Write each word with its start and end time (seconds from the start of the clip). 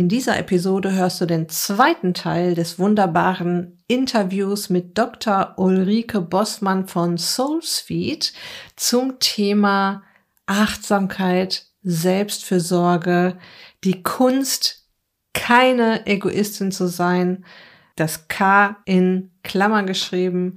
In 0.00 0.08
dieser 0.08 0.38
Episode 0.38 0.92
hörst 0.92 1.20
du 1.20 1.26
den 1.26 1.50
zweiten 1.50 2.14
Teil 2.14 2.54
des 2.54 2.78
wunderbaren 2.78 3.82
Interviews 3.86 4.70
mit 4.70 4.96
Dr. 4.96 5.52
Ulrike 5.58 6.22
Bossmann 6.22 6.88
von 6.88 7.18
SoulSuite 7.18 8.32
zum 8.76 9.18
Thema 9.18 10.02
Achtsamkeit, 10.46 11.66
Selbstfürsorge, 11.82 13.36
die 13.84 14.02
Kunst, 14.02 14.88
keine 15.34 16.06
Egoistin 16.06 16.72
zu 16.72 16.86
sein, 16.86 17.44
das 17.94 18.26
K 18.26 18.78
in 18.86 19.32
Klammer 19.42 19.82
geschrieben. 19.82 20.56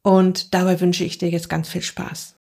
Und 0.00 0.54
dabei 0.54 0.80
wünsche 0.80 1.04
ich 1.04 1.18
dir 1.18 1.28
jetzt 1.28 1.50
ganz 1.50 1.68
viel 1.68 1.82
Spaß. 1.82 2.38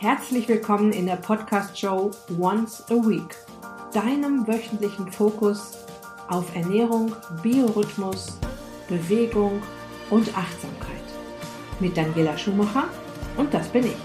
Herzlich 0.00 0.46
willkommen 0.48 0.92
in 0.92 1.06
der 1.06 1.16
Podcast-Show 1.16 2.10
Once 2.38 2.84
a 2.90 2.94
Week 2.96 3.34
deinem 3.92 4.46
wöchentlichen 4.46 5.10
Fokus 5.10 5.78
auf 6.28 6.54
Ernährung, 6.56 7.14
Biorhythmus, 7.42 8.38
Bewegung 8.88 9.62
und 10.10 10.36
Achtsamkeit. 10.36 11.02
Mit 11.80 11.96
Daniela 11.96 12.36
Schumacher 12.36 12.84
und 13.36 13.52
das 13.52 13.68
bin 13.68 13.86
ich. 13.86 13.96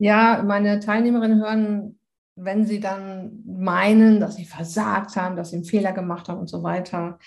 Ja, 0.00 0.44
meine 0.46 0.78
Teilnehmerinnen 0.78 1.40
hören 1.40 1.97
wenn 2.40 2.66
sie 2.66 2.80
dann 2.80 3.42
meinen, 3.46 4.20
dass 4.20 4.36
sie 4.36 4.44
versagt 4.44 5.16
haben, 5.16 5.36
dass 5.36 5.50
sie 5.50 5.56
einen 5.56 5.64
Fehler 5.64 5.92
gemacht 5.92 6.28
haben 6.28 6.40
und 6.40 6.48
so 6.48 6.62
weiter, 6.62 7.18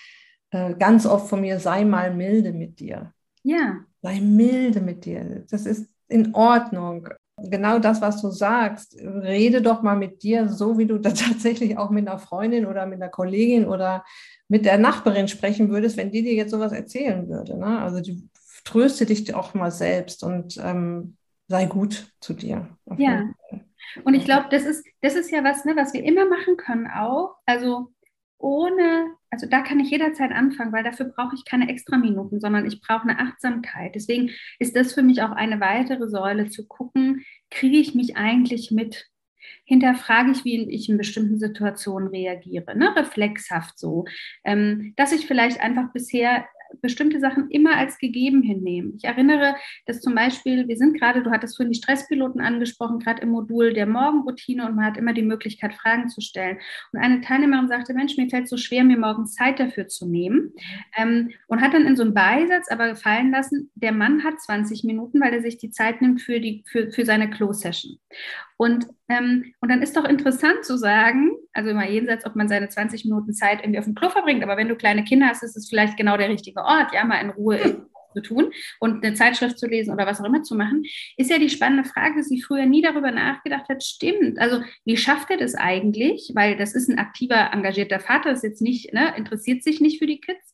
äh, 0.50 0.74
ganz 0.74 1.06
oft 1.06 1.28
von 1.28 1.40
mir, 1.40 1.58
sei 1.60 1.84
mal 1.84 2.14
milde 2.14 2.52
mit 2.52 2.80
dir. 2.80 3.12
Ja. 3.42 3.78
Sei 4.02 4.20
milde 4.20 4.80
mit 4.80 5.04
dir. 5.04 5.44
Das 5.50 5.66
ist 5.66 5.88
in 6.08 6.34
Ordnung. 6.34 7.08
Genau 7.36 7.78
das, 7.78 8.00
was 8.00 8.20
du 8.20 8.30
sagst, 8.30 8.96
rede 9.00 9.62
doch 9.62 9.82
mal 9.82 9.96
mit 9.96 10.22
dir, 10.22 10.48
so 10.48 10.78
wie 10.78 10.86
du 10.86 10.98
da 11.00 11.10
tatsächlich 11.10 11.78
auch 11.78 11.90
mit 11.90 12.06
einer 12.06 12.18
Freundin 12.18 12.66
oder 12.66 12.86
mit 12.86 13.00
einer 13.00 13.10
Kollegin 13.10 13.66
oder 13.66 14.04
mit 14.48 14.64
der 14.64 14.78
Nachbarin 14.78 15.28
sprechen 15.28 15.70
würdest, 15.70 15.96
wenn 15.96 16.12
die 16.12 16.22
dir 16.22 16.34
jetzt 16.34 16.50
sowas 16.50 16.72
erzählen 16.72 17.28
würde. 17.28 17.56
Ne? 17.56 17.80
Also 17.80 18.00
du 18.00 18.28
tröste 18.64 19.06
dich 19.06 19.34
auch 19.34 19.54
mal 19.54 19.70
selbst 19.70 20.22
und 20.22 20.58
ähm, 20.62 21.16
sei 21.48 21.66
gut 21.66 22.12
zu 22.20 22.34
dir. 22.34 22.68
Ja. 22.98 23.24
Und 24.04 24.14
ich 24.14 24.24
glaube, 24.24 24.46
das 24.50 24.64
ist, 24.64 24.86
das 25.00 25.14
ist 25.14 25.30
ja 25.30 25.44
was, 25.44 25.64
ne, 25.64 25.76
was 25.76 25.92
wir 25.92 26.04
immer 26.04 26.26
machen 26.26 26.56
können 26.56 26.86
auch. 26.86 27.36
Also 27.46 27.92
ohne, 28.42 29.14
also 29.30 29.46
da 29.46 29.60
kann 29.60 29.80
ich 29.80 29.90
jederzeit 29.90 30.32
anfangen, 30.32 30.72
weil 30.72 30.82
dafür 30.82 31.06
brauche 31.06 31.34
ich 31.36 31.44
keine 31.44 31.68
extra 31.68 31.96
Minuten, 31.96 32.40
sondern 32.40 32.66
ich 32.66 32.80
brauche 32.80 33.08
eine 33.08 33.20
Achtsamkeit. 33.20 33.94
Deswegen 33.94 34.30
ist 34.58 34.74
das 34.76 34.92
für 34.92 35.02
mich 35.02 35.22
auch 35.22 35.30
eine 35.30 35.60
weitere 35.60 36.08
Säule 36.08 36.48
zu 36.48 36.66
gucken, 36.66 37.24
kriege 37.50 37.78
ich 37.78 37.94
mich 37.94 38.16
eigentlich 38.16 38.70
mit? 38.70 39.08
Hinterfrage 39.64 40.32
ich, 40.32 40.44
wie 40.44 40.68
ich 40.70 40.88
in 40.88 40.98
bestimmten 40.98 41.38
Situationen 41.38 42.08
reagiere, 42.08 42.76
ne? 42.76 42.94
reflexhaft 42.96 43.78
so, 43.78 44.04
ähm, 44.44 44.92
dass 44.96 45.12
ich 45.12 45.26
vielleicht 45.26 45.60
einfach 45.60 45.92
bisher 45.92 46.44
bestimmte 46.80 47.20
Sachen 47.20 47.50
immer 47.50 47.76
als 47.76 47.98
gegeben 47.98 48.42
hinnehmen. 48.42 48.94
Ich 48.96 49.04
erinnere, 49.04 49.54
dass 49.86 50.00
zum 50.00 50.14
Beispiel, 50.14 50.68
wir 50.68 50.76
sind 50.76 50.98
gerade, 50.98 51.22
du 51.22 51.30
hattest 51.30 51.56
vorhin 51.56 51.72
die 51.72 51.78
Stresspiloten 51.78 52.40
angesprochen, 52.40 52.98
gerade 52.98 53.22
im 53.22 53.30
Modul 53.30 53.72
der 53.72 53.86
Morgenroutine 53.86 54.66
und 54.66 54.76
man 54.76 54.84
hat 54.84 54.96
immer 54.96 55.12
die 55.12 55.22
Möglichkeit, 55.22 55.74
Fragen 55.74 56.08
zu 56.08 56.20
stellen. 56.20 56.58
Und 56.92 57.00
eine 57.00 57.20
Teilnehmerin 57.20 57.68
sagte, 57.68 57.94
Mensch, 57.94 58.16
mir 58.16 58.28
fällt 58.28 58.48
so 58.48 58.56
schwer, 58.56 58.84
mir 58.84 58.98
morgens 58.98 59.34
Zeit 59.34 59.60
dafür 59.60 59.88
zu 59.88 60.08
nehmen. 60.08 60.52
Ähm, 60.96 61.30
und 61.48 61.60
hat 61.60 61.74
dann 61.74 61.86
in 61.86 61.96
so 61.96 62.02
einem 62.02 62.14
Beisatz 62.14 62.70
aber 62.70 62.88
gefallen 62.88 63.30
lassen, 63.30 63.70
der 63.74 63.92
Mann 63.92 64.24
hat 64.24 64.40
20 64.40 64.84
Minuten, 64.84 65.20
weil 65.20 65.32
er 65.32 65.42
sich 65.42 65.58
die 65.58 65.70
Zeit 65.70 66.00
nimmt 66.00 66.22
für, 66.22 66.40
die, 66.40 66.64
für, 66.66 66.90
für 66.90 67.04
seine 67.04 67.30
Close-Session. 67.30 67.98
Und, 68.62 68.86
ähm, 69.08 69.52
und 69.58 69.72
dann 69.72 69.82
ist 69.82 69.96
doch 69.96 70.04
interessant 70.04 70.64
zu 70.64 70.78
sagen, 70.78 71.32
also 71.52 71.70
immer 71.70 71.88
jenseits, 71.88 72.24
ob 72.24 72.36
man 72.36 72.48
seine 72.48 72.68
20 72.68 73.04
Minuten 73.06 73.34
Zeit 73.34 73.58
irgendwie 73.60 73.80
auf 73.80 73.86
dem 73.86 73.96
Klo 73.96 74.08
verbringt, 74.08 74.44
aber 74.44 74.56
wenn 74.56 74.68
du 74.68 74.76
kleine 74.76 75.02
Kinder 75.02 75.26
hast, 75.26 75.42
ist 75.42 75.56
es 75.56 75.68
vielleicht 75.68 75.96
genau 75.96 76.16
der 76.16 76.28
richtige 76.28 76.60
Ort, 76.60 76.94
ja, 76.94 77.04
mal 77.04 77.20
in 77.20 77.30
Ruhe 77.30 77.88
zu 78.14 78.22
tun 78.22 78.52
und 78.78 79.04
eine 79.04 79.16
Zeitschrift 79.16 79.58
zu 79.58 79.66
lesen 79.66 79.92
oder 79.92 80.06
was 80.06 80.20
auch 80.20 80.26
immer 80.26 80.44
zu 80.44 80.54
machen, 80.54 80.84
ist 81.16 81.28
ja 81.28 81.40
die 81.40 81.50
spannende 81.50 81.82
Frage, 81.82 82.18
dass 82.18 82.28
sie 82.28 82.40
früher 82.40 82.66
nie 82.66 82.82
darüber 82.82 83.10
nachgedacht 83.10 83.68
hat, 83.68 83.82
stimmt. 83.82 84.38
Also 84.38 84.62
wie 84.84 84.96
schafft 84.96 85.32
er 85.32 85.38
das 85.38 85.56
eigentlich? 85.56 86.30
Weil 86.36 86.56
das 86.56 86.76
ist 86.76 86.88
ein 86.88 87.00
aktiver, 87.00 87.52
engagierter 87.52 87.98
Vater, 87.98 88.30
ist 88.30 88.44
jetzt 88.44 88.62
nicht, 88.62 88.94
ne, 88.94 89.12
interessiert 89.16 89.64
sich 89.64 89.80
nicht 89.80 89.98
für 89.98 90.06
die 90.06 90.20
Kids. 90.20 90.52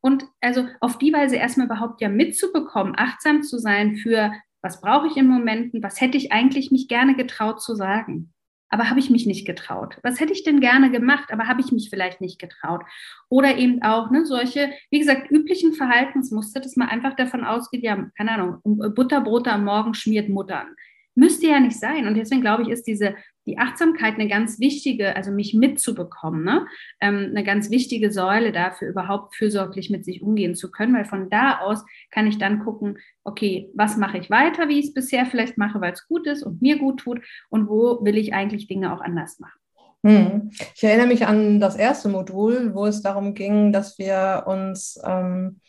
Und 0.00 0.24
also 0.40 0.66
auf 0.80 0.96
die 0.96 1.12
Weise 1.12 1.36
erstmal 1.36 1.66
überhaupt 1.66 2.00
ja 2.00 2.08
mitzubekommen, 2.08 2.94
achtsam 2.96 3.42
zu 3.42 3.58
sein 3.58 3.96
für 3.96 4.32
was 4.62 4.80
brauche 4.80 5.06
ich 5.06 5.16
in 5.16 5.26
Momenten? 5.26 5.82
Was 5.82 6.00
hätte 6.00 6.16
ich 6.16 6.32
eigentlich 6.32 6.70
mich 6.70 6.88
gerne 6.88 7.14
getraut 7.14 7.62
zu 7.62 7.74
sagen? 7.74 8.32
Aber 8.72 8.88
habe 8.88 9.00
ich 9.00 9.10
mich 9.10 9.26
nicht 9.26 9.46
getraut? 9.46 9.98
Was 10.04 10.20
hätte 10.20 10.32
ich 10.32 10.44
denn 10.44 10.60
gerne 10.60 10.92
gemacht, 10.92 11.32
aber 11.32 11.48
habe 11.48 11.60
ich 11.60 11.72
mich 11.72 11.90
vielleicht 11.90 12.20
nicht 12.20 12.38
getraut? 12.38 12.82
Oder 13.28 13.56
eben 13.56 13.82
auch 13.82 14.10
ne, 14.10 14.24
solche, 14.24 14.70
wie 14.90 15.00
gesagt, 15.00 15.30
üblichen 15.30 15.72
Verhaltensmuster, 15.72 16.60
dass 16.60 16.76
man 16.76 16.88
einfach 16.88 17.16
davon 17.16 17.44
ausgeht, 17.44 17.82
ja, 17.82 18.08
keine 18.16 18.32
Ahnung, 18.32 18.60
Butterbrote 18.94 19.50
am 19.50 19.64
Morgen 19.64 19.94
schmiert 19.94 20.28
Muttern. 20.28 20.68
Müsste 21.16 21.48
ja 21.48 21.58
nicht 21.58 21.80
sein. 21.80 22.06
Und 22.06 22.14
deswegen 22.14 22.40
glaube 22.40 22.62
ich, 22.62 22.68
ist 22.68 22.86
diese 22.86 23.16
die 23.46 23.58
Achtsamkeit 23.58 24.14
eine 24.14 24.28
ganz 24.28 24.60
wichtige, 24.60 25.16
also 25.16 25.30
mich 25.30 25.54
mitzubekommen, 25.54 26.44
ne? 26.44 26.66
Ähm, 27.00 27.28
eine 27.30 27.44
ganz 27.44 27.70
wichtige 27.70 28.12
Säule 28.12 28.52
dafür, 28.52 28.88
überhaupt 28.88 29.34
fürsorglich 29.34 29.90
mit 29.90 30.04
sich 30.04 30.22
umgehen 30.22 30.54
zu 30.54 30.70
können, 30.70 30.94
weil 30.94 31.04
von 31.04 31.30
da 31.30 31.58
aus 31.60 31.84
kann 32.10 32.26
ich 32.26 32.38
dann 32.38 32.64
gucken, 32.64 32.98
okay, 33.24 33.70
was 33.74 33.96
mache 33.96 34.18
ich 34.18 34.30
weiter, 34.30 34.68
wie 34.68 34.78
ich 34.78 34.88
es 34.88 34.94
bisher 34.94 35.26
vielleicht 35.26 35.58
mache, 35.58 35.80
weil 35.80 35.92
es 35.92 36.06
gut 36.06 36.26
ist 36.26 36.42
und 36.42 36.62
mir 36.62 36.78
gut 36.78 37.00
tut 37.00 37.20
und 37.48 37.68
wo 37.68 38.04
will 38.04 38.18
ich 38.18 38.34
eigentlich 38.34 38.66
Dinge 38.66 38.92
auch 38.92 39.00
anders 39.00 39.38
machen. 39.38 39.58
Hm. 40.02 40.50
Ich 40.74 40.82
erinnere 40.82 41.08
mich 41.08 41.26
an 41.26 41.60
das 41.60 41.76
erste 41.76 42.08
Modul, 42.08 42.74
wo 42.74 42.86
es 42.86 43.02
darum 43.02 43.34
ging, 43.34 43.72
dass 43.72 43.98
wir 43.98 44.44
uns 44.46 44.98
ähm, 45.04 45.60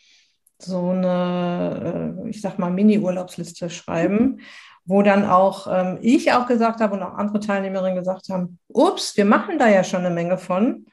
so 0.64 0.90
eine, 0.90 2.16
äh, 2.24 2.28
ich 2.30 2.40
sag 2.40 2.58
mal, 2.58 2.70
Mini-Urlaubsliste 2.70 3.70
schreiben 3.70 4.40
wo 4.84 5.02
dann 5.02 5.24
auch 5.24 5.66
ähm, 5.70 5.98
ich 6.00 6.32
auch 6.32 6.46
gesagt 6.46 6.80
habe 6.80 6.94
und 6.94 7.02
auch 7.02 7.14
andere 7.14 7.40
Teilnehmerinnen 7.40 7.98
gesagt 7.98 8.28
haben, 8.30 8.58
ups, 8.68 9.16
wir 9.16 9.24
machen 9.24 9.58
da 9.58 9.68
ja 9.68 9.84
schon 9.84 10.04
eine 10.04 10.14
Menge 10.14 10.38
von, 10.38 10.86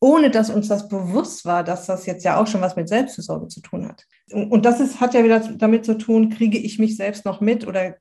ohne 0.00 0.30
dass 0.30 0.50
uns 0.50 0.68
das 0.68 0.88
bewusst 0.88 1.44
war, 1.44 1.64
dass 1.64 1.86
das 1.86 2.06
jetzt 2.06 2.24
ja 2.24 2.40
auch 2.40 2.46
schon 2.46 2.60
was 2.60 2.76
mit 2.76 2.88
Selbstversorgung 2.88 3.48
zu 3.48 3.60
tun 3.60 3.88
hat. 3.88 4.04
Und 4.30 4.64
das 4.64 4.80
ist, 4.80 5.00
hat 5.00 5.14
ja 5.14 5.24
wieder 5.24 5.40
damit 5.40 5.84
zu 5.84 5.98
tun, 5.98 6.30
kriege 6.30 6.58
ich 6.58 6.78
mich 6.78 6.96
selbst 6.96 7.24
noch 7.24 7.40
mit 7.40 7.66
oder 7.66 7.96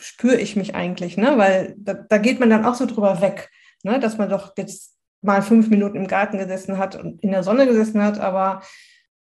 spüre 0.00 0.36
ich 0.36 0.56
mich 0.56 0.74
eigentlich, 0.74 1.16
ne? 1.16 1.36
weil 1.36 1.74
da, 1.78 1.94
da 1.94 2.18
geht 2.18 2.40
man 2.40 2.50
dann 2.50 2.64
auch 2.64 2.74
so 2.74 2.86
drüber 2.86 3.20
weg, 3.20 3.50
ne? 3.82 4.00
dass 4.00 4.18
man 4.18 4.28
doch 4.28 4.52
jetzt 4.56 4.94
mal 5.20 5.42
fünf 5.42 5.68
Minuten 5.68 5.96
im 5.96 6.06
Garten 6.06 6.38
gesessen 6.38 6.78
hat 6.78 6.96
und 6.96 7.22
in 7.22 7.32
der 7.32 7.42
Sonne 7.42 7.66
gesessen 7.66 8.02
hat, 8.02 8.20
aber 8.20 8.62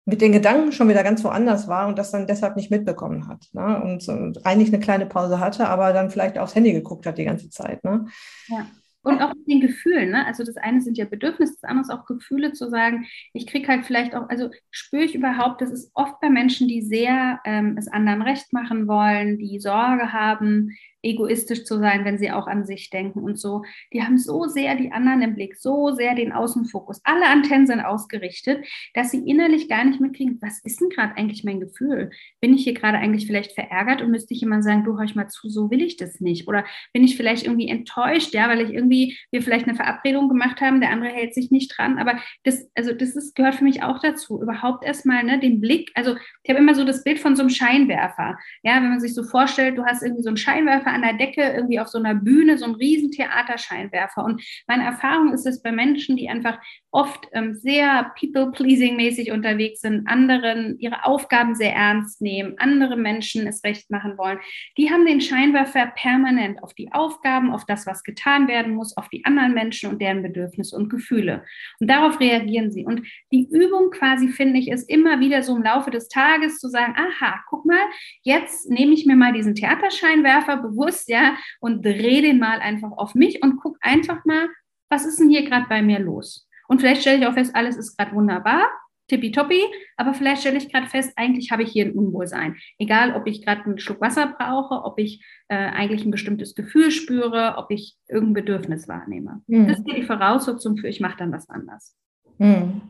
mit 0.05 0.21
den 0.21 0.31
Gedanken 0.31 0.71
schon 0.71 0.89
wieder 0.89 1.03
ganz 1.03 1.23
woanders 1.23 1.67
war 1.67 1.87
und 1.87 1.97
das 1.97 2.11
dann 2.11 2.27
deshalb 2.27 2.55
nicht 2.55 2.71
mitbekommen 2.71 3.27
hat. 3.27 3.47
Ne? 3.53 3.81
Und, 3.81 4.07
und, 4.07 4.45
eigentlich 4.45 4.69
eine 4.69 4.79
kleine 4.79 5.05
Pause 5.05 5.39
hatte, 5.39 5.67
aber 5.67 5.93
dann 5.93 6.09
vielleicht 6.09 6.37
aufs 6.37 6.55
Handy 6.55 6.73
geguckt 6.73 7.05
hat 7.05 7.17
die 7.17 7.25
ganze 7.25 7.49
Zeit. 7.49 7.83
Ne? 7.83 8.07
Ja. 8.47 8.65
Und 9.03 9.19
auch 9.19 9.33
mit 9.33 9.47
den 9.47 9.61
Gefühlen, 9.61 10.11
ne? 10.11 10.27
Also 10.27 10.43
das 10.43 10.57
eine 10.57 10.79
sind 10.79 10.95
ja 10.95 11.05
Bedürfnisse, 11.05 11.55
das 11.59 11.67
andere 11.67 11.81
ist 11.81 11.89
auch 11.89 12.05
Gefühle 12.05 12.53
zu 12.53 12.69
sagen, 12.69 13.07
ich 13.33 13.47
kriege 13.47 13.67
halt 13.67 13.83
vielleicht 13.83 14.13
auch, 14.13 14.29
also 14.29 14.51
spüre 14.69 15.03
ich 15.03 15.15
überhaupt, 15.15 15.59
das 15.59 15.71
ist 15.71 15.89
oft 15.95 16.19
bei 16.21 16.29
Menschen, 16.29 16.67
die 16.67 16.83
sehr 16.83 17.39
ähm, 17.43 17.77
es 17.79 17.87
anderen 17.87 18.21
recht 18.21 18.53
machen 18.53 18.87
wollen, 18.87 19.39
die 19.39 19.59
Sorge 19.59 20.13
haben, 20.13 20.77
egoistisch 21.03 21.63
zu 21.63 21.79
sein, 21.79 22.05
wenn 22.05 22.17
sie 22.17 22.31
auch 22.31 22.47
an 22.47 22.65
sich 22.65 22.89
denken 22.89 23.19
und 23.19 23.39
so. 23.39 23.63
Die 23.93 24.03
haben 24.03 24.17
so 24.17 24.45
sehr 24.45 24.75
die 24.75 24.91
anderen 24.91 25.21
im 25.21 25.35
Blick, 25.35 25.55
so 25.55 25.91
sehr 25.91 26.15
den 26.15 26.31
Außenfokus. 26.31 27.01
Alle 27.03 27.27
Antennen 27.27 27.67
sind 27.67 27.81
ausgerichtet, 27.81 28.65
dass 28.93 29.11
sie 29.11 29.19
innerlich 29.27 29.67
gar 29.69 29.83
nicht 29.83 29.99
mitkriegen, 29.99 30.37
was 30.41 30.59
ist 30.63 30.81
denn 30.81 30.89
gerade 30.89 31.17
eigentlich 31.17 31.43
mein 31.43 31.59
Gefühl? 31.59 32.11
Bin 32.39 32.53
ich 32.53 32.63
hier 32.63 32.73
gerade 32.73 32.97
eigentlich 32.97 33.27
vielleicht 33.27 33.53
verärgert 33.53 34.01
und 34.01 34.11
müsste 34.11 34.33
ich 34.33 34.41
jemand 34.41 34.63
sagen, 34.63 34.83
du 34.83 34.97
hör 34.97 35.03
ich 35.03 35.15
mal 35.15 35.27
zu, 35.27 35.49
so 35.49 35.71
will 35.71 35.81
ich 35.81 35.97
das 35.97 36.21
nicht? 36.21 36.47
Oder 36.47 36.65
bin 36.93 37.03
ich 37.03 37.17
vielleicht 37.17 37.45
irgendwie 37.45 37.67
enttäuscht, 37.67 38.33
ja, 38.33 38.47
weil 38.47 38.61
ich 38.61 38.73
irgendwie, 38.73 39.17
wir 39.31 39.41
vielleicht 39.41 39.67
eine 39.67 39.75
Verabredung 39.75 40.29
gemacht 40.29 40.61
haben, 40.61 40.81
der 40.81 40.91
andere 40.91 41.11
hält 41.11 41.33
sich 41.33 41.51
nicht 41.51 41.75
dran. 41.77 41.97
Aber 41.97 42.19
das, 42.43 42.69
also 42.75 42.93
das 42.93 43.15
ist, 43.15 43.35
gehört 43.35 43.55
für 43.55 43.63
mich 43.63 43.83
auch 43.83 43.99
dazu, 43.99 44.41
überhaupt 44.41 44.85
erstmal 44.85 45.23
ne, 45.23 45.39
den 45.39 45.61
Blick, 45.61 45.91
also 45.95 46.15
ich 46.43 46.49
habe 46.49 46.59
immer 46.59 46.75
so 46.75 46.83
das 46.83 47.03
Bild 47.03 47.19
von 47.19 47.35
so 47.35 47.41
einem 47.41 47.49
Scheinwerfer. 47.49 48.37
Ja, 48.63 48.75
wenn 48.75 48.89
man 48.89 48.99
sich 48.99 49.13
so 49.13 49.23
vorstellt, 49.23 49.77
du 49.77 49.85
hast 49.85 50.03
irgendwie 50.03 50.23
so 50.23 50.29
einen 50.29 50.37
Scheinwerfer 50.37 50.90
an 50.91 51.01
der 51.01 51.13
Decke 51.13 51.41
irgendwie 51.41 51.79
auf 51.79 51.87
so 51.87 51.97
einer 51.97 52.15
Bühne, 52.15 52.57
so 52.57 52.65
ein 52.65 52.75
riesen 52.75 53.11
Theaterscheinwerfer. 53.11 54.23
Und 54.23 54.43
meine 54.67 54.85
Erfahrung 54.85 55.33
ist 55.33 55.45
es 55.45 55.61
bei 55.61 55.71
Menschen, 55.71 56.17
die 56.17 56.29
einfach 56.29 56.59
oft 56.91 57.27
ähm, 57.31 57.55
sehr 57.55 58.11
people-pleasing-mäßig 58.19 59.31
unterwegs 59.31 59.81
sind, 59.81 60.07
anderen 60.07 60.77
ihre 60.79 61.05
Aufgaben 61.05 61.55
sehr 61.55 61.73
ernst 61.73 62.21
nehmen, 62.21 62.55
andere 62.57 62.97
Menschen 62.97 63.47
es 63.47 63.63
recht 63.63 63.89
machen 63.89 64.17
wollen, 64.17 64.39
die 64.77 64.91
haben 64.91 65.05
den 65.05 65.21
Scheinwerfer 65.21 65.87
permanent 65.95 66.61
auf 66.63 66.73
die 66.73 66.91
Aufgaben, 66.91 67.51
auf 67.51 67.65
das, 67.65 67.87
was 67.87 68.03
getan 68.03 68.47
werden 68.47 68.73
muss, 68.73 68.97
auf 68.97 69.07
die 69.09 69.23
anderen 69.25 69.53
Menschen 69.53 69.89
und 69.89 70.01
deren 70.01 70.21
Bedürfnisse 70.21 70.75
und 70.75 70.89
Gefühle. 70.89 71.43
Und 71.79 71.89
darauf 71.89 72.19
reagieren 72.19 72.71
sie. 72.71 72.85
Und 72.85 73.07
die 73.31 73.47
Übung 73.49 73.91
quasi, 73.91 74.27
finde 74.27 74.59
ich, 74.59 74.69
ist 74.69 74.89
immer 74.89 75.19
wieder 75.21 75.43
so 75.43 75.55
im 75.55 75.63
Laufe 75.63 75.91
des 75.91 76.09
Tages 76.09 76.59
zu 76.59 76.67
sagen, 76.67 76.95
aha, 76.97 77.41
guck 77.49 77.65
mal, 77.65 77.81
jetzt 78.23 78.69
nehme 78.69 78.93
ich 78.93 79.05
mir 79.05 79.15
mal 79.15 79.33
diesen 79.33 79.55
Theaterscheinwerfer 79.55 80.57
bewusst, 80.57 80.80
ja, 81.07 81.35
und 81.59 81.85
drehe 81.85 82.21
den 82.21 82.39
mal 82.39 82.59
einfach 82.59 82.91
auf 82.91 83.15
mich 83.15 83.41
und 83.43 83.57
guck 83.61 83.77
einfach 83.81 84.23
mal, 84.25 84.49
was 84.89 85.05
ist 85.05 85.19
denn 85.19 85.29
hier 85.29 85.47
gerade 85.47 85.67
bei 85.69 85.81
mir 85.81 85.99
los? 85.99 86.47
Und 86.67 86.79
vielleicht 86.79 87.01
stelle 87.01 87.19
ich 87.19 87.27
auch 87.27 87.33
fest, 87.33 87.55
alles 87.55 87.77
ist 87.77 87.97
gerade 87.97 88.15
wunderbar, 88.15 88.65
tippitoppi, 89.07 89.61
aber 89.97 90.13
vielleicht 90.13 90.41
stelle 90.41 90.57
ich 90.57 90.71
gerade 90.71 90.87
fest, 90.87 91.13
eigentlich 91.17 91.51
habe 91.51 91.63
ich 91.63 91.71
hier 91.71 91.85
ein 91.85 91.91
Unwohlsein. 91.91 92.55
Egal, 92.77 93.15
ob 93.15 93.27
ich 93.27 93.43
gerade 93.45 93.63
einen 93.65 93.79
Schluck 93.79 93.99
Wasser 93.99 94.35
brauche, 94.37 94.83
ob 94.85 94.97
ich 94.99 95.23
äh, 95.49 95.55
eigentlich 95.55 96.05
ein 96.05 96.11
bestimmtes 96.11 96.55
Gefühl 96.55 96.91
spüre, 96.91 97.55
ob 97.57 97.71
ich 97.71 97.97
irgendein 98.07 98.45
Bedürfnis 98.45 98.87
wahrnehme. 98.87 99.41
Mhm. 99.47 99.67
Das 99.67 99.79
ist 99.79 99.85
die 99.85 100.03
Voraussetzung 100.03 100.77
für, 100.77 100.87
ich 100.87 101.01
mache 101.01 101.17
dann 101.17 101.31
was 101.31 101.49
anders. 101.49 101.95
Mhm. 102.37 102.81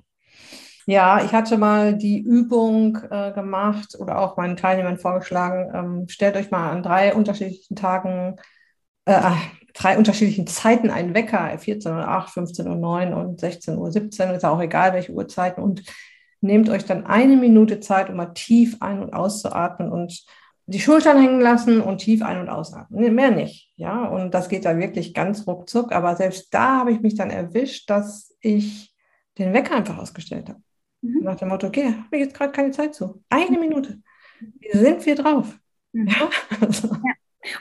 Ja, 0.88 1.24
ich 1.24 1.32
hatte 1.32 1.58
mal 1.58 1.96
die 1.96 2.20
Übung 2.20 2.98
äh, 3.10 3.32
gemacht 3.34 3.96
oder 4.00 4.20
auch 4.20 4.38
meinen 4.38 4.58
Teilnehmern 4.58 4.98
vorgeschlagen, 4.98 5.72
ähm, 5.74 6.08
stellt 6.08 6.36
euch 6.36 6.52
mal 6.52 6.72
an 6.72 6.84
drei 6.84 7.14
unterschiedlichen 7.14 7.76
Tagen 7.76 8.38
äh, 9.06 9.32
drei 9.74 9.98
unterschiedlichen 9.98 10.48
Zeiten 10.48 10.90
einen 10.90 11.14
Wecker, 11.14 11.58
14 11.58 11.92
Uhr 11.92 12.08
8, 12.08 12.30
15 12.32 12.68
Uhr 12.68 12.76
9 12.76 13.14
und 13.14 13.40
16 13.40 13.78
Uhr 13.78 13.92
17, 13.92 14.30
ist 14.32 14.46
auch 14.46 14.62
egal, 14.62 14.94
welche 14.94 15.14
Uhrzeiten 15.14 15.62
und 15.62 15.84
nehmt 16.42 16.70
euch 16.70 16.86
dann 16.86 17.06
eine 17.06 17.38
Minute 17.38 17.80
Zeit, 17.80 18.10
um 18.10 18.16
mal 18.16 18.34
tief 18.34 18.78
ein- 18.82 19.00
und 19.00 19.14
auszuatmen 19.14 19.92
und 19.92 20.26
die 20.66 20.80
Schultern 20.80 21.22
hängen 21.22 21.42
lassen 21.42 21.82
und 21.82 22.00
tief 22.00 22.22
ein- 22.22 22.40
und 22.40 22.50
ausatmen. 22.50 23.14
Mehr 23.14 23.32
nicht. 23.32 23.72
Ja, 23.76 24.06
und 24.06 24.34
das 24.34 24.48
geht 24.48 24.66
dann 24.66 24.80
wirklich 24.80 25.14
ganz 25.14 25.46
ruckzuck. 25.46 25.92
Aber 25.92 26.16
selbst 26.16 26.54
da 26.54 26.80
habe 26.80 26.92
ich 26.92 27.02
mich 27.02 27.16
dann 27.16 27.30
erwischt, 27.30 27.90
dass 27.90 28.36
ich 28.40 28.94
den 29.38 29.54
Wecker 29.54 29.76
einfach 29.76 29.98
ausgestellt 29.98 30.50
habe. 30.50 30.62
Mhm. 31.02 31.24
Nach 31.24 31.36
dem 31.36 31.50
Motto, 31.50 31.68
okay, 31.68 31.88
habe 31.88 32.18
ich 32.18 32.22
jetzt 32.22 32.36
gerade 32.36 32.52
keine 32.52 32.72
Zeit 32.72 32.96
zu. 32.96 33.24
Eine 33.30 33.60
Minute. 33.60 34.02
Wie 34.60 34.78
sind 34.78 35.06
wir 35.06 35.16
drauf? 35.16 35.58
Mhm. 35.94 36.08
Ja? 36.08 36.30
Also. 36.62 36.88
ja. 36.88 37.14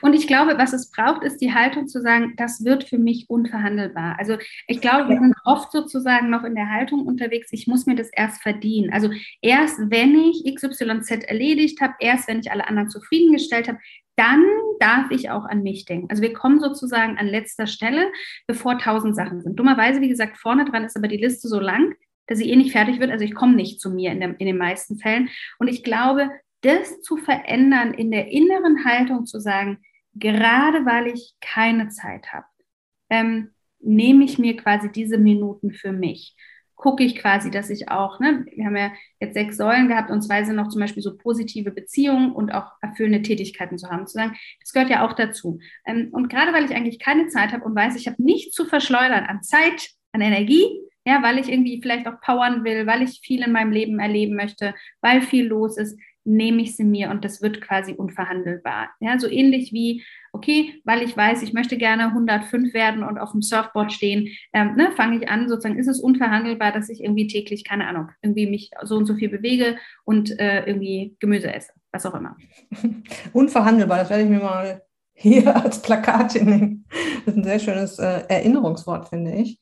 Und 0.03 0.13
ich 0.15 0.27
glaube, 0.27 0.59
was 0.59 0.73
es 0.73 0.91
braucht, 0.91 1.25
ist 1.25 1.39
die 1.39 1.55
Haltung 1.55 1.89
zu 1.89 2.03
sagen, 2.03 2.35
das 2.37 2.65
wird 2.65 2.85
für 2.85 2.99
mich 2.99 3.31
unverhandelbar. 3.31 4.17
Also 4.19 4.37
ich 4.67 4.81
glaube, 4.81 5.09
wir 5.09 5.19
sind 5.19 5.35
oft 5.45 5.73
sozusagen 5.73 6.29
noch 6.29 6.45
in 6.45 6.55
der 6.55 6.69
Haltung 6.69 7.07
unterwegs, 7.07 7.49
ich 7.53 7.67
muss 7.67 7.87
mir 7.87 7.97
das 7.97 8.11
erst 8.13 8.43
verdienen. 8.43 8.93
Also 8.93 9.11
erst 9.41 9.79
wenn 9.91 10.15
ich 10.17 10.45
XYZ 10.55 11.25
erledigt 11.25 11.81
habe, 11.81 11.95
erst 11.99 12.29
wenn 12.29 12.41
ich 12.41 12.53
alle 12.53 12.69
anderen 12.69 12.91
zufriedengestellt 12.91 13.69
habe, 13.69 13.79
dann 14.17 14.45
darf 14.81 15.11
ich 15.11 15.31
auch 15.31 15.47
an 15.47 15.63
mich 15.63 15.87
denken. 15.87 16.09
Also 16.11 16.23
wir 16.23 16.35
kommen 16.35 16.61
sozusagen 16.61 17.17
an 17.17 17.27
letzter 17.27 17.67
Stelle, 17.67 18.13
bevor 18.47 18.79
tausend 18.79 19.17
Sachen 19.17 19.41
sind. 19.41 19.59
Dummerweise, 19.59 20.03
wie 20.03 20.11
gesagt, 20.11 20.37
vorne 20.37 20.67
dran 20.67 20.85
ist 20.85 20.97
aber 20.97 21.09
die 21.09 21.17
Liste 21.17 21.49
so 21.49 21.59
lang, 21.59 21.95
dass 22.27 22.39
sie 22.39 22.51
eh 22.51 22.57
nicht 22.57 22.73
fertig 22.73 23.01
wird. 23.01 23.11
Also 23.11 23.25
ich 23.25 23.35
komme 23.35 23.57
nicht 23.57 23.81
zu 23.81 23.91
mir 23.91 24.13
in, 24.13 24.21
der, 24.21 24.41
in 24.41 24.47
den 24.47 24.59
meisten 24.59 24.99
Fällen. 24.99 25.29
Und 25.59 25.69
ich 25.69 25.83
glaube, 25.83 26.31
das 26.63 27.01
zu 27.03 27.17
verändern, 27.17 27.95
in 27.95 28.11
der 28.11 28.29
inneren 28.29 28.85
Haltung 28.85 29.27
zu 29.27 29.41
sagen, 29.41 29.79
gerade 30.15 30.85
weil 30.85 31.09
ich 31.09 31.35
keine 31.41 31.89
Zeit 31.89 32.33
habe, 32.33 32.47
ähm, 33.09 33.51
nehme 33.81 34.25
ich 34.25 34.39
mir 34.39 34.57
quasi 34.57 34.91
diese 34.91 35.19
Minuten 35.19 35.73
für 35.73 35.93
mich. 35.93 36.37
Gucke 36.75 37.05
ich 37.05 37.17
quasi, 37.17 37.51
dass 37.51 37.69
ich 37.69 37.91
auch, 37.91 38.21
ne, 38.21 38.47
wir 38.55 38.65
haben 38.65 38.77
ja 38.77 38.93
jetzt 39.21 39.35
sechs 39.35 39.57
Säulen 39.57 39.89
gehabt 39.89 40.11
und 40.11 40.23
zwei 40.23 40.45
sind 40.45 40.57
noch 40.57 40.69
zum 40.69 40.81
Beispiel 40.81 41.03
so 41.03 41.17
positive 41.17 41.71
Beziehungen 41.71 42.33
und 42.33 42.53
auch 42.53 42.73
erfüllende 42.81 43.23
Tätigkeiten 43.23 43.77
zu 43.77 43.91
haben, 43.91 44.07
zu 44.07 44.15
sagen, 44.15 44.37
das 44.61 44.73
gehört 44.73 44.91
ja 44.91 45.07
auch 45.07 45.13
dazu. 45.13 45.59
Ähm, 45.87 46.09
und 46.13 46.29
gerade 46.29 46.53
weil 46.53 46.65
ich 46.65 46.75
eigentlich 46.75 46.99
keine 46.99 47.29
Zeit 47.29 47.53
habe 47.53 47.65
und 47.65 47.75
weiß, 47.75 47.97
ich 47.97 48.07
habe 48.07 48.23
nichts 48.23 48.55
zu 48.55 48.65
verschleudern 48.65 49.25
an 49.25 49.43
Zeit, 49.43 49.91
an 50.13 50.23
Energie, 50.23 50.67
ja, 51.05 51.23
weil 51.23 51.39
ich 51.39 51.49
irgendwie 51.49 51.81
vielleicht 51.81 52.07
auch 52.07 52.21
powern 52.21 52.65
will, 52.65 52.87
weil 52.87 53.03
ich 53.03 53.21
viel 53.23 53.43
in 53.43 53.53
meinem 53.53 53.73
Leben 53.73 53.99
erleben 53.99 54.37
möchte, 54.37 54.75
weil 55.01 55.23
viel 55.23 55.47
los 55.47 55.77
ist, 55.79 55.99
nehme 56.25 56.63
ich 56.63 56.77
sie 56.77 56.85
mir 56.85 57.11
und 57.11 57.25
das 57.25 57.41
wird 57.41 57.61
quasi 57.61 57.93
unverhandelbar. 57.93 58.91
Ja, 59.01 59.19
so 59.19 59.29
ähnlich 59.29 59.73
wie, 59.73 60.05
okay, 60.33 60.81
weil 60.85 61.03
ich 61.03 61.17
weiß, 61.17 61.43
ich 61.43 61.53
möchte 61.53 61.79
gerne 61.79 62.09
105 62.09 62.75
werden 62.75 63.03
und 63.03 63.19
auf 63.19 63.33
dem 63.33 63.43
Surfboard 63.43 63.93
stehen, 63.93 64.29
ähm, 64.53 64.77
ne, 64.77 64.93
fange 64.93 65.17
ich 65.17 65.29
an, 65.29 65.49
sozusagen 65.49 65.79
ist 65.79 65.89
es 65.89 66.01
unverhandelbar, 66.01 66.73
dass 66.73 66.89
ich 66.91 67.03
irgendwie 67.03 67.27
täglich, 67.27 67.65
keine 67.65 67.87
Ahnung, 67.87 68.11
irgendwie 68.23 68.47
mich 68.47 68.71
so 68.83 68.97
und 68.97 69.07
so 69.07 69.15
viel 69.15 69.31
bewege 69.31 69.77
und 70.05 70.39
äh, 70.39 70.67
irgendwie 70.67 71.17
Gemüse 71.21 71.53
esse, 71.53 71.73
was 71.91 72.05
auch 72.05 72.15
immer. 72.15 72.37
Unverhandelbar, 73.33 73.99
das 73.99 74.11
werde 74.11 74.25
ich 74.25 74.31
mir 74.31 74.41
mal 74.41 74.83
hier 75.15 75.57
als 75.65 75.81
Plakat 75.81 76.35
nehmen. 76.35 76.87
Das 77.25 77.35
ist 77.35 77.37
ein 77.39 77.45
sehr 77.45 77.59
schönes 77.59 77.99
äh, 77.99 78.25
Erinnerungswort, 78.29 79.09
finde 79.09 79.33
ich. 79.33 79.59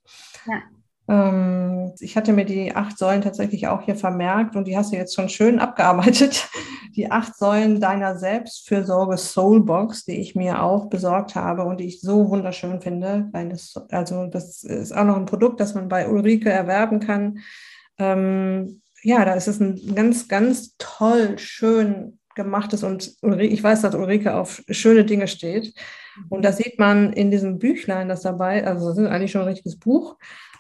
Ja. 0.47 0.63
Ähm, 1.09 1.95
ich 2.01 2.17
hatte 2.17 2.33
mir 2.33 2.45
die 2.45 2.77
acht 2.77 2.99
Säulen 2.99 3.23
tatsächlich 3.23 3.67
auch 3.67 3.83
hier 3.83 3.97
vermerkt 3.97 4.57
und 4.57 4.67
die 4.67 4.77
hast 4.77 4.93
du 4.93 4.97
jetzt 4.97 5.15
schon 5.15 5.29
schön 5.29 5.59
abgearbeitet. 5.59 6.49
Die 6.97 7.13
acht 7.13 7.37
Säulen 7.37 7.81
deiner 7.81 8.19
Selbstfürsorge 8.19 9.19
Soulbox, 9.19 10.05
die 10.05 10.21
ich 10.21 10.35
mir 10.35 10.65
auch 10.65 10.87
besorgt 10.87 11.37
habe 11.37 11.63
und 11.63 11.79
die 11.79 11.87
ich 11.87 12.01
so 12.01 12.29
wunderschön 12.29 12.81
finde. 12.81 13.31
Also 13.91 14.27
das 14.27 14.65
ist 14.65 14.97
auch 14.97 15.05
noch 15.05 15.17
ein 15.17 15.27
Produkt, 15.27 15.61
das 15.61 15.75
man 15.75 15.89
bei 15.89 16.09
Ulrike 16.09 16.51
erwerben 16.51 16.99
kann. 16.99 17.39
Ähm, 17.99 18.81
ja, 19.03 19.25
da 19.25 19.35
ist 19.35 19.47
es 19.47 19.61
ein 19.61 19.95
ganz, 19.95 20.27
ganz 20.27 20.75
toll, 20.79 21.39
schön 21.39 22.19
gemachtes 22.35 22.83
und 22.83 23.15
Ulrike, 23.23 23.55
ich 23.55 23.63
weiß, 23.63 23.83
dass 23.83 23.95
Ulrike 23.95 24.35
auf 24.35 24.63
schöne 24.71 25.05
Dinge 25.05 25.29
steht. 25.29 25.75
Und 26.31 26.45
das 26.45 26.57
sieht 26.57 26.81
man 26.81 27.13
in 27.13 27.31
diesem 27.31 27.59
Büchlein, 27.59 28.09
das 28.09 28.23
dabei, 28.23 28.67
also 28.67 28.89
das 28.89 28.99
ist 28.99 29.07
eigentlich 29.07 29.31
schon 29.31 29.43
ein 29.43 29.49
richtiges 29.49 29.79
Buch 29.79 30.17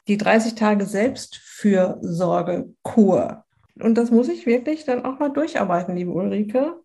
die 0.09 0.17
30 0.17 0.55
Tage 0.55 0.87
Selbstfürsorge-Kur. 0.87 3.45
Und 3.81 3.95
das 3.95 4.11
muss 4.11 4.29
ich 4.29 4.47
wirklich 4.47 4.85
dann 4.85 5.05
auch 5.05 5.21
mal 5.21 5.29
durcharbeiten, 5.29 5.95
liebe 5.95 6.11
Ulrike. 6.11 6.81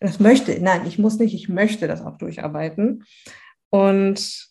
Das 0.00 0.20
möchte, 0.20 0.62
nein, 0.62 0.86
ich 0.86 0.98
muss 0.98 1.18
nicht, 1.18 1.34
ich 1.34 1.48
möchte 1.48 1.88
das 1.88 2.04
auch 2.04 2.18
durcharbeiten. 2.18 3.04
Und 3.70 4.48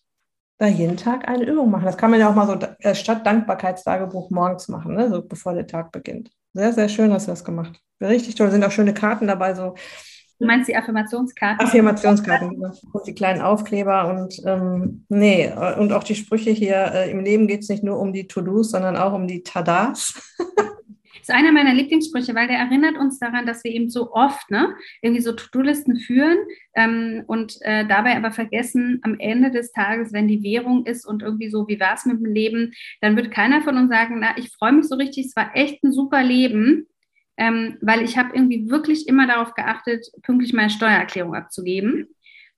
da 0.58 0.68
jeden 0.68 0.98
Tag 0.98 1.28
eine 1.28 1.46
Übung 1.46 1.70
machen. 1.70 1.86
Das 1.86 1.98
kann 1.98 2.12
man 2.12 2.20
ja 2.20 2.30
auch 2.30 2.36
mal 2.36 2.48
so 2.48 2.58
äh, 2.80 2.96
statt 2.96 3.26
Dankbarkeitstagebuch 3.26 4.32
morgens 4.32 4.68
machen, 4.68 4.96
ne? 4.96 5.10
so 5.10 5.22
bevor 5.22 5.54
der 5.54 5.68
Tag 5.68 5.92
beginnt. 5.92 6.32
Sehr, 6.54 6.74
sehr 6.74 6.90
schön 6.90 7.14
hast 7.14 7.28
du 7.28 7.32
das 7.32 7.46
gemacht. 7.46 7.80
Richtig 8.02 8.36
toll. 8.36 8.52
Sind 8.52 8.64
auch 8.64 8.72
schöne 8.72 8.94
Karten 8.94 9.28
dabei, 9.28 9.54
so 9.54 9.76
Du 10.40 10.46
meinst 10.46 10.70
die 10.70 10.76
Affirmationskarten? 10.76 11.66
Affirmationskarten, 11.66 12.50
genau. 12.52 12.72
Und 12.92 13.08
die 13.08 13.16
kleinen 13.16 13.42
Aufkleber 13.42 14.08
und 14.10 14.40
ähm, 14.46 15.06
nee, 15.10 15.52
und 15.80 15.92
auch 15.92 16.04
die 16.04 16.16
Sprüche 16.16 16.52
hier, 16.52 16.92
äh, 16.94 17.12
im 17.12 17.22
Leben 17.22 17.48
geht 17.48 17.62
es 17.62 17.70
nicht 17.70 17.84
nur 17.84 18.00
um 18.00 18.14
die 18.14 18.28
To-Dos, 18.28 18.72
sondern 18.72 18.98
auch 18.98 19.14
um 19.14 19.28
die 19.28 19.44
Tadas. 19.44 20.22
Das 21.28 21.36
ist 21.36 21.42
einer 21.42 21.52
meiner 21.52 21.74
Lieblingssprüche, 21.74 22.34
weil 22.36 22.48
der 22.48 22.58
erinnert 22.58 22.98
uns 22.98 23.20
daran, 23.20 23.46
dass 23.46 23.62
wir 23.66 23.72
eben 23.72 23.90
so 23.90 24.14
oft 24.14 24.50
ne, 24.50 24.74
irgendwie 25.02 25.22
so 25.22 25.34
To-Do-Listen 25.34 25.98
führen 25.98 26.38
ähm, 26.74 27.24
und 27.28 27.58
äh, 27.64 27.86
dabei 27.86 28.16
aber 28.16 28.32
vergessen, 28.32 29.00
am 29.02 29.20
Ende 29.20 29.52
des 29.52 29.74
Tages, 29.74 30.14
wenn 30.14 30.30
die 30.30 30.42
Währung 30.42 30.86
ist 30.86 31.06
und 31.06 31.24
irgendwie 31.24 31.50
so, 31.50 31.68
wie 31.68 31.82
war 31.82 31.96
es 31.96 32.06
mit 32.06 32.20
dem 32.20 32.34
Leben, 32.34 32.72
dann 33.02 33.18
wird 33.18 33.32
keiner 33.32 33.62
von 33.62 33.76
uns 33.76 33.90
sagen, 33.90 34.20
na, 34.22 34.38
ich 34.38 34.56
freue 34.58 34.72
mich 34.72 34.88
so 34.88 34.96
richtig, 34.96 35.26
es 35.26 35.36
war 35.36 35.52
echt 35.54 35.84
ein 35.84 35.92
super 35.92 36.24
Leben 36.24 36.88
ähm, 37.38 37.78
weil 37.82 38.02
ich 38.02 38.18
habe 38.18 38.36
irgendwie 38.36 38.70
wirklich 38.70 39.08
immer 39.08 39.28
darauf 39.28 39.54
geachtet, 39.54 40.08
pünktlich 40.24 40.54
meine 40.54 40.70
Steuererklärung 40.70 41.36
abzugeben. 41.36 42.08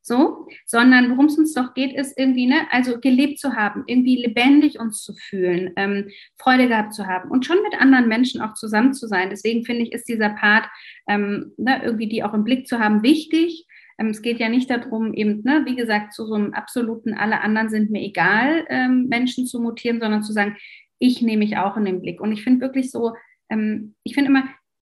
So, 0.01 0.47
sondern 0.65 1.11
worum 1.11 1.25
es 1.25 1.37
uns 1.37 1.53
doch 1.53 1.73
geht, 1.73 1.93
ist 1.93 2.17
irgendwie, 2.17 2.47
ne, 2.47 2.61
also 2.71 2.99
gelebt 2.99 3.37
zu 3.37 3.55
haben, 3.55 3.83
irgendwie 3.85 4.15
lebendig 4.15 4.79
uns 4.79 5.03
zu 5.03 5.13
fühlen, 5.13 5.71
ähm, 5.75 6.09
Freude 6.37 6.67
gehabt 6.67 6.93
zu 6.93 7.05
haben 7.05 7.29
und 7.29 7.45
schon 7.45 7.61
mit 7.61 7.79
anderen 7.79 8.07
Menschen 8.07 8.41
auch 8.41 8.53
zusammen 8.53 8.93
zu 8.93 9.07
sein. 9.07 9.29
Deswegen 9.29 9.65
finde 9.65 9.83
ich, 9.83 9.91
ist 9.91 10.07
dieser 10.07 10.29
Part, 10.29 10.67
ähm, 11.07 11.51
ne, 11.57 11.81
irgendwie 11.83 12.07
die 12.07 12.23
auch 12.23 12.33
im 12.33 12.45
Blick 12.45 12.65
zu 12.67 12.79
haben, 12.79 13.03
wichtig. 13.03 13.67
Ähm, 13.99 14.07
es 14.07 14.21
geht 14.21 14.39
ja 14.39 14.47
nicht 14.47 14.69
darum, 14.69 15.13
eben, 15.13 15.43
ne, 15.43 15.63
wie 15.65 15.75
gesagt, 15.75 16.13
zu 16.13 16.25
so 16.25 16.33
einem 16.33 16.53
absoluten, 16.53 17.13
alle 17.13 17.41
anderen 17.41 17.69
sind 17.69 17.91
mir 17.91 18.01
egal, 18.01 18.65
ähm, 18.69 19.07
Menschen 19.09 19.45
zu 19.45 19.59
mutieren, 19.59 19.99
sondern 19.99 20.23
zu 20.23 20.31
sagen, 20.31 20.55
ich 20.97 21.21
nehme 21.21 21.39
mich 21.39 21.57
auch 21.57 21.77
in 21.77 21.85
den 21.85 22.01
Blick. 22.01 22.21
Und 22.21 22.31
ich 22.31 22.43
finde 22.43 22.61
wirklich 22.61 22.89
so, 22.89 23.13
ähm, 23.49 23.95
ich 24.03 24.15
finde 24.15 24.29
immer, 24.29 24.43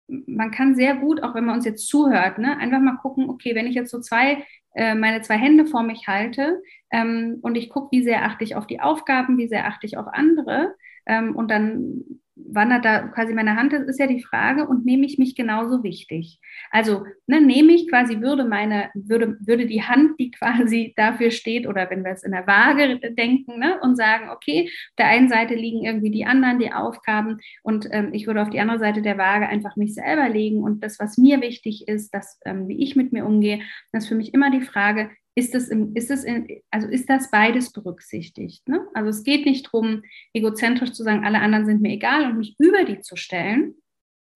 man 0.09 0.51
kann 0.51 0.75
sehr 0.75 0.97
gut, 0.97 1.23
auch 1.23 1.35
wenn 1.35 1.45
man 1.45 1.57
uns 1.57 1.65
jetzt 1.65 1.89
zuhört, 1.89 2.39
ne, 2.39 2.57
einfach 2.59 2.81
mal 2.81 2.97
gucken, 2.97 3.29
okay, 3.29 3.55
wenn 3.55 3.67
ich 3.67 3.75
jetzt 3.75 3.91
so 3.91 4.01
zwei, 4.01 4.45
äh, 4.75 4.95
meine 4.95 5.23
zwei 5.23 5.37
Hände 5.37 5.67
vor 5.67 5.83
mich 5.83 6.07
halte 6.07 6.63
ähm, 6.91 7.39
und 7.43 7.57
ich 7.57 7.71
gucke, 7.71 7.89
wie 7.91 8.03
sehr 8.05 8.25
achte 8.25 8.45
ich 8.45 8.55
auf 8.57 8.67
die 8.67 8.81
Aufgaben, 8.81 9.39
wie 9.39 9.49
sehr 9.49 9.67
achte 9.67 9.87
ich 9.87 9.97
auf 9.97 10.07
andere 10.07 10.75
ähm, 11.07 11.35
und 11.35 11.51
dann 11.51 12.21
wandert 12.37 12.85
da 12.85 13.09
quasi 13.09 13.33
meine 13.33 13.57
Hand, 13.57 13.73
das 13.73 13.85
ist 13.85 13.99
ja 13.99 14.07
die 14.07 14.23
Frage, 14.23 14.67
und 14.67 14.85
nehme 14.85 15.07
ich 15.07 15.19
mich 15.19 15.35
genauso 15.35 15.83
wichtig? 15.83 16.39
Also 16.71 17.05
ne, 17.27 17.41
nehme 17.41 17.73
ich 17.73 17.89
quasi, 17.89 18.21
würde 18.21 18.45
meine, 18.45 18.91
würde, 18.95 19.39
würde 19.41 19.67
die 19.67 19.83
Hand, 19.83 20.21
die 20.21 20.31
quasi 20.31 20.93
dafür 20.97 21.31
steht, 21.31 21.67
oder 21.67 21.89
wenn 21.91 22.05
wir 22.05 22.13
es 22.13 22.23
in 22.23 22.33
der 22.33 22.47
Waage 22.47 23.01
denken 23.15 23.59
ne, 23.59 23.81
und 23.81 23.97
sagen, 23.97 24.29
okay, 24.31 24.65
auf 24.67 24.97
der 24.99 25.07
einen 25.07 25.29
Seite 25.29 25.55
liegen 25.55 25.85
irgendwie 25.85 26.11
die 26.11 26.27
anderen, 26.27 26.59
die 26.59 26.73
Aufgaben, 26.73 27.39
und 27.63 27.89
ähm, 27.91 28.11
ich 28.13 28.27
würde 28.27 28.43
auf 28.43 28.51
die 28.51 28.61
andere 28.61 28.79
Seite 28.79 29.03
der 29.03 29.19
Waage 29.19 29.49
einfach 29.49 29.77
mich 29.77 29.95
selber 29.95 30.29
legen 30.29 30.63
und 30.63 30.85
das, 30.85 30.99
was 31.01 31.17
mir 31.17 31.41
wichtig 31.41 31.89
ist, 31.89 32.13
das, 32.13 32.39
ähm, 32.45 32.69
wie 32.69 32.83
ich 32.83 32.97
mit 32.97 33.13
mir 33.13 33.25
umgehe, 33.25 33.61
das 33.93 34.05
ist 34.05 34.09
für 34.09 34.15
mich 34.15 34.35
immer 34.35 34.51
die 34.51 34.61
Frage, 34.61 35.11
ist 35.37 35.55
das, 35.55 35.69
im, 35.69 35.95
ist 35.95 36.09
das 36.09 36.25
in, 36.25 36.49
also 36.71 36.89
ist 36.89 37.09
das 37.11 37.31
beides 37.31 37.71
berücksichtigt? 37.71 38.67
Ne? 38.69 38.81
Also 38.95 39.11
es 39.11 39.23
geht 39.23 39.45
nicht 39.45 39.67
darum, 39.67 40.03
egozentrisch 40.33 40.93
zu 40.93 41.05
sagen, 41.05 41.25
alle 41.25 41.41
anderen 41.41 41.67
sind 41.67 41.83
mir 41.83 41.93
egal 41.93 42.25
und 42.25 42.39
mich 42.39 42.57
über 42.59 42.85
die 42.85 43.01
zu 43.01 43.17
stellen, 43.17 43.75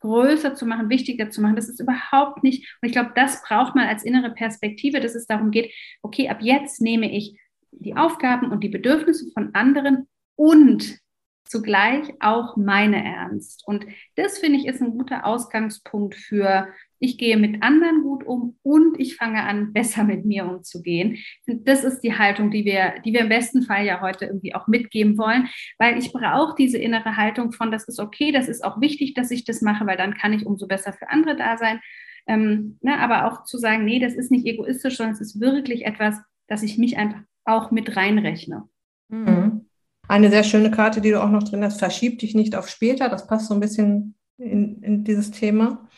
größer 0.00 0.54
zu 0.54 0.66
machen, 0.66 0.90
wichtiger 0.90 1.30
zu 1.30 1.40
machen. 1.40 1.56
Das 1.56 1.70
ist 1.70 1.80
überhaupt 1.80 2.42
nicht, 2.42 2.76
und 2.80 2.86
ich 2.86 2.92
glaube, 2.92 3.12
das 3.14 3.42
braucht 3.42 3.74
man 3.74 3.88
als 3.88 4.04
innere 4.04 4.30
Perspektive, 4.30 5.00
dass 5.00 5.14
es 5.14 5.26
darum 5.26 5.50
geht, 5.50 5.72
okay, 6.02 6.28
ab 6.28 6.38
jetzt 6.42 6.82
nehme 6.82 7.10
ich 7.10 7.40
die 7.72 7.96
Aufgaben 7.96 8.52
und 8.52 8.62
die 8.62 8.68
Bedürfnisse 8.68 9.30
von 9.32 9.54
anderen 9.54 10.06
und 10.36 10.98
zugleich 11.44 12.12
auch 12.20 12.56
meine 12.56 13.02
ernst. 13.02 13.66
Und 13.66 13.86
das 14.16 14.38
finde 14.38 14.58
ich 14.58 14.66
ist 14.66 14.82
ein 14.82 14.96
guter 14.98 15.24
Ausgangspunkt 15.24 16.14
für 16.14 16.68
ich 17.00 17.16
gehe 17.16 17.36
mit 17.38 17.62
anderen 17.62 18.02
gut 18.02 18.24
um 18.24 18.58
und 18.62 19.00
ich 19.00 19.16
fange 19.16 19.42
an, 19.42 19.72
besser 19.72 20.04
mit 20.04 20.26
mir 20.26 20.44
umzugehen. 20.44 21.16
Das 21.46 21.82
ist 21.82 22.00
die 22.00 22.16
Haltung, 22.16 22.50
die 22.50 22.64
wir, 22.64 22.94
die 23.04 23.12
wir 23.12 23.20
im 23.20 23.30
besten 23.30 23.62
Fall 23.62 23.86
ja 23.86 24.00
heute 24.02 24.26
irgendwie 24.26 24.54
auch 24.54 24.68
mitgeben 24.68 25.16
wollen, 25.16 25.48
weil 25.78 25.98
ich 25.98 26.12
brauche 26.12 26.54
diese 26.56 26.78
innere 26.78 27.16
Haltung 27.16 27.52
von, 27.52 27.72
das 27.72 27.88
ist 27.88 27.98
okay, 27.98 28.32
das 28.32 28.48
ist 28.48 28.62
auch 28.62 28.80
wichtig, 28.80 29.14
dass 29.14 29.30
ich 29.30 29.44
das 29.44 29.62
mache, 29.62 29.86
weil 29.86 29.96
dann 29.96 30.14
kann 30.14 30.34
ich 30.34 30.46
umso 30.46 30.66
besser 30.66 30.92
für 30.92 31.08
andere 31.08 31.36
da 31.36 31.56
sein. 31.56 31.80
Ähm, 32.26 32.78
ne, 32.82 32.98
aber 32.98 33.26
auch 33.26 33.44
zu 33.44 33.56
sagen, 33.56 33.84
nee, 33.86 33.98
das 33.98 34.14
ist 34.14 34.30
nicht 34.30 34.46
egoistisch, 34.46 34.98
sondern 34.98 35.14
es 35.14 35.22
ist 35.22 35.40
wirklich 35.40 35.86
etwas, 35.86 36.16
dass 36.48 36.62
ich 36.62 36.76
mich 36.76 36.98
einfach 36.98 37.22
auch 37.44 37.70
mit 37.70 37.96
reinrechne. 37.96 38.68
Mhm. 39.08 39.66
Eine 40.06 40.28
sehr 40.28 40.44
schöne 40.44 40.70
Karte, 40.70 41.00
die 41.00 41.10
du 41.10 41.22
auch 41.22 41.30
noch 41.30 41.44
drin 41.44 41.64
hast, 41.64 41.78
verschieb 41.78 42.18
dich 42.18 42.34
nicht 42.34 42.56
auf 42.56 42.68
später. 42.68 43.08
Das 43.08 43.26
passt 43.26 43.46
so 43.46 43.54
ein 43.54 43.60
bisschen 43.60 44.16
in, 44.36 44.82
in 44.82 45.04
dieses 45.04 45.30
Thema. 45.30 45.88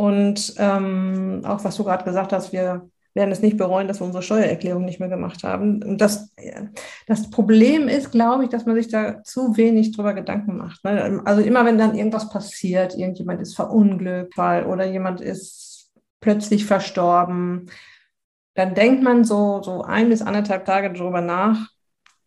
Und 0.00 0.54
ähm, 0.58 1.42
auch 1.44 1.64
was 1.64 1.76
du 1.76 1.82
gerade 1.82 2.04
gesagt 2.04 2.32
hast, 2.32 2.52
wir 2.52 2.88
werden 3.14 3.32
es 3.32 3.42
nicht 3.42 3.56
bereuen, 3.56 3.88
dass 3.88 4.00
wir 4.00 4.06
unsere 4.06 4.22
Steuererklärung 4.22 4.84
nicht 4.84 5.00
mehr 5.00 5.08
gemacht 5.08 5.42
haben. 5.42 5.82
Und 5.82 6.00
das, 6.00 6.32
das 7.08 7.30
Problem 7.30 7.88
ist, 7.88 8.12
glaube 8.12 8.44
ich, 8.44 8.48
dass 8.48 8.64
man 8.64 8.76
sich 8.76 8.86
da 8.86 9.24
zu 9.24 9.56
wenig 9.56 9.90
drüber 9.90 10.14
Gedanken 10.14 10.56
macht. 10.56 10.84
Ne? 10.84 11.20
Also 11.24 11.42
immer 11.42 11.64
wenn 11.64 11.78
dann 11.78 11.96
irgendwas 11.96 12.30
passiert, 12.30 12.96
irgendjemand 12.96 13.40
ist 13.40 13.56
verunglückt 13.56 14.38
oder 14.38 14.86
jemand 14.86 15.20
ist 15.20 15.90
plötzlich 16.20 16.64
verstorben, 16.64 17.66
dann 18.54 18.76
denkt 18.76 19.02
man 19.02 19.24
so, 19.24 19.62
so 19.64 19.82
ein 19.82 20.10
bis 20.10 20.22
anderthalb 20.22 20.64
Tage 20.64 20.92
darüber 20.92 21.20
nach, 21.20 21.70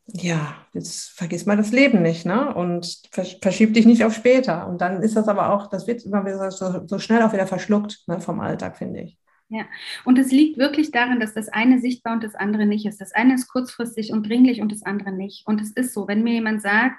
ja, 0.08 0.61
jetzt 0.74 1.10
vergiss 1.12 1.46
mal 1.46 1.58
das 1.58 1.72
Leben 1.72 2.02
nicht, 2.02 2.26
ne? 2.26 2.54
Und 2.54 3.02
verschieb 3.12 3.74
dich 3.74 3.86
nicht 3.86 4.04
auf 4.04 4.14
später. 4.14 4.68
Und 4.68 4.82
dann 4.82 5.02
ist 5.02 5.16
das 5.16 5.28
aber 5.28 5.54
auch, 5.54 5.68
das 5.68 5.88
wird 5.88 6.06
immer 6.06 6.26
wieder 6.26 6.52
so, 6.52 6.88
so 6.88 7.00
schnell 7.00 7.22
auch 7.24 7.34
wieder 7.34 7.48
verschluckt 7.48 8.04
ne, 8.08 8.22
vom 8.22 8.40
Alltag, 8.40 8.78
finde 8.78 9.02
ich. 9.02 9.18
Ja, 9.54 9.66
und 10.06 10.18
es 10.18 10.32
liegt 10.32 10.58
wirklich 10.58 10.92
daran, 10.92 11.20
dass 11.20 11.34
das 11.34 11.50
eine 11.50 11.80
sichtbar 11.80 12.14
und 12.14 12.24
das 12.24 12.36
andere 12.36 12.66
nicht 12.66 12.86
ist. 12.86 13.02
Das 13.02 13.12
eine 13.12 13.34
ist 13.34 13.50
kurzfristig 13.50 14.14
und 14.14 14.30
dringlich 14.30 14.62
und 14.62 14.72
das 14.72 14.84
andere 14.84 15.12
nicht. 15.12 15.46
Und 15.46 15.60
es 15.60 15.72
ist 15.72 15.94
so, 15.94 16.08
wenn 16.08 16.24
mir 16.24 16.36
jemand 16.36 16.62
sagt, 16.62 16.96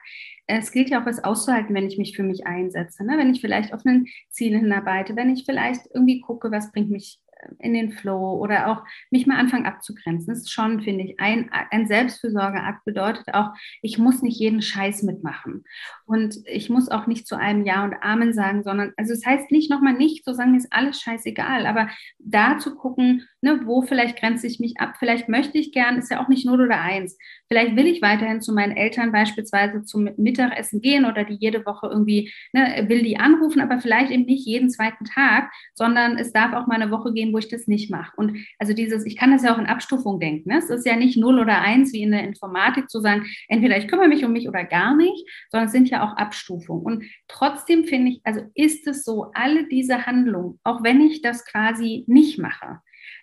es 0.46 0.70
gilt 0.70 0.90
ja 0.90 1.00
auch 1.00 1.06
was 1.06 1.24
auszuhalten, 1.24 1.74
wenn 1.74 1.86
ich 1.86 1.96
mich 1.96 2.14
für 2.14 2.24
mich 2.24 2.46
einsetze, 2.46 3.06
ne? 3.06 3.16
wenn 3.16 3.32
ich 3.32 3.40
vielleicht 3.40 3.72
auf 3.72 3.80
ein 3.86 4.06
Ziel 4.28 4.58
hinarbeite, 4.58 5.16
wenn 5.16 5.32
ich 5.32 5.44
vielleicht 5.46 5.86
irgendwie 5.94 6.20
gucke, 6.20 6.50
was 6.50 6.72
bringt 6.72 6.90
mich 6.90 7.21
in 7.58 7.74
den 7.74 7.92
Flow 7.92 8.38
oder 8.38 8.68
auch 8.68 8.84
mich 9.10 9.26
mal 9.26 9.38
anfangen 9.38 9.66
abzugrenzen. 9.66 10.28
Das 10.28 10.38
ist 10.38 10.52
schon, 10.52 10.80
finde 10.80 11.04
ich, 11.04 11.20
ein, 11.20 11.50
ein 11.70 11.86
Selbstfürsorgeakt 11.86 12.84
bedeutet 12.84 13.34
auch, 13.34 13.50
ich 13.80 13.98
muss 13.98 14.22
nicht 14.22 14.38
jeden 14.38 14.62
Scheiß 14.62 15.02
mitmachen. 15.02 15.64
Und 16.06 16.36
ich 16.46 16.70
muss 16.70 16.88
auch 16.88 17.06
nicht 17.06 17.26
zu 17.26 17.36
einem 17.36 17.64
Ja 17.64 17.84
und 17.84 17.94
Amen 18.02 18.32
sagen, 18.32 18.62
sondern, 18.62 18.92
also 18.96 19.12
es 19.12 19.20
das 19.20 19.30
heißt 19.30 19.50
nicht 19.50 19.70
nochmal 19.70 19.94
nicht, 19.94 20.24
so 20.24 20.32
sagen, 20.32 20.52
mir 20.52 20.58
ist 20.58 20.72
alles 20.72 21.00
scheißegal, 21.00 21.66
aber 21.66 21.88
da 22.18 22.58
zu 22.58 22.74
gucken, 22.74 23.26
ne, 23.40 23.60
wo 23.64 23.82
vielleicht 23.82 24.18
grenze 24.18 24.46
ich 24.46 24.60
mich 24.60 24.80
ab, 24.80 24.94
vielleicht 24.98 25.28
möchte 25.28 25.58
ich 25.58 25.72
gern, 25.72 25.98
ist 25.98 26.10
ja 26.10 26.22
auch 26.22 26.28
nicht 26.28 26.46
0 26.46 26.60
oder 26.60 26.80
1. 26.80 27.16
Vielleicht 27.52 27.76
will 27.76 27.86
ich 27.86 28.00
weiterhin 28.00 28.40
zu 28.40 28.54
meinen 28.54 28.74
Eltern 28.74 29.12
beispielsweise 29.12 29.82
zum 29.82 30.08
Mittagessen 30.16 30.80
gehen 30.80 31.04
oder 31.04 31.22
die 31.22 31.36
jede 31.38 31.66
Woche 31.66 31.86
irgendwie, 31.86 32.32
ne, 32.54 32.86
will 32.88 33.02
die 33.02 33.18
anrufen, 33.18 33.60
aber 33.60 33.78
vielleicht 33.78 34.10
eben 34.10 34.24
nicht 34.24 34.46
jeden 34.46 34.70
zweiten 34.70 35.04
Tag, 35.04 35.52
sondern 35.74 36.16
es 36.16 36.32
darf 36.32 36.54
auch 36.54 36.66
mal 36.66 36.80
eine 36.80 36.90
Woche 36.90 37.12
gehen, 37.12 37.30
wo 37.30 37.36
ich 37.36 37.48
das 37.48 37.66
nicht 37.66 37.90
mache. 37.90 38.10
Und 38.16 38.38
also 38.58 38.72
dieses, 38.72 39.04
ich 39.04 39.18
kann 39.18 39.32
das 39.32 39.42
ja 39.42 39.54
auch 39.54 39.58
in 39.58 39.66
Abstufung 39.66 40.18
denken. 40.18 40.48
Ne? 40.48 40.60
Es 40.60 40.70
ist 40.70 40.86
ja 40.86 40.96
nicht 40.96 41.18
0 41.18 41.40
oder 41.40 41.60
1 41.60 41.92
wie 41.92 42.00
in 42.00 42.12
der 42.12 42.24
Informatik 42.24 42.88
zu 42.88 43.00
sagen, 43.00 43.26
entweder 43.48 43.76
ich 43.76 43.86
kümmere 43.86 44.08
mich 44.08 44.24
um 44.24 44.32
mich 44.32 44.48
oder 44.48 44.64
gar 44.64 44.96
nicht, 44.96 45.28
sondern 45.50 45.66
es 45.66 45.72
sind 45.72 45.90
ja 45.90 46.04
auch 46.04 46.16
Abstufungen. 46.16 46.82
Und 46.86 47.04
trotzdem 47.28 47.84
finde 47.84 48.12
ich, 48.12 48.22
also 48.24 48.40
ist 48.54 48.86
es 48.86 49.04
so, 49.04 49.30
alle 49.34 49.68
diese 49.68 50.06
Handlungen, 50.06 50.58
auch 50.64 50.82
wenn 50.82 51.02
ich 51.02 51.20
das 51.20 51.44
quasi 51.44 52.04
nicht 52.06 52.38
mache, 52.38 52.78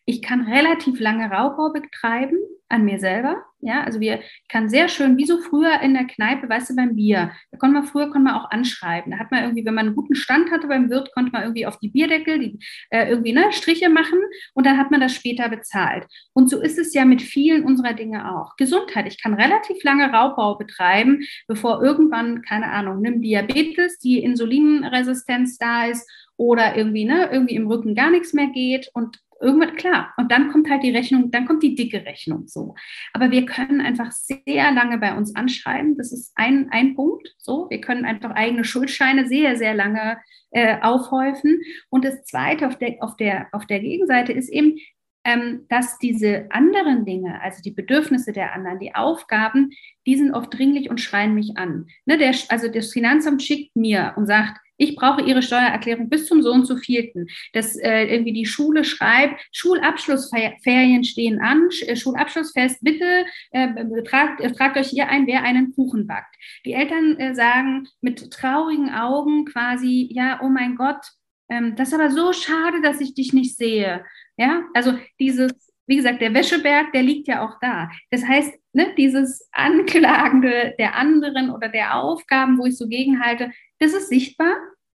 ich 0.05 0.21
kann 0.21 0.41
relativ 0.41 0.99
lange 0.99 1.31
Raubbau 1.31 1.71
betreiben 1.71 2.37
an 2.67 2.85
mir 2.85 2.99
selber. 2.99 3.43
Ja, 3.61 3.83
also 3.83 3.99
wir 3.99 4.21
kann 4.47 4.69
sehr 4.69 4.87
schön, 4.87 5.17
wie 5.17 5.25
so 5.25 5.37
früher 5.37 5.81
in 5.81 5.93
der 5.93 6.05
Kneipe, 6.05 6.47
weißt 6.47 6.69
du, 6.69 6.75
beim 6.77 6.95
Bier. 6.95 7.31
Da 7.51 7.57
konnte 7.57 7.73
man 7.73 7.83
früher 7.83 8.05
konnte 8.05 8.19
man 8.31 8.35
auch 8.35 8.49
anschreiben. 8.51 9.11
Da 9.11 9.19
hat 9.19 9.31
man 9.31 9.43
irgendwie, 9.43 9.65
wenn 9.65 9.73
man 9.73 9.87
einen 9.87 9.95
guten 9.95 10.15
Stand 10.15 10.49
hatte 10.49 10.67
beim 10.67 10.89
Wirt, 10.89 11.11
konnte 11.13 11.31
man 11.33 11.43
irgendwie 11.43 11.65
auf 11.65 11.77
die 11.77 11.89
Bierdeckel 11.89 12.39
die, 12.39 12.59
äh, 12.89 13.09
irgendwie 13.09 13.33
ne, 13.33 13.51
Striche 13.51 13.89
machen 13.89 14.19
und 14.53 14.65
dann 14.65 14.77
hat 14.77 14.91
man 14.91 15.01
das 15.01 15.13
später 15.13 15.49
bezahlt. 15.49 16.07
Und 16.33 16.49
so 16.49 16.61
ist 16.61 16.79
es 16.79 16.93
ja 16.93 17.03
mit 17.03 17.21
vielen 17.21 17.65
unserer 17.65 17.93
Dinge 17.93 18.33
auch. 18.33 18.55
Gesundheit. 18.55 19.07
Ich 19.07 19.21
kann 19.21 19.33
relativ 19.33 19.83
lange 19.83 20.09
Raubbau 20.09 20.55
betreiben, 20.55 21.25
bevor 21.47 21.83
irgendwann, 21.83 22.41
keine 22.43 22.71
Ahnung, 22.71 23.01
nimm 23.01 23.21
Diabetes, 23.21 23.99
die 23.99 24.19
Insulinresistenz 24.19 25.57
da 25.57 25.85
ist 25.85 26.09
oder 26.37 26.77
irgendwie, 26.77 27.03
ne, 27.03 27.29
irgendwie 27.29 27.55
im 27.55 27.67
Rücken 27.67 27.93
gar 27.93 28.09
nichts 28.09 28.31
mehr 28.31 28.47
geht 28.47 28.89
und 28.93 29.19
irgendwann, 29.41 29.75
klar, 29.75 30.13
und 30.17 30.31
dann 30.31 30.51
kommt 30.51 30.69
halt 30.69 30.83
die 30.83 30.95
Rechnung, 30.95 31.31
dann 31.31 31.45
kommt 31.45 31.63
die 31.63 31.75
dicke 31.75 32.05
Rechnung 32.05 32.47
so. 32.47 32.75
Aber 33.13 33.31
wir 33.31 33.45
können 33.45 33.81
einfach 33.81 34.11
sehr 34.11 34.71
lange 34.71 34.97
bei 34.97 35.15
uns 35.15 35.35
anschreiben. 35.35 35.97
Das 35.97 36.11
ist 36.11 36.31
ein, 36.35 36.67
ein 36.71 36.95
Punkt. 36.95 37.35
So, 37.37 37.67
wir 37.69 37.81
können 37.81 38.05
einfach 38.05 38.31
eigene 38.31 38.63
Schuldscheine 38.63 39.27
sehr, 39.27 39.55
sehr 39.55 39.73
lange 39.73 40.19
äh, 40.51 40.77
aufhäufen. 40.81 41.61
Und 41.89 42.05
das 42.05 42.23
zweite 42.23 42.67
auf 42.67 42.77
der, 42.77 42.97
auf 43.01 43.15
der, 43.15 43.47
auf 43.51 43.65
der 43.65 43.79
Gegenseite 43.79 44.33
ist 44.33 44.49
eben, 44.49 44.77
ähm, 45.25 45.65
dass 45.69 45.97
diese 45.99 46.47
anderen 46.49 47.05
Dinge, 47.05 47.41
also 47.41 47.61
die 47.61 47.71
Bedürfnisse 47.71 48.31
der 48.31 48.53
anderen, 48.53 48.79
die 48.79 48.95
Aufgaben, 48.95 49.71
die 50.05 50.15
sind 50.15 50.33
oft 50.33 50.53
dringlich 50.53 50.89
und 50.89 51.01
schreien 51.01 51.35
mich 51.35 51.57
an. 51.57 51.87
Ne, 52.05 52.17
der, 52.17 52.33
also 52.49 52.67
das 52.69 52.91
Finanzamt 52.91 53.43
schickt 53.43 53.75
mir 53.75 54.13
und 54.15 54.27
sagt, 54.27 54.59
ich 54.79 54.95
brauche 54.95 55.21
Ihre 55.21 55.41
Steuererklärung 55.41 56.09
bis 56.09 56.25
zum 56.25 56.41
so 56.41 56.51
und 56.51 56.65
so 56.65 56.77
vierten. 56.77 57.27
Dass 57.53 57.75
äh, 57.75 58.05
irgendwie 58.05 58.33
die 58.33 58.45
Schule 58.45 58.83
schreibt, 58.83 59.39
Schulabschlussferien 59.51 61.03
stehen 61.03 61.39
an, 61.39 61.67
äh, 61.85 61.95
Schulabschlussfest, 61.95 62.81
bitte 62.81 63.25
äh, 63.51 64.03
tragt, 64.03 64.41
äh, 64.41 64.51
tragt 64.51 64.77
euch 64.77 64.87
hier 64.87 65.09
ein, 65.09 65.27
wer 65.27 65.43
einen 65.43 65.73
Kuchen 65.73 66.07
backt. 66.07 66.33
Die 66.65 66.73
Eltern 66.73 67.17
äh, 67.17 67.35
sagen 67.35 67.87
mit 68.01 68.31
traurigen 68.31 68.89
Augen 68.89 69.45
quasi, 69.45 70.09
ja, 70.11 70.39
oh 70.41 70.49
mein 70.49 70.75
Gott, 70.75 71.05
ähm, 71.49 71.75
das 71.75 71.89
ist 71.89 71.93
aber 71.95 72.09
so 72.09 72.31
schade, 72.31 72.81
dass 72.81 73.01
ich 73.01 73.13
dich 73.13 73.33
nicht 73.33 73.57
sehe. 73.57 74.05
Ja, 74.37 74.63
also 74.73 74.93
dieses, 75.19 75.51
wie 75.87 75.97
gesagt, 75.97 76.21
der 76.21 76.33
Wäscheberg, 76.33 76.93
der 76.93 77.03
liegt 77.03 77.27
ja 77.27 77.45
auch 77.45 77.59
da. 77.59 77.89
Das 78.11 78.23
heißt, 78.23 78.53
ne, 78.73 78.93
dieses 78.97 79.49
Anklagende 79.51 80.75
der 80.79 80.95
anderen 80.95 81.49
oder 81.49 81.67
der 81.67 81.95
Aufgaben, 81.95 82.57
wo 82.57 82.65
ich 82.65 82.77
so 82.77 82.87
gegenhalte, 82.87 83.51
das 83.79 83.93
ist 83.93 84.09
sichtbar, 84.09 84.55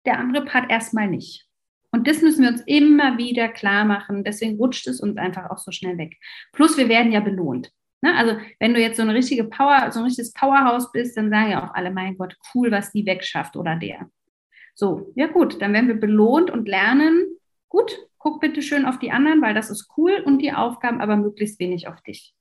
der 0.05 0.19
andere 0.19 0.45
Part 0.45 0.71
erstmal 0.71 1.07
nicht. 1.07 1.45
Und 1.91 2.07
das 2.07 2.21
müssen 2.21 2.43
wir 2.43 2.49
uns 2.49 2.61
immer 2.65 3.17
wieder 3.17 3.49
klar 3.49 3.83
machen. 3.83 4.23
Deswegen 4.23 4.57
rutscht 4.57 4.87
es 4.87 5.01
uns 5.01 5.17
einfach 5.17 5.49
auch 5.49 5.57
so 5.57 5.71
schnell 5.71 5.97
weg. 5.97 6.17
Plus, 6.53 6.77
wir 6.77 6.87
werden 6.87 7.11
ja 7.11 7.19
belohnt. 7.19 7.71
Ne? 8.01 8.15
Also, 8.15 8.37
wenn 8.59 8.73
du 8.73 8.79
jetzt 8.79 8.97
so 8.97 9.01
eine 9.01 9.13
richtige 9.13 9.43
Power, 9.43 9.91
so 9.91 9.99
ein 9.99 10.05
richtiges 10.05 10.33
Powerhouse 10.33 10.91
bist, 10.91 11.17
dann 11.17 11.29
sagen 11.29 11.51
ja 11.51 11.67
auch 11.67 11.73
alle, 11.73 11.91
mein 11.91 12.17
Gott, 12.17 12.35
cool, 12.53 12.71
was 12.71 12.91
die 12.91 13.05
wegschafft 13.05 13.55
oder 13.55 13.75
der. 13.75 14.09
So, 14.75 15.11
ja 15.15 15.27
gut, 15.27 15.61
dann 15.61 15.73
werden 15.73 15.87
wir 15.87 15.99
belohnt 15.99 16.51
und 16.51 16.67
lernen, 16.67 17.25
gut, 17.67 18.07
guck 18.17 18.39
bitte 18.39 18.61
schön 18.61 18.85
auf 18.85 18.99
die 18.99 19.11
anderen, 19.11 19.41
weil 19.41 19.53
das 19.53 19.69
ist 19.69 19.89
cool 19.97 20.21
und 20.23 20.39
die 20.39 20.53
Aufgaben 20.53 21.01
aber 21.01 21.17
möglichst 21.17 21.59
wenig 21.59 21.87
auf 21.87 22.01
dich. 22.01 22.33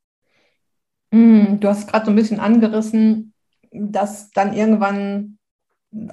Mm, 1.10 1.58
du 1.58 1.68
hast 1.68 1.90
gerade 1.90 2.04
so 2.04 2.12
ein 2.12 2.16
bisschen 2.16 2.38
angerissen, 2.38 3.32
dass 3.72 4.30
dann 4.30 4.52
irgendwann 4.52 5.37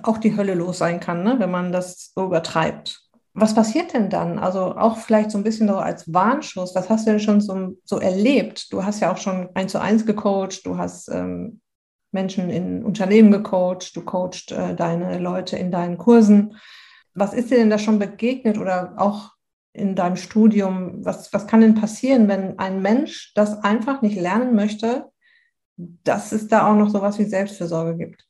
auch 0.03 0.17
die 0.17 0.36
Hölle 0.36 0.53
los 0.53 0.77
sein 0.77 1.00
kann, 1.00 1.24
ne, 1.24 1.36
wenn 1.39 1.51
man 1.51 1.72
das 1.72 2.12
so 2.15 2.25
übertreibt. 2.25 3.01
Was 3.34 3.53
passiert 3.53 3.94
denn 3.94 4.10
dann? 4.10 4.39
Also 4.39 4.77
auch 4.77 4.98
vielleicht 4.98 5.32
so 5.32 5.38
ein 5.38 5.44
bisschen 5.44 5.67
so 5.67 5.75
als 5.75 6.12
Warnschuss. 6.13 6.74
Was 6.74 6.89
hast 6.89 7.05
du 7.05 7.12
denn 7.12 7.20
schon 7.20 7.41
so, 7.41 7.77
so 7.84 8.00
erlebt? 8.00 8.72
Du 8.72 8.86
hast 8.86 9.01
ja 9.01 9.12
auch 9.12 9.17
schon 9.17 9.50
eins 9.55 9.74
zu 9.74 9.82
eins 9.82 10.05
gecoacht, 10.05 10.65
du 10.65 10.77
hast 10.77 11.10
ähm, 11.10 11.60
Menschen 12.13 12.50
in 12.50 12.86
Unternehmen 12.86 13.32
gecoacht, 13.32 13.94
du 13.96 14.01
coachst 14.01 14.53
äh, 14.53 14.74
deine 14.74 15.20
Leute 15.20 15.58
in 15.58 15.70
deinen 15.70 15.98
Kursen. 15.98 16.55
Was 17.13 17.34
ist 17.34 17.51
dir 17.51 17.58
denn 17.58 17.70
da 17.70 17.77
schon 17.77 18.00
begegnet 18.00 18.58
oder 18.58 18.94
auch 18.98 19.32
in 19.74 19.96
deinem 19.96 20.15
Studium? 20.15 21.05
Was, 21.05 21.34
was 21.34 21.46
kann 21.46 21.60
denn 21.60 21.75
passieren, 21.75 22.29
wenn 22.29 22.58
ein 22.58 22.82
Mensch 22.82 23.34
das 23.36 23.62
einfach 23.63 24.01
nicht 24.01 24.20
lernen 24.20 24.55
möchte, 24.55 25.12
dass 25.75 26.32
es 26.32 26.48
da 26.48 26.72
auch 26.72 26.75
noch 26.75 26.89
sowas 26.89 27.20
wie 27.20 27.25
Selbstfürsorge 27.25 27.98
gibt? 27.98 28.25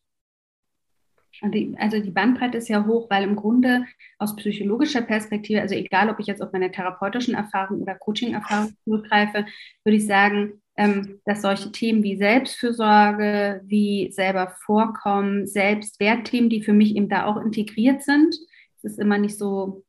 Also 1.41 1.99
die 1.99 2.11
Bandbreite 2.11 2.57
ist 2.57 2.69
ja 2.69 2.85
hoch, 2.85 3.09
weil 3.09 3.23
im 3.23 3.35
Grunde 3.35 3.85
aus 4.17 4.35
psychologischer 4.35 5.01
Perspektive, 5.01 5.61
also 5.61 5.75
egal, 5.75 6.09
ob 6.09 6.19
ich 6.19 6.27
jetzt 6.27 6.41
auf 6.41 6.51
meine 6.53 6.71
therapeutischen 6.71 7.35
Erfahrungen 7.35 7.81
oder 7.81 7.95
Coaching-Erfahrungen 7.95 8.77
zurückgreife, 8.83 9.45
würde 9.83 9.97
ich 9.97 10.05
sagen, 10.05 10.61
ähm, 10.77 11.21
dass 11.25 11.41
solche 11.41 11.71
Themen 11.71 12.03
wie 12.03 12.17
Selbstfürsorge, 12.17 13.61
wie 13.65 14.11
selber 14.11 14.55
vorkommen, 14.65 15.47
Selbstwertthemen, 15.47 16.49
die 16.49 16.63
für 16.63 16.73
mich 16.73 16.95
eben 16.95 17.09
da 17.09 17.25
auch 17.25 17.37
integriert 17.37 18.03
sind, 18.03 18.35
es 18.77 18.83
ist 18.83 18.99
immer 18.99 19.17
nicht 19.17 19.37
so, 19.37 19.83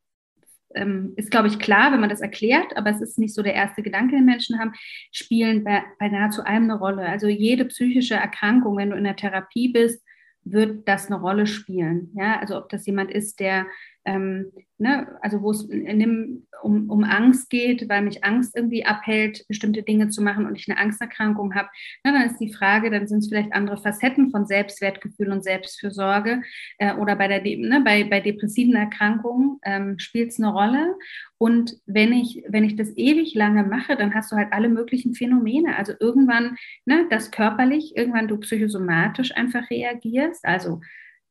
ähm, 0.74 1.12
ist 1.16 1.30
glaube 1.30 1.48
ich 1.48 1.58
klar, 1.58 1.92
wenn 1.92 2.00
man 2.00 2.08
das 2.08 2.20
erklärt, 2.20 2.76
aber 2.76 2.90
es 2.90 3.00
ist 3.00 3.18
nicht 3.18 3.34
so 3.34 3.42
der 3.42 3.54
erste 3.54 3.82
Gedanke, 3.82 4.16
den 4.16 4.24
Menschen 4.24 4.58
haben, 4.58 4.72
spielen 5.10 5.64
bei, 5.64 5.82
bei 5.98 6.08
nahezu 6.08 6.42
allem 6.44 6.64
eine 6.64 6.78
Rolle. 6.78 7.06
Also 7.06 7.26
jede 7.26 7.64
psychische 7.66 8.14
Erkrankung, 8.14 8.76
wenn 8.76 8.90
du 8.90 8.96
in 8.96 9.04
der 9.04 9.16
Therapie 9.16 9.68
bist, 9.68 10.05
wird 10.46 10.88
das 10.88 11.06
eine 11.06 11.20
Rolle 11.20 11.46
spielen. 11.46 12.10
Ja, 12.14 12.38
also 12.40 12.56
ob 12.56 12.68
das 12.68 12.86
jemand 12.86 13.10
ist, 13.10 13.40
der 13.40 13.66
ähm, 14.06 14.52
ne, 14.78 15.06
also 15.20 15.42
wo 15.42 15.50
es 15.50 15.66
dem, 15.68 16.46
um, 16.62 16.90
um 16.90 17.04
Angst 17.04 17.50
geht, 17.50 17.88
weil 17.88 18.02
mich 18.02 18.24
Angst 18.24 18.56
irgendwie 18.56 18.84
abhält, 18.84 19.44
bestimmte 19.48 19.82
Dinge 19.82 20.08
zu 20.08 20.22
machen 20.22 20.46
und 20.46 20.56
ich 20.56 20.68
eine 20.68 20.78
Angsterkrankung 20.78 21.54
habe, 21.54 21.68
ne, 22.04 22.12
dann 22.12 22.26
ist 22.26 22.38
die 22.38 22.52
Frage, 22.52 22.90
dann 22.90 23.06
sind 23.06 23.18
es 23.18 23.28
vielleicht 23.28 23.52
andere 23.52 23.76
Facetten 23.76 24.30
von 24.30 24.46
Selbstwertgefühl 24.46 25.30
und 25.30 25.42
Selbstfürsorge 25.42 26.42
äh, 26.78 26.94
oder 26.94 27.16
bei, 27.16 27.28
der, 27.28 27.42
ne, 27.42 27.82
bei, 27.84 28.04
bei 28.04 28.20
depressiven 28.20 28.74
Erkrankungen 28.74 29.58
ähm, 29.64 29.98
spielt 29.98 30.30
es 30.30 30.38
eine 30.38 30.52
Rolle. 30.52 30.94
Und 31.38 31.76
wenn 31.86 32.12
ich, 32.12 32.44
wenn 32.48 32.64
ich 32.64 32.76
das 32.76 32.96
ewig 32.96 33.34
lange 33.34 33.64
mache, 33.64 33.96
dann 33.96 34.14
hast 34.14 34.32
du 34.32 34.36
halt 34.36 34.52
alle 34.52 34.68
möglichen 34.68 35.14
Phänomene. 35.14 35.76
Also 35.76 35.92
irgendwann, 35.98 36.56
ne, 36.84 37.06
das 37.10 37.30
körperlich, 37.30 37.96
irgendwann 37.96 38.28
du 38.28 38.38
psychosomatisch 38.38 39.34
einfach 39.36 39.68
reagierst, 39.68 40.44
also 40.44 40.80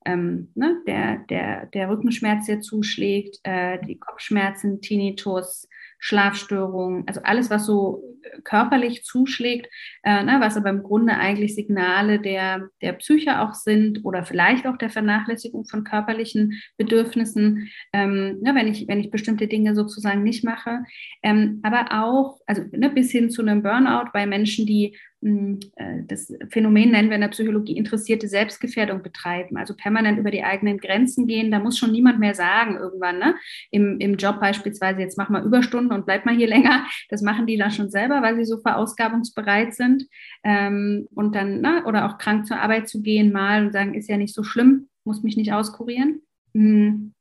ähm, 0.05 0.49
ne, 0.55 0.81
der, 0.87 1.17
der, 1.29 1.65
der 1.67 1.89
Rückenschmerz, 1.89 2.45
der 2.45 2.61
zuschlägt, 2.61 3.39
äh, 3.43 3.79
die 3.85 3.99
Kopfschmerzen, 3.99 4.81
Tinnitus, 4.81 5.67
Schlafstörungen, 5.99 7.03
also 7.07 7.21
alles, 7.23 7.49
was 7.49 7.65
so 7.65 8.03
körperlich 8.43 9.03
zuschlägt, 9.03 9.67
äh, 10.03 10.23
ne, 10.23 10.37
was 10.39 10.57
aber 10.57 10.69
im 10.69 10.83
Grunde 10.83 11.13
eigentlich 11.13 11.55
Signale 11.55 12.19
der, 12.19 12.69
der 12.81 12.93
Psyche 12.93 13.41
auch 13.41 13.53
sind 13.53 14.03
oder 14.03 14.23
vielleicht 14.23 14.67
auch 14.67 14.77
der 14.77 14.89
Vernachlässigung 14.89 15.65
von 15.65 15.83
körperlichen 15.83 16.61
Bedürfnissen, 16.77 17.69
ähm, 17.93 18.39
ne, 18.41 18.53
wenn, 18.55 18.67
ich, 18.67 18.87
wenn 18.87 18.99
ich 18.99 19.09
bestimmte 19.09 19.47
Dinge 19.47 19.73
sozusagen 19.75 20.23
nicht 20.23 20.43
mache. 20.43 20.83
Ähm, 21.23 21.59
aber 21.63 21.87
auch, 21.91 22.39
also 22.45 22.63
ne, 22.71 22.89
bis 22.89 23.11
hin 23.11 23.29
zu 23.29 23.41
einem 23.41 23.63
Burnout 23.63 24.11
bei 24.13 24.27
Menschen, 24.27 24.65
die 24.65 24.85
äh, 24.85 24.97
das 26.07 26.31
Phänomen 26.49 26.91
nennen 26.91 27.09
wir 27.09 27.15
in 27.15 27.21
der 27.21 27.29
Psychologie 27.29 27.77
interessierte 27.77 28.27
Selbstgefährdung 28.27 29.01
betreiben, 29.01 29.57
also 29.57 29.75
permanent 29.75 30.19
über 30.19 30.29
die 30.29 30.43
eigenen 30.43 30.77
Grenzen 30.77 31.25
gehen. 31.25 31.49
Da 31.49 31.59
muss 31.59 31.79
schon 31.79 31.91
niemand 31.91 32.19
mehr 32.19 32.35
sagen 32.35 32.75
irgendwann, 32.75 33.17
ne? 33.17 33.35
Im, 33.71 33.99
im 33.99 34.17
Job 34.17 34.39
beispielsweise, 34.39 35.01
jetzt 35.01 35.17
mach 35.17 35.29
mal 35.29 35.43
Überstunden 35.43 35.91
und 35.91 36.05
bleib 36.05 36.25
mal 36.25 36.35
hier 36.35 36.47
länger. 36.55 36.85
Das 37.09 37.23
machen 37.23 37.47
die 37.47 37.57
dann 37.57 37.71
schon 37.71 37.89
selber, 37.89 38.21
weil 38.21 38.35
sie 38.35 38.45
so 38.45 38.59
verausgabungsbereit 38.59 39.73
sind. 39.73 40.05
Ähm, 40.43 41.07
und 41.15 41.35
dann, 41.35 41.59
ne? 41.59 41.83
oder 41.85 42.05
auch 42.05 42.19
krank 42.19 42.45
zur 42.45 42.59
Arbeit 42.59 42.87
zu 42.87 43.01
gehen 43.01 43.31
mal 43.31 43.65
und 43.65 43.73
sagen, 43.73 43.95
ist 43.95 44.09
ja 44.09 44.17
nicht 44.17 44.35
so 44.35 44.43
schlimm, 44.43 44.89
muss 45.05 45.23
mich 45.23 45.37
nicht 45.37 45.53
auskurieren. 45.53 46.21
Mhm. 46.53 47.13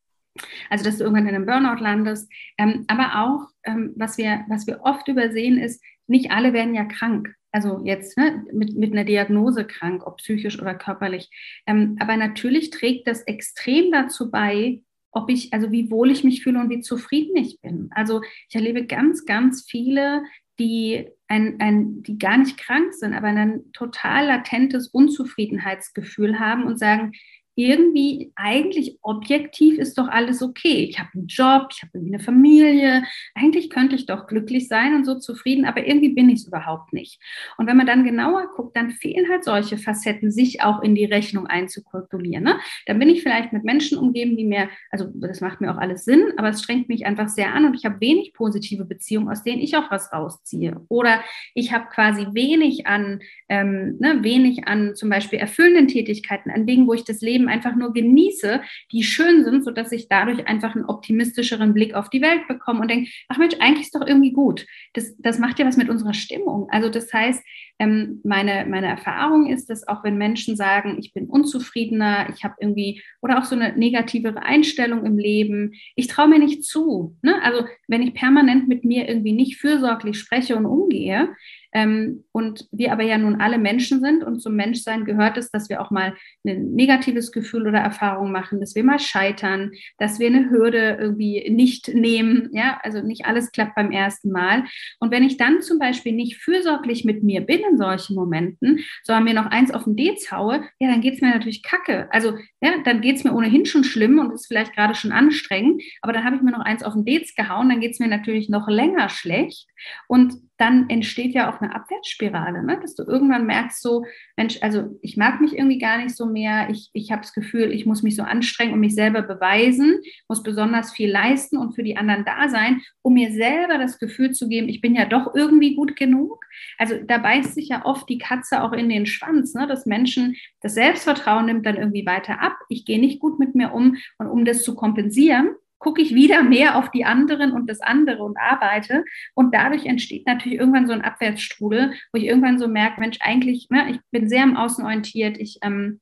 Also, 0.68 0.84
dass 0.84 0.99
du 0.99 1.04
irgendwann 1.04 1.28
in 1.28 1.34
einem 1.34 1.46
Burnout 1.46 1.82
landest. 1.82 2.30
Ähm, 2.58 2.84
aber 2.87 3.25
auch, 3.25 3.49
ähm, 3.64 3.94
was, 3.96 4.18
wir, 4.18 4.44
was 4.49 4.66
wir 4.66 4.80
oft 4.82 5.08
übersehen, 5.08 5.58
ist, 5.58 5.82
nicht 6.06 6.30
alle 6.30 6.52
werden 6.52 6.75
ja 6.75 6.84
krank 6.84 7.34
also 7.54 7.80
jetzt 7.84 8.18
ne, 8.18 8.44
mit, 8.52 8.76
mit 8.76 8.92
einer 8.92 9.04
Diagnose 9.04 9.64
krank, 9.64 10.04
ob 10.04 10.16
psychisch 10.16 10.61
oder 10.61 10.75
körperlich. 10.75 11.30
Ähm, 11.66 11.96
aber 12.00 12.16
natürlich 12.16 12.70
trägt 12.70 13.06
das 13.06 13.23
extrem 13.23 13.92
dazu 13.92 14.28
bei, 14.28 14.82
ob 15.12 15.30
ich, 15.30 15.52
also 15.52 15.70
wie 15.70 15.88
wohl 15.88 16.11
ich 16.11 16.25
mich 16.25 16.42
fühle 16.42 16.58
und 16.58 16.68
wie 16.68 16.80
zufrieden 16.80 17.37
ich 17.37 17.61
bin. 17.61 17.90
Also 17.92 18.23
ich 18.49 18.56
erlebe 18.56 18.87
ganz, 18.87 19.25
ganz 19.25 19.64
viele, 19.70 20.25
die 20.58 21.06
ein, 21.28 21.61
ein, 21.61 22.02
die 22.02 22.18
gar 22.18 22.38
nicht 22.38 22.58
krank 22.58 22.92
sind, 22.92 23.14
aber 23.14 23.28
ein 23.28 23.70
total 23.73 24.26
latentes 24.26 24.88
Unzufriedenheitsgefühl 24.88 26.40
haben 26.40 26.64
und 26.64 26.80
sagen, 26.80 27.12
irgendwie 27.56 28.32
eigentlich 28.34 28.99
objektiv 29.02 29.78
ist 29.78 29.96
doch 29.99 30.08
alles 30.08 30.42
okay. 30.42 30.86
Ich 30.88 30.99
habe 30.99 31.10
einen 31.14 31.26
Job, 31.26 31.69
ich 31.71 31.82
habe 31.82 31.99
eine 31.99 32.19
Familie, 32.19 33.04
eigentlich 33.34 33.71
könnte 33.71 33.95
ich 33.95 34.06
doch 34.06 34.26
glücklich 34.26 34.69
sein 34.69 34.95
und 34.95 35.04
so 35.04 35.19
zufrieden, 35.19 35.64
aber 35.64 35.86
irgendwie 35.86 36.10
bin 36.10 36.28
ich 36.28 36.40
es 36.40 36.47
überhaupt 36.49 36.93
nicht. 36.93 37.21
Und 37.56 37.67
wenn 37.67 37.76
man 37.76 37.86
dann 37.86 38.04
genauer 38.04 38.50
guckt, 38.54 38.76
dann 38.76 38.90
fehlen 38.90 39.28
halt 39.30 39.45
solche 39.45 39.78
Facetten, 39.78 40.30
sich 40.30 40.62
auch 40.62 40.82
in 40.82 40.95
die 40.95 41.04
Rechnung 41.04 41.47
einzukalkulieren. 41.47 42.45
Ne? 42.45 42.58
Dann 42.86 42.99
bin 42.99 43.08
ich 43.08 43.23
vielleicht 43.23 43.52
mit 43.52 43.64
Menschen 43.64 43.99
umgeben, 43.99 44.36
die 44.36 44.45
mir, 44.45 44.69
also 44.90 45.10
das 45.14 45.40
macht 45.40 45.60
mir 45.60 45.73
auch 45.73 45.78
alles 45.78 46.04
Sinn, 46.04 46.32
aber 46.36 46.49
es 46.49 46.62
strengt 46.62 46.88
mich 46.88 47.06
einfach 47.06 47.28
sehr 47.28 47.54
an 47.54 47.67
und 47.67 47.75
ich 47.75 47.84
habe 47.84 48.00
wenig 48.00 48.32
positive 48.34 48.84
Beziehungen, 48.84 49.28
aus 49.28 49.43
denen 49.43 49.62
ich 49.62 49.76
auch 49.76 49.90
was 49.90 50.12
rausziehe. 50.12 50.80
Oder 50.88 51.21
ich 51.54 51.73
habe 51.73 51.86
quasi 51.93 52.26
wenig 52.32 52.86
an, 52.86 53.21
ähm, 53.49 53.97
ne, 54.00 54.19
wenig 54.23 54.67
an 54.67 54.95
zum 54.97 55.08
Beispiel 55.08 55.38
erfüllenden 55.38 55.88
Tätigkeiten, 55.88 56.50
an 56.50 56.67
Dingen, 56.67 56.86
wo 56.86 56.95
ich 56.95 57.04
das 57.04 57.21
Leben 57.21 57.44
Leben 57.45 57.49
einfach 57.49 57.76
nur 57.76 57.93
genieße, 57.93 58.63
die 58.93 59.02
schön 59.02 59.45
sind, 59.45 59.65
sodass 59.65 59.93
ich 59.93 60.09
dadurch 60.09 60.47
einfach 60.47 60.75
einen 60.75 60.85
optimistischeren 60.87 61.75
Blick 61.75 61.95
auf 61.95 62.11
die 62.11 62.23
Welt 62.23 62.47
bekomme 62.49 62.80
und 62.80 62.91
denke, 62.91 63.11
ach 63.28 63.39
Mensch, 63.39 63.54
eigentlich 63.61 63.87
ist 63.87 63.95
doch 63.95 64.07
irgendwie 64.07 64.33
gut. 64.33 64.67
Das, 64.95 65.15
das 65.19 65.39
macht 65.39 65.59
ja 65.59 65.67
was 65.67 65.76
mit 65.76 65.89
unserer 65.89 66.15
Stimmung. 66.15 66.69
Also 66.71 66.89
das 66.89 67.13
heißt, 67.13 67.43
ähm, 67.80 68.21
meine, 68.25 68.67
meine 68.69 68.87
Erfahrung 68.87 69.47
ist, 69.47 69.69
dass 69.69 69.87
auch 69.89 70.04
wenn 70.04 70.17
Menschen 70.17 70.57
sagen, 70.57 70.97
ich 70.99 71.13
bin 71.13 71.26
unzufriedener, 71.26 72.28
ich 72.35 72.45
habe 72.45 72.54
irgendwie 72.61 73.02
oder 73.21 73.39
auch 73.39 73.45
so 73.45 73.57
eine 73.57 73.76
negativere 73.76 74.43
Einstellung 74.43 75.04
im 75.04 75.19
Leben, 75.19 75.73
ich 75.97 76.07
traue 76.07 76.28
mir 76.28 76.39
nicht 76.39 76.65
zu. 76.65 77.17
Ne? 77.23 77.43
Also 77.43 77.67
wenn 77.89 78.02
ich 78.02 78.15
permanent 78.15 78.69
mit 78.69 78.85
mir 78.85 79.09
irgendwie 79.09 79.33
nicht 79.33 79.57
fürsorglich 79.57 80.19
spreche 80.19 80.57
und 80.57 80.67
umgehe, 80.67 81.35
ähm, 81.75 82.25
und 82.30 82.69
wir 82.71 82.93
aber 82.93 83.02
ja 83.02 83.19
nun 83.19 83.41
alle 83.41 83.58
Menschen 83.58 84.00
sind 84.00 84.23
und 84.23 84.41
zum 84.41 84.54
Menschsein 84.54 85.04
gehört 85.04 85.37
es, 85.37 85.50
dass 85.50 85.69
wir 85.69 85.80
auch 85.80 85.91
mal 85.91 86.15
ein 86.47 86.73
negatives 86.73 87.32
Gefühl 87.32 87.67
oder 87.67 87.80
Erfahrung 87.80 88.30
machen, 88.30 88.60
dass 88.60 88.76
wir 88.76 88.84
mal 88.84 89.00
scheitern, 89.00 89.73
dass 89.99 90.21
wir 90.21 90.28
eine 90.28 90.50
Hürde 90.50 90.97
irgendwie 91.00 91.50
nicht 91.50 91.93
nehmen. 91.93 92.49
Ja, 92.52 92.78
also 92.84 93.00
nicht 93.02 93.26
alles 93.26 93.50
klappt 93.50 93.75
beim 93.75 93.91
ersten 93.91 94.30
Mal. 94.30 94.65
Und 95.00 95.10
wenn 95.10 95.25
ich 95.25 95.37
dann 95.37 95.63
zum 95.63 95.80
Beispiel 95.80 96.13
nicht 96.13 96.37
fürsorglich 96.37 97.04
mit 97.04 97.25
mir 97.25 97.41
bin 97.41 97.60
in 97.69 97.76
solchen 97.76 98.15
Momenten, 98.15 98.78
sondern 99.02 99.25
mir 99.25 99.34
noch 99.34 99.47
eins 99.47 99.73
auf 99.73 99.84
den 99.84 99.97
Dez 99.97 100.30
haue, 100.30 100.63
ja, 100.78 100.89
dann 100.89 101.00
geht 101.00 101.15
es 101.15 101.21
mir 101.23 101.30
natürlich 101.30 101.65
kacke. 101.65 102.06
Also 102.13 102.34
ja, 102.60 102.73
dann 102.84 103.00
geht 103.00 103.17
es 103.17 103.25
mir 103.25 103.34
ohnehin 103.34 103.67
schon 103.67 103.82
schlimm 103.82 104.21
und 104.21 104.32
ist 104.32 104.47
vielleicht 104.47 104.75
gerade 104.75 104.95
schon 104.95 105.10
anstrengend, 105.10 105.82
aber 106.02 106.13
dann 106.13 106.25
habe 106.25 106.37
ich 106.37 106.43
mir 106.43 106.52
noch 106.52 106.65
eins 106.65 106.84
auf 106.84 106.95
den 106.95 107.04
Dez 107.04 107.34
gehauen, 107.34 107.69
dann 107.69 107.80
geht 107.80 107.93
es 107.93 107.99
mir 107.99 108.08
natürlich 108.08 108.49
noch 108.49 108.69
länger 108.69 109.08
schlecht. 109.08 109.67
Und 110.06 110.34
dann 110.56 110.88
entsteht 110.88 111.34
ja 111.34 111.52
auch 111.52 111.60
eine 111.60 111.75
Abwärtsspirale, 111.75 112.62
ne? 112.62 112.78
dass 112.80 112.95
du 112.95 113.02
irgendwann 113.02 113.47
merkst, 113.47 113.82
so, 113.82 114.04
Mensch, 114.36 114.58
also 114.62 114.99
ich 115.02 115.17
mag 115.17 115.40
mich 115.40 115.56
irgendwie 115.56 115.78
gar 115.78 115.99
nicht 115.99 116.14
so 116.14 116.26
mehr, 116.26 116.69
ich, 116.71 116.90
ich 116.93 117.10
habe 117.10 117.23
das 117.23 117.32
Gefühl, 117.32 117.73
ich 117.73 117.86
muss 117.86 118.02
mich 118.02 118.14
so 118.14 118.23
anstrengen 118.23 118.73
und 118.73 118.80
mich 118.80 118.95
selber 118.95 119.23
beweisen, 119.23 120.00
muss 120.28 120.43
besonders 120.43 120.93
viel 120.93 121.10
leisten 121.10 121.58
und 121.58 121.75
für 121.75 121.82
die 121.82 121.97
anderen 121.97 122.25
da 122.25 122.49
sein, 122.49 122.82
um 123.02 123.14
mir 123.14 123.32
selber 123.32 123.78
das 123.78 123.99
Gefühl 123.99 124.30
zu 124.30 124.49
geben, 124.49 124.69
ich 124.69 124.80
bin 124.80 124.95
ja 124.95 125.06
doch 125.06 125.34
irgendwie 125.34 125.75
gut 125.75 125.97
genug. 125.97 126.45
Also 126.78 126.97
da 127.04 127.19
beißt 127.19 127.54
sich 127.54 127.69
ja 127.69 127.84
oft 127.84 128.08
die 128.08 128.19
Katze 128.19 128.62
auch 128.62 128.73
in 128.73 128.88
den 128.88 129.06
Schwanz, 129.06 129.54
ne? 129.54 129.67
dass 129.67 129.86
Menschen 129.86 130.36
das 130.60 130.75
Selbstvertrauen 130.75 131.47
nimmt 131.47 131.67
dann 131.67 131.76
irgendwie 131.76 132.06
weiter 132.06 132.40
ab, 132.40 132.56
ich 132.69 132.84
gehe 132.84 133.00
nicht 133.00 133.21
gut 133.21 133.40
mit 133.40 133.54
mir 133.54 133.73
um 133.73 133.97
und 134.19 134.28
um 134.28 134.45
das 134.45 134.62
zu 134.62 134.76
kompensieren, 134.76 135.54
gucke 135.78 136.00
ich 136.00 136.15
wieder 136.15 136.43
mehr 136.43 136.76
auf 136.76 136.91
die 136.91 137.04
anderen 137.04 137.52
und 137.52 137.69
das 137.69 137.80
andere 137.80 138.25
und 138.25 138.39
arbeite. 138.39 139.04
Und 139.34 139.54
dadurch 139.54 139.87
entsteht 139.87 140.26
natürlich 140.26 140.58
irgendwann 140.58 140.87
so 140.87 140.93
ein 140.93 141.02
Abwärtsstrudel, 141.02 141.93
wo 142.13 142.19
ich 142.19 142.25
irgendwann 142.25 142.58
so 142.58 142.69
merke, 142.69 143.00
Mensch, 143.00 143.19
eigentlich, 143.21 143.69
ne, 143.71 143.91
ich 143.91 144.00
bin 144.10 144.28
sehr 144.28 144.45
im 144.45 144.56
Außen 144.56 144.84
orientiert, 144.84 145.37
ich, 145.39 145.58
ähm, 145.63 146.00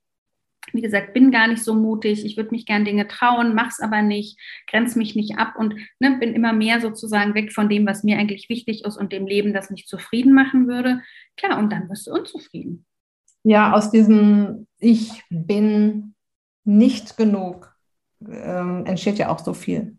wie 0.72 0.82
gesagt, 0.82 1.12
bin 1.12 1.32
gar 1.32 1.48
nicht 1.48 1.64
so 1.64 1.74
mutig, 1.74 2.24
ich 2.24 2.36
würde 2.36 2.50
mich 2.50 2.66
gern 2.66 2.84
Dinge 2.84 3.08
trauen, 3.08 3.54
mach's 3.54 3.80
aber 3.80 4.02
nicht, 4.02 4.38
grenze 4.70 4.98
mich 4.98 5.16
nicht 5.16 5.36
ab 5.36 5.54
und 5.58 5.74
ne, 5.98 6.16
bin 6.20 6.34
immer 6.34 6.52
mehr 6.52 6.80
sozusagen 6.80 7.34
weg 7.34 7.52
von 7.52 7.68
dem, 7.68 7.84
was 7.84 8.04
mir 8.04 8.18
eigentlich 8.18 8.48
wichtig 8.48 8.84
ist 8.84 8.96
und 8.96 9.12
dem 9.12 9.26
Leben, 9.26 9.52
das 9.52 9.70
mich 9.70 9.86
zufrieden 9.86 10.32
machen 10.32 10.68
würde. 10.68 11.02
Klar, 11.36 11.58
und 11.58 11.72
dann 11.72 11.88
wirst 11.88 12.06
du 12.06 12.12
unzufrieden. 12.12 12.86
Ja, 13.42 13.72
aus 13.72 13.90
diesem 13.90 14.68
Ich 14.78 15.24
bin 15.28 16.14
nicht 16.64 17.16
genug 17.16 17.71
ähm, 18.30 18.86
entsteht 18.86 19.18
ja 19.18 19.28
auch 19.30 19.38
so 19.40 19.54
viel. 19.54 19.96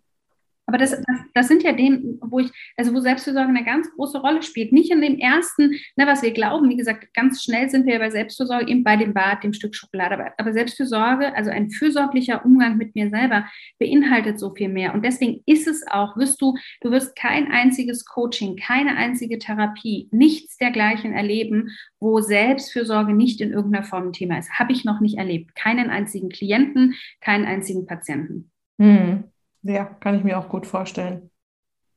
Aber 0.66 0.78
das, 0.78 0.92
das, 0.92 1.18
das, 1.34 1.48
sind 1.50 1.64
ja 1.64 1.74
Themen, 1.74 2.20
wo 2.22 2.40
ich, 2.40 2.50
also 2.78 2.94
wo 2.94 3.00
Selbstfürsorge 3.00 3.50
eine 3.50 3.66
ganz 3.66 3.92
große 3.96 4.20
Rolle 4.20 4.42
spielt. 4.42 4.72
Nicht 4.72 4.92
in 4.92 5.02
dem 5.02 5.18
ersten, 5.20 5.72
ne, 5.98 6.08
was 6.08 6.24
wir 6.24 6.32
glauben. 6.32 6.70
Wie 6.70 6.78
gesagt, 6.78 7.14
ganz 7.14 7.44
schnell 7.44 7.70
sind 7.70 7.86
wir 7.86 7.94
ja 7.94 8.00
bei 8.00 8.10
Selbstfürsorge 8.10 8.70
eben 8.70 8.84
bei 8.84 8.96
dem 8.96 9.14
Bad, 9.14 9.44
dem 9.44 9.52
Stück 9.52 9.76
Schokolade. 9.76 10.16
Aber, 10.16 10.32
aber 10.38 10.54
Selbstfürsorge, 10.54 11.36
also 11.36 11.52
ein 11.52 11.70
fürsorglicher 11.70 12.46
Umgang 12.46 12.78
mit 12.78 12.96
mir 12.96 13.10
selber, 13.10 13.46
beinhaltet 13.78 14.40
so 14.40 14.54
viel 14.56 14.70
mehr. 14.70 14.94
Und 14.94 15.04
deswegen 15.04 15.42
ist 15.46 15.68
es 15.68 15.86
auch, 15.86 16.16
wirst 16.16 16.42
du, 16.42 16.56
du 16.82 16.92
wirst 16.92 17.16
kein 17.18 17.52
einziges 17.52 18.06
Coaching, 18.06 18.56
keine 18.56 18.96
einzige 18.96 19.40
Therapie, 19.40 20.08
nichts 20.12 20.58
dergleichen 20.58 21.12
erleben, 21.12 21.72
wo 22.00 22.22
Selbstfürsorge 22.22 23.14
nicht 23.14 23.42
in 23.42 23.52
irgendeiner 23.52 23.84
Form 23.84 24.08
ein 24.08 24.14
Thema 24.14 24.38
ist. 24.38 24.52
Habe 24.54 24.72
ich 24.72 24.86
noch 24.86 25.02
nicht 25.02 25.18
erlebt. 25.18 25.56
Keinen 25.56 25.90
einzigen 25.90 26.30
Klienten, 26.30 26.96
keinen 27.20 27.46
einzigen 27.46 27.86
Patienten. 27.86 28.50
Hm. 28.80 29.26
Ja, 29.64 29.86
kann 29.86 30.16
ich 30.16 30.24
mir 30.24 30.38
auch 30.38 30.50
gut 30.50 30.68
vorstellen. 30.68 31.32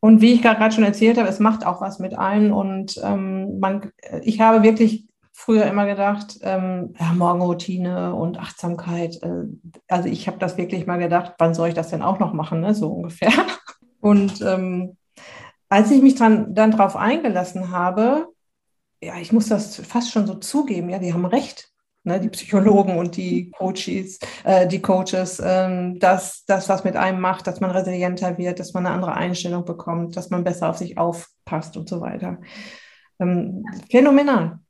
Und 0.00 0.20
wie 0.20 0.32
ich 0.32 0.42
gerade 0.42 0.72
schon 0.72 0.84
erzählt 0.84 1.18
habe, 1.18 1.28
es 1.28 1.40
macht 1.40 1.66
auch 1.66 1.80
was 1.80 1.98
mit 1.98 2.16
allen. 2.16 2.52
Und 2.52 3.00
ähm, 3.02 3.58
man, 3.58 3.90
ich 4.22 4.40
habe 4.40 4.62
wirklich 4.62 5.06
früher 5.32 5.66
immer 5.66 5.84
gedacht, 5.84 6.38
ähm, 6.42 6.94
ja, 6.98 7.12
Morgenroutine 7.12 8.14
und 8.14 8.38
Achtsamkeit. 8.38 9.22
Äh, 9.22 9.44
also 9.88 10.08
ich 10.08 10.28
habe 10.28 10.38
das 10.38 10.56
wirklich 10.56 10.86
mal 10.86 10.98
gedacht, 10.98 11.34
wann 11.38 11.54
soll 11.54 11.68
ich 11.68 11.74
das 11.74 11.90
denn 11.90 12.02
auch 12.02 12.18
noch 12.18 12.32
machen, 12.32 12.60
ne? 12.60 12.74
so 12.74 12.88
ungefähr. 12.88 13.32
Und 14.00 14.40
ähm, 14.42 14.96
als 15.68 15.90
ich 15.90 16.00
mich 16.00 16.14
dran, 16.14 16.54
dann 16.54 16.70
darauf 16.70 16.96
eingelassen 16.96 17.70
habe, 17.70 18.28
ja, 19.02 19.16
ich 19.18 19.32
muss 19.32 19.48
das 19.48 19.76
fast 19.76 20.12
schon 20.12 20.26
so 20.26 20.34
zugeben, 20.34 20.88
ja, 20.88 20.98
die 20.98 21.12
haben 21.12 21.26
recht 21.26 21.72
ne, 22.06 22.20
die 22.20 22.28
Psychologen 22.28 22.96
und 22.96 23.16
die 23.16 23.50
Coaches, 23.50 24.18
äh, 24.44 24.66
die 24.66 24.80
Coaches, 24.80 25.42
ähm, 25.44 25.98
dass 25.98 26.44
das, 26.46 26.68
was 26.68 26.84
mit 26.84 26.96
einem 26.96 27.20
macht, 27.20 27.46
dass 27.46 27.60
man 27.60 27.70
resilienter 27.70 28.38
wird, 28.38 28.60
dass 28.60 28.72
man 28.72 28.86
eine 28.86 28.94
andere 28.94 29.14
Einstellung 29.14 29.64
bekommt, 29.64 30.16
dass 30.16 30.30
man 30.30 30.44
besser 30.44 30.70
auf 30.70 30.78
sich 30.78 30.96
aufpasst 30.96 31.76
und 31.76 31.88
so 31.88 32.00
weiter. 32.00 32.38
Ähm, 33.18 33.64
phänomenal. 33.90 34.60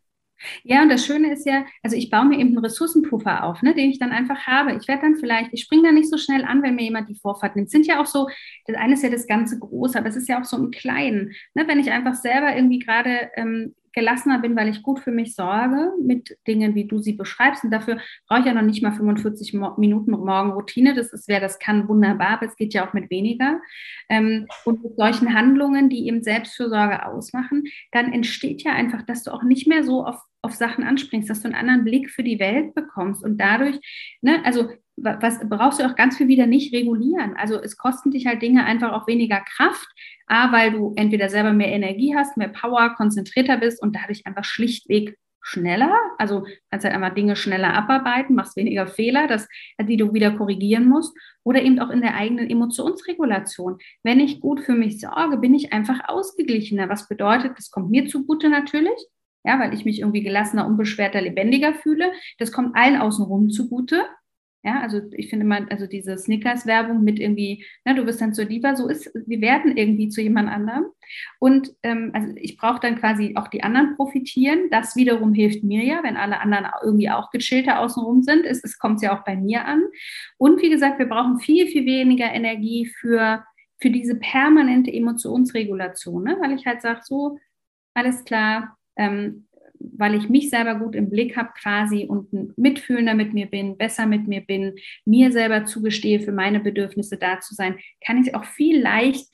Ja, 0.65 0.83
und 0.83 0.91
das 0.91 1.07
Schöne 1.07 1.33
ist 1.33 1.47
ja, 1.47 1.65
also 1.83 1.97
ich 1.97 2.11
baue 2.11 2.27
mir 2.27 2.39
eben 2.39 2.51
einen 2.51 2.59
Ressourcenpuffer 2.59 3.45
auf, 3.45 3.63
ne, 3.63 3.75
den 3.75 3.91
ich 3.91 3.99
dann 3.99 4.13
einfach 4.13 4.47
habe. 4.47 4.75
Ich 4.75 4.87
werde 4.87 5.03
dann 5.03 5.17
vielleicht, 5.17 5.51
ich 5.53 5.63
springe 5.63 5.85
da 5.85 5.93
nicht 5.93 6.11
so 6.11 6.19
schnell 6.19 6.45
an, 6.45 6.63
wenn 6.63 6.75
mir 6.75 6.85
jemand 6.85 7.09
die 7.09 7.15
Vorfahrt 7.15 7.57
nimmt. 7.57 7.71
Sind 7.71 7.87
ja 7.87 8.01
auch 8.01 8.07
so, 8.07 8.29
das 8.67 8.77
eine 8.77 8.95
ist 8.95 9.03
ja 9.03 9.09
das 9.09 9.27
ganze 9.27 9.59
Große, 9.59 9.99
aber 9.99 10.09
es 10.09 10.17
ist 10.17 10.29
ja 10.29 10.41
auch 10.41 10.45
so 10.45 10.57
im 10.59 10.71
Kleinen. 10.71 11.33
Ne, 11.55 11.67
wenn 11.67 11.81
ich 11.81 11.91
einfach 11.91 12.15
selber 12.15 12.55
irgendwie 12.55 12.81
gerade 12.81 13.31
ähm, 13.37 13.75
gelassener 13.97 14.39
bin, 14.39 14.55
weil 14.55 14.69
ich 14.69 14.83
gut 14.83 15.01
für 15.01 15.11
mich 15.11 15.35
sorge 15.35 15.93
mit 16.01 16.37
Dingen, 16.47 16.75
wie 16.75 16.85
du 16.85 16.99
sie 16.99 17.15
beschreibst. 17.15 17.65
Und 17.65 17.71
dafür 17.71 17.99
brauche 18.29 18.41
ich 18.41 18.47
ja 18.47 18.53
noch 18.53 18.63
nicht 18.63 18.83
mal 18.83 18.93
45 18.93 19.55
Mo 19.55 19.75
Minuten 19.79 20.11
Morgenroutine. 20.11 20.95
Das 20.95 21.13
ist, 21.13 21.27
wer 21.29 21.41
das 21.41 21.59
kann, 21.59 21.89
wunderbar, 21.89 22.29
aber 22.29 22.47
es 22.47 22.57
geht 22.57 22.75
ja 22.75 22.87
auch 22.87 22.93
mit 22.93 23.11
weniger. 23.11 23.61
Ähm, 24.09 24.47
und 24.67 24.85
mit 24.85 24.97
solchen 24.97 25.35
Handlungen, 25.35 25.89
die 25.89 26.07
eben 26.07 26.23
Selbstfürsorge 26.23 27.07
ausmachen, 27.07 27.65
dann 27.91 28.13
entsteht 28.13 28.63
ja 28.63 28.73
einfach, 28.73 29.03
dass 29.03 29.25
du 29.25 29.33
auch 29.33 29.43
nicht 29.43 29.67
mehr 29.67 29.83
so 29.83 30.05
auf, 30.05 30.21
auf 30.43 30.53
Sachen 30.53 30.85
anspringst, 30.85 31.31
dass 31.31 31.41
du 31.41 31.49
einen 31.49 31.57
anderen 31.57 31.85
Blick 31.85 32.11
für 32.11 32.23
die 32.23 32.39
Welt 32.39 32.75
bekommst 32.75 33.25
und 33.25 33.39
dadurch, 33.39 33.79
ne, 34.21 34.45
also 34.45 34.69
was 34.97 35.39
brauchst 35.49 35.81
du 35.81 35.85
auch 35.85 35.95
ganz 35.95 36.17
viel 36.17 36.29
wieder 36.29 36.47
nicht 36.47 36.75
regulieren. 36.75 37.37
Also 37.37 37.61
es 37.61 37.77
kosten 37.77 38.11
dich 38.11 38.27
halt 38.27 38.43
Dinge 38.43 38.65
einfach 38.65 38.93
auch 38.93 39.07
weniger 39.07 39.41
Kraft, 39.41 39.89
A, 40.27 40.53
weil 40.53 40.73
du 40.73 40.95
entweder 40.97 41.29
selber 41.29 41.53
mehr 41.53 41.73
Energie 41.73 42.15
hast, 42.17 42.37
mehr 42.37 42.49
Power, 42.49 42.95
konzentrierter 42.97 43.59
bist 43.59 43.83
und 43.83 43.95
dadurch 43.95 44.27
einfach 44.27 44.45
schlichtweg 44.45 45.17
schneller, 45.47 45.95
also 46.19 46.45
kannst 46.71 46.85
halt 46.85 46.95
einfach 46.95 47.15
Dinge 47.15 47.37
schneller 47.37 47.73
abarbeiten, 47.73 48.35
machst 48.35 48.57
weniger 48.57 48.89
Fehler, 48.89 49.29
das, 49.29 49.49
die 49.81 49.97
du 49.97 50.13
wieder 50.13 50.33
korrigieren 50.33 50.89
musst, 50.89 51.17
oder 51.45 51.63
eben 51.63 51.79
auch 51.79 51.91
in 51.91 52.01
der 52.01 52.17
eigenen 52.17 52.51
Emotionsregulation. 52.51 53.79
Wenn 54.03 54.19
ich 54.19 54.41
gut 54.41 54.61
für 54.61 54.75
mich 54.75 55.01
sorge, 55.01 55.37
bin 55.37 55.55
ich 55.55 55.73
einfach 55.73 56.09
ausgeglichener. 56.09 56.89
Was 56.89 57.07
bedeutet, 57.07 57.57
das 57.57 57.71
kommt 57.71 57.91
mir 57.91 58.09
zugute 58.09 58.49
natürlich, 58.49 58.99
ja, 59.45 59.61
weil 59.61 59.73
ich 59.73 59.85
mich 59.85 60.01
irgendwie 60.01 60.25
gelassener, 60.25 60.67
unbeschwerter, 60.67 61.21
lebendiger 61.21 61.75
fühle. 61.75 62.11
Das 62.39 62.51
kommt 62.51 62.75
allen 62.75 63.01
außenrum 63.01 63.51
zugute. 63.51 64.05
Ja, 64.67 64.81
also 64.81 65.01
ich 65.13 65.31
finde 65.31 65.47
mal, 65.47 65.65
also 65.71 65.87
diese 65.87 66.19
Snickers-Werbung 66.19 67.05
mit 67.05 67.21
irgendwie, 67.21 67.65
na, 67.85 67.95
du 67.95 68.05
bist 68.05 68.21
dann 68.21 68.35
zur 68.35 68.47
Diva, 68.47 68.75
so 68.75 68.89
ist, 68.89 69.09
wir 69.15 69.41
werden 69.41 69.77
irgendwie 69.77 70.09
zu 70.09 70.21
jemand 70.21 70.49
anderem. 70.49 70.87
Und 71.39 71.73
ähm, 71.85 72.11
also 72.15 72.33
ich 72.35 72.57
brauche 72.57 72.81
dann 72.81 72.99
quasi 72.99 73.35
auch 73.37 73.47
die 73.47 73.63
anderen 73.63 73.95
profitieren. 73.95 74.69
Das 74.73 74.97
wiederum 74.97 75.35
hilft 75.35 75.63
mir 75.63 75.85
ja, 75.85 76.03
wenn 76.03 76.17
alle 76.17 76.41
anderen 76.41 76.67
irgendwie 76.83 77.09
auch 77.11 77.31
gechillter 77.31 77.79
außenrum 77.79 78.25
sind. 78.25 78.45
Es, 78.45 78.65
es 78.65 78.77
kommt 78.81 79.01
ja 79.03 79.17
auch 79.17 79.23
bei 79.23 79.37
mir 79.37 79.67
an. 79.67 79.85
Und 80.37 80.61
wie 80.61 80.71
gesagt, 80.71 80.99
wir 80.99 81.07
brauchen 81.07 81.39
viel, 81.39 81.69
viel 81.69 81.87
weniger 81.87 82.33
Energie 82.33 82.87
für, 82.99 83.45
für 83.81 83.91
diese 83.91 84.17
permanente 84.17 84.93
Emotionsregulation, 84.93 86.25
ne? 86.25 86.39
weil 86.41 86.57
ich 86.57 86.67
halt 86.67 86.83
sage, 86.83 87.03
so, 87.05 87.39
alles 87.95 88.25
klar, 88.25 88.77
ähm, 88.97 89.46
weil 89.99 90.15
ich 90.15 90.29
mich 90.29 90.51
selber 90.51 90.77
gut 90.77 90.95
im 90.95 91.11
Blick 91.11 91.37
habe 91.37 91.51
quasi 91.61 92.07
und 92.07 92.57
mitfühlender 92.59 93.15
mit 93.15 93.35
mir 93.35 93.47
bin, 93.47 93.77
besser 93.77 94.07
mit 94.07 94.27
mir 94.27 94.41
bin, 94.41 94.75
mir 95.05 95.33
selber 95.33 95.65
zugestehe, 95.65 96.21
für 96.21 96.33
meine 96.33 96.61
Bedürfnisse 96.61 97.17
da 97.17 97.41
zu 97.41 97.55
sein, 97.55 97.79
kann 98.05 98.23
ich 98.23 98.35
auch 98.35 98.45
viel 98.45 98.81
leicht 98.81 99.27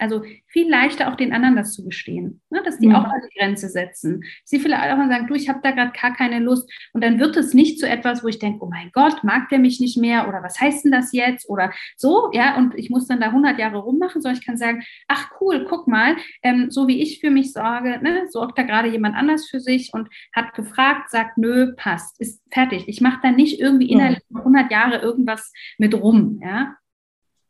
also 0.00 0.22
viel 0.46 0.68
leichter 0.68 1.10
auch 1.10 1.16
den 1.16 1.32
anderen 1.32 1.56
das 1.56 1.72
zu 1.72 1.84
gestehen, 1.84 2.40
ne? 2.50 2.62
dass 2.64 2.78
die 2.78 2.88
mhm. 2.88 2.96
auch 2.96 3.04
eine 3.04 3.28
Grenze 3.36 3.68
setzen. 3.68 4.24
Sie 4.44 4.58
vielleicht 4.58 4.92
auch 4.92 4.96
mal 4.96 5.08
sagen, 5.08 5.26
du, 5.26 5.34
ich 5.34 5.48
habe 5.48 5.60
da 5.62 5.70
gerade 5.70 5.92
gar 5.92 6.14
keine 6.14 6.38
Lust. 6.40 6.70
Und 6.92 7.04
dann 7.04 7.20
wird 7.20 7.36
es 7.36 7.54
nicht 7.54 7.78
zu 7.78 7.88
etwas, 7.88 8.24
wo 8.24 8.28
ich 8.28 8.38
denke, 8.38 8.64
oh 8.64 8.68
mein 8.68 8.90
Gott, 8.92 9.22
mag 9.24 9.48
der 9.50 9.58
mich 9.58 9.80
nicht 9.80 9.98
mehr 9.98 10.28
oder 10.28 10.42
was 10.42 10.60
heißt 10.60 10.84
denn 10.84 10.92
das 10.92 11.12
jetzt 11.12 11.48
oder 11.48 11.72
so, 11.96 12.30
ja, 12.32 12.56
und 12.56 12.74
ich 12.76 12.90
muss 12.90 13.06
dann 13.06 13.20
da 13.20 13.26
100 13.26 13.58
Jahre 13.58 13.78
rummachen, 13.78 14.20
sondern 14.20 14.38
ich 14.38 14.46
kann 14.46 14.56
sagen, 14.56 14.82
ach 15.08 15.30
cool, 15.40 15.66
guck 15.68 15.86
mal, 15.86 16.16
ähm, 16.42 16.70
so 16.70 16.88
wie 16.88 17.00
ich 17.00 17.20
für 17.20 17.30
mich 17.30 17.52
sorge, 17.52 18.00
ne, 18.02 18.26
sorgt 18.28 18.58
da 18.58 18.62
gerade 18.62 18.88
jemand 18.88 19.16
anders 19.16 19.48
für 19.48 19.60
sich 19.60 19.92
und 19.92 20.08
hat 20.32 20.54
gefragt, 20.54 21.10
sagt, 21.10 21.38
nö, 21.38 21.74
passt, 21.76 22.20
ist 22.20 22.42
fertig. 22.50 22.84
Ich 22.88 23.00
mache 23.00 23.20
da 23.22 23.30
nicht 23.30 23.60
irgendwie 23.60 23.90
innerlich 23.90 24.20
100 24.34 24.70
Jahre 24.70 24.98
irgendwas 24.98 25.52
mit 25.78 25.94
rum, 25.94 26.40
ja. 26.42 26.76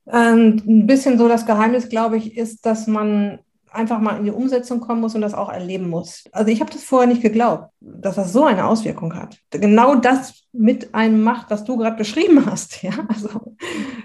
Ähm, 0.07 0.63
ein 0.67 0.87
bisschen 0.87 1.19
so 1.19 1.29
das 1.29 1.47
Geheimnis, 1.47 1.89
glaube 1.89 2.17
ich, 2.17 2.37
ist, 2.37 2.65
dass 2.67 2.87
man 2.87 3.41
einfach 3.73 4.01
mal 4.01 4.17
in 4.17 4.25
die 4.25 4.31
Umsetzung 4.31 4.81
kommen 4.81 5.01
muss 5.01 5.15
und 5.15 5.21
das 5.21 5.35
auch 5.35 5.49
erleben 5.49 5.89
muss. 5.89 6.25
Also 6.33 6.51
ich 6.51 6.61
habe 6.61 6.73
das 6.73 6.85
vorher 6.85 7.09
nicht 7.09 7.23
geglaubt, 7.23 7.71
dass 7.81 8.17
das 8.17 8.33
so 8.33 8.45
eine 8.45 8.67
Auswirkung 8.67 9.15
hat. 9.15 9.39
Genau 9.51 9.95
das 9.95 10.45
mit 10.53 10.95
einem 10.95 11.23
macht, 11.23 11.51
was 11.51 11.65
du 11.65 11.77
gerade 11.77 11.97
beschrieben 11.97 12.45
hast. 12.47 12.83
Ja, 12.83 12.93
also 13.09 13.55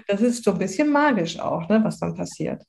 das 0.06 0.20
ist 0.20 0.44
so 0.44 0.52
ein 0.52 0.58
bisschen 0.58 0.90
magisch 0.90 1.40
auch, 1.40 1.68
ne, 1.68 1.82
was 1.82 1.98
dann 1.98 2.14
passiert. 2.14 2.62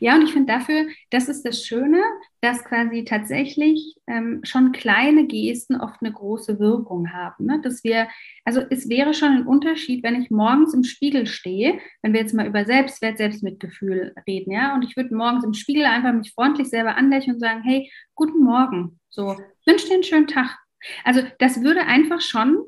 Ja, 0.00 0.14
und 0.14 0.22
ich 0.22 0.32
finde 0.32 0.52
dafür, 0.52 0.86
das 1.10 1.28
ist 1.28 1.44
das 1.44 1.64
Schöne, 1.64 2.02
dass 2.40 2.64
quasi 2.64 3.04
tatsächlich 3.04 3.96
ähm, 4.06 4.40
schon 4.44 4.72
kleine 4.72 5.26
Gesten 5.26 5.80
oft 5.80 6.00
eine 6.00 6.12
große 6.12 6.58
Wirkung 6.58 7.12
haben. 7.12 7.46
Ne? 7.46 7.60
Dass 7.62 7.84
wir, 7.84 8.08
also 8.44 8.62
es 8.70 8.88
wäre 8.88 9.14
schon 9.14 9.30
ein 9.32 9.46
Unterschied, 9.46 10.02
wenn 10.02 10.20
ich 10.20 10.30
morgens 10.30 10.74
im 10.74 10.84
Spiegel 10.84 11.26
stehe, 11.26 11.78
wenn 12.02 12.12
wir 12.12 12.20
jetzt 12.20 12.34
mal 12.34 12.46
über 12.46 12.64
Selbstwert, 12.64 13.18
Selbstmitgefühl 13.18 14.14
reden, 14.26 14.52
ja, 14.52 14.74
und 14.74 14.84
ich 14.84 14.96
würde 14.96 15.14
morgens 15.14 15.44
im 15.44 15.54
Spiegel 15.54 15.84
einfach 15.84 16.12
mich 16.12 16.32
freundlich 16.32 16.68
selber 16.68 16.96
anlächeln 16.96 17.34
und 17.34 17.40
sagen, 17.40 17.62
hey, 17.62 17.90
guten 18.14 18.42
Morgen, 18.42 19.00
so, 19.08 19.36
wünsche 19.66 19.86
dir 19.86 19.94
einen 19.94 20.02
schönen 20.04 20.26
Tag. 20.26 20.58
Also 21.04 21.22
das 21.38 21.62
würde 21.62 21.82
einfach 21.86 22.20
schon 22.20 22.58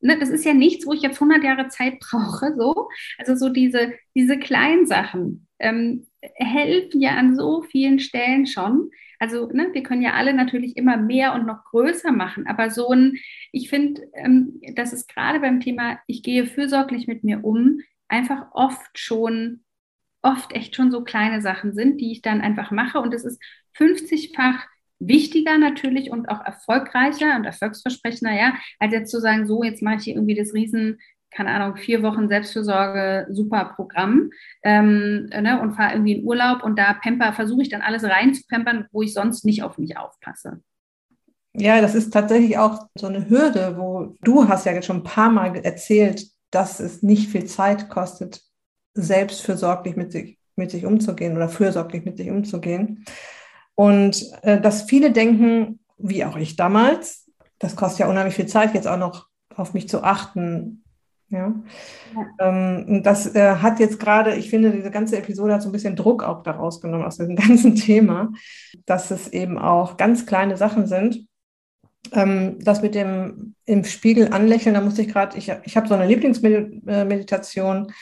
Ne, 0.00 0.16
das 0.18 0.28
ist 0.28 0.44
ja 0.44 0.54
nichts, 0.54 0.86
wo 0.86 0.92
ich 0.92 1.02
jetzt 1.02 1.20
100 1.20 1.42
Jahre 1.42 1.68
Zeit 1.68 1.98
brauche, 1.98 2.54
so. 2.56 2.88
Also 3.18 3.34
so 3.34 3.48
diese, 3.48 3.94
diese 4.14 4.38
kleinen 4.38 4.86
Sachen, 4.86 5.48
ähm, 5.58 6.06
helfen 6.34 7.00
ja 7.00 7.16
an 7.16 7.36
so 7.36 7.62
vielen 7.62 7.98
Stellen 7.98 8.46
schon. 8.46 8.90
Also 9.18 9.48
ne, 9.48 9.70
wir 9.72 9.82
können 9.82 10.02
ja 10.02 10.14
alle 10.14 10.32
natürlich 10.32 10.76
immer 10.76 10.96
mehr 10.96 11.34
und 11.34 11.46
noch 11.46 11.64
größer 11.64 12.12
machen, 12.12 12.46
aber 12.46 12.70
so 12.70 12.90
ein, 12.90 13.16
ich 13.50 13.68
finde, 13.68 14.02
ähm, 14.14 14.60
dass 14.74 14.92
es 14.92 15.06
gerade 15.06 15.40
beim 15.40 15.60
Thema, 15.60 15.98
ich 16.06 16.22
gehe 16.22 16.46
fürsorglich 16.46 17.08
mit 17.08 17.24
mir 17.24 17.44
um, 17.44 17.80
einfach 18.06 18.46
oft 18.52 18.96
schon, 18.98 19.64
oft 20.22 20.52
echt 20.52 20.76
schon 20.76 20.90
so 20.92 21.02
kleine 21.02 21.42
Sachen 21.42 21.74
sind, 21.74 22.00
die 22.00 22.12
ich 22.12 22.22
dann 22.22 22.40
einfach 22.40 22.70
mache 22.70 23.00
und 23.00 23.12
es 23.12 23.24
ist 23.24 23.42
50-fach 23.76 24.66
wichtiger 25.00 25.58
natürlich 25.58 26.10
und 26.10 26.28
auch 26.28 26.44
erfolgreicher 26.44 27.36
und 27.36 27.44
erfolgsversprechender, 27.44 28.34
ja, 28.34 28.54
als 28.78 28.92
jetzt 28.92 29.10
zu 29.10 29.20
sagen, 29.20 29.46
so, 29.46 29.62
jetzt 29.62 29.82
mache 29.82 29.96
ich 29.96 30.04
hier 30.04 30.14
irgendwie 30.14 30.34
das 30.34 30.54
riesen 30.54 30.98
keine 31.30 31.50
Ahnung, 31.50 31.76
vier 31.76 32.02
Wochen 32.02 32.28
Selbstfürsorge, 32.28 33.26
super 33.30 33.72
Programm 33.76 34.30
ähm, 34.62 35.26
ne, 35.26 35.60
und 35.60 35.72
fahre 35.72 35.94
irgendwie 35.94 36.18
in 36.18 36.24
Urlaub 36.24 36.62
und 36.62 36.78
da 36.78 36.94
pemper, 36.94 37.32
versuche 37.32 37.62
ich 37.62 37.68
dann 37.68 37.82
alles 37.82 38.04
reinzupempern, 38.04 38.86
wo 38.92 39.02
ich 39.02 39.14
sonst 39.14 39.44
nicht 39.44 39.62
auf 39.62 39.78
mich 39.78 39.96
aufpasse. 39.96 40.60
Ja, 41.54 41.80
das 41.80 41.94
ist 41.94 42.12
tatsächlich 42.12 42.58
auch 42.58 42.86
so 42.96 43.06
eine 43.06 43.28
Hürde, 43.28 43.76
wo 43.76 44.14
du 44.22 44.48
hast 44.48 44.66
ja 44.66 44.72
jetzt 44.72 44.86
schon 44.86 44.98
ein 44.98 45.04
paar 45.04 45.30
Mal 45.30 45.56
erzählt, 45.56 46.26
dass 46.50 46.80
es 46.80 47.02
nicht 47.02 47.28
viel 47.28 47.46
Zeit 47.46 47.88
kostet, 47.88 48.42
selbstfürsorglich 48.94 49.96
mit 49.96 50.12
sich, 50.12 50.38
mit 50.56 50.70
sich 50.70 50.86
umzugehen 50.86 51.36
oder 51.36 51.48
fürsorglich 51.48 52.04
mit 52.04 52.16
sich 52.16 52.30
umzugehen. 52.30 53.04
Und 53.74 54.24
äh, 54.42 54.60
dass 54.60 54.82
viele 54.82 55.12
denken, 55.12 55.80
wie 55.98 56.24
auch 56.24 56.36
ich 56.36 56.56
damals, 56.56 57.30
das 57.58 57.76
kostet 57.76 58.00
ja 58.00 58.08
unheimlich 58.08 58.34
viel 58.34 58.46
Zeit, 58.46 58.74
jetzt 58.74 58.88
auch 58.88 58.96
noch 58.96 59.28
auf 59.54 59.74
mich 59.74 59.88
zu 59.88 60.02
achten, 60.02 60.84
Ja. 61.30 61.54
ja. 62.14 62.26
Ähm, 62.40 63.02
das 63.02 63.34
äh, 63.34 63.56
hat 63.56 63.80
jetzt 63.80 64.00
gerade, 64.00 64.34
ich 64.34 64.48
finde, 64.48 64.70
diese 64.70 64.90
ganze 64.90 65.18
Episode 65.18 65.54
hat 65.54 65.62
so 65.62 65.68
ein 65.68 65.72
bisschen 65.72 65.96
Druck 65.96 66.22
auch 66.22 66.42
daraus 66.42 66.80
genommen 66.80 67.04
aus 67.04 67.18
diesem 67.18 67.36
ganzen 67.48 67.74
Thema, 67.74 68.30
dass 68.86 69.10
es 69.10 69.28
eben 69.28 69.58
auch 69.58 69.96
ganz 69.96 70.24
kleine 70.24 70.56
Sachen 70.56 70.86
sind. 70.86 71.26
Ähm, 72.12 72.56
das 72.60 72.80
mit 72.80 72.94
dem 72.94 73.54
im 73.66 73.84
Spiegel 73.84 74.32
anlächeln, 74.32 74.74
da 74.74 74.80
musste 74.80 75.02
ich 75.02 75.08
gerade, 75.08 75.36
ich, 75.36 75.52
ich 75.64 75.76
habe 75.76 75.88
so 75.88 75.94
eine 75.94 76.06
Lieblingsmeditation 76.06 77.92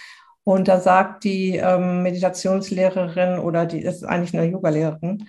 und 0.45 0.69
da 0.69 0.79
sagt 0.79 1.25
die 1.25 1.57
ähm, 1.57 2.05
Meditationslehrerin 2.05 3.41
oder 3.41 3.67
die 3.67 3.81
ist 3.83 4.05
eigentlich 4.05 4.37
eine 4.39 4.49
Yogalehrerin, 4.49 5.27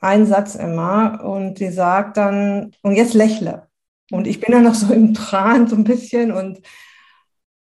einen 0.00 0.26
Satz 0.26 0.56
immer 0.56 1.22
und 1.22 1.60
die 1.60 1.70
sagt 1.70 2.16
dann, 2.16 2.72
und 2.82 2.96
jetzt 2.96 3.14
lächle. 3.14 3.68
Und 4.10 4.26
ich 4.26 4.40
bin 4.40 4.52
dann 4.52 4.64
noch 4.64 4.74
so 4.74 4.92
im 4.92 5.14
Tran 5.14 5.68
so 5.68 5.76
ein 5.76 5.84
bisschen 5.84 6.32
und 6.32 6.60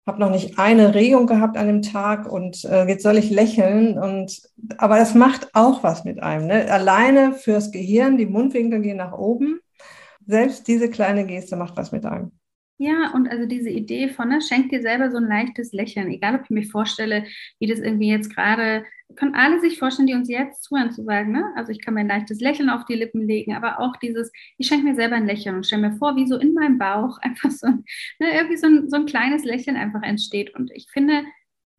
habe 0.08 0.22
noch 0.22 0.32
nicht 0.32 0.58
eine 0.58 0.96
Regung 0.96 1.28
gehabt 1.28 1.58
an 1.58 1.68
dem 1.68 1.82
Tag 1.82 2.32
und 2.32 2.64
äh, 2.64 2.88
jetzt 2.88 3.04
soll 3.04 3.18
ich 3.18 3.30
lächeln. 3.30 4.00
Und, 4.00 4.42
aber 4.78 4.98
das 4.98 5.14
macht 5.14 5.54
auch 5.54 5.84
was 5.84 6.06
mit 6.06 6.24
einem. 6.24 6.48
Ne? 6.48 6.72
Alleine 6.72 7.34
fürs 7.34 7.72
Gehirn, 7.72 8.18
die 8.18 8.26
Mundwinkel 8.26 8.82
gehen 8.82 8.98
nach 8.98 9.12
oben. 9.12 9.60
Selbst 10.26 10.68
diese 10.68 10.90
kleine 10.90 11.26
Geste 11.26 11.58
macht 11.58 11.76
was 11.76 11.92
mit 11.92 12.06
einem. 12.06 12.32
Ja, 12.80 13.12
und 13.14 13.28
also 13.28 13.48
diese 13.48 13.70
Idee 13.72 14.08
von, 14.10 14.30
ne, 14.30 14.40
schenk 14.40 14.70
dir 14.70 14.82
selber 14.84 15.10
so 15.10 15.18
ein 15.18 15.28
leichtes 15.28 15.74
Lächeln, 15.74 16.12
egal 16.12 16.36
ob 16.36 16.44
ich 16.44 16.50
mir 16.52 16.64
vorstelle, 16.64 17.26
wie 17.60 17.66
das 17.66 17.80
irgendwie 17.80 18.10
jetzt 18.10 18.34
gerade, 18.34 18.86
können 19.16 19.34
alle 19.34 19.60
sich 19.60 19.80
vorstellen, 19.80 20.06
die 20.08 20.14
uns 20.14 20.30
jetzt 20.30 20.64
zuhören, 20.64 20.92
zu 20.92 21.04
sagen, 21.04 21.32
ne? 21.32 21.44
Also 21.56 21.72
ich 21.72 21.82
kann 21.82 21.96
mir 21.96 22.02
ein 22.02 22.08
leichtes 22.08 22.40
Lächeln 22.40 22.70
auf 22.70 22.86
die 22.86 22.94
Lippen 22.96 23.26
legen, 23.26 23.56
aber 23.56 23.80
auch 23.80 23.96
dieses, 23.96 24.32
ich 24.60 24.68
schenke 24.68 24.86
mir 24.86 24.96
selber 24.96 25.16
ein 25.16 25.26
Lächeln 25.26 25.56
und 25.56 25.66
stelle 25.66 25.90
mir 25.90 25.98
vor, 25.98 26.16
wie 26.16 26.28
so 26.28 26.38
in 26.38 26.54
meinem 26.54 26.78
Bauch 26.78 27.18
einfach 27.22 27.50
so, 27.50 27.68
ne, 27.68 27.84
irgendwie 28.20 28.58
so 28.58 28.68
ein, 28.68 28.90
so 28.90 28.98
ein 28.98 29.06
kleines 29.08 29.44
Lächeln 29.44 29.76
einfach 29.78 30.04
entsteht. 30.04 30.54
Und 30.54 30.70
ich 30.76 30.88
finde, 30.92 31.24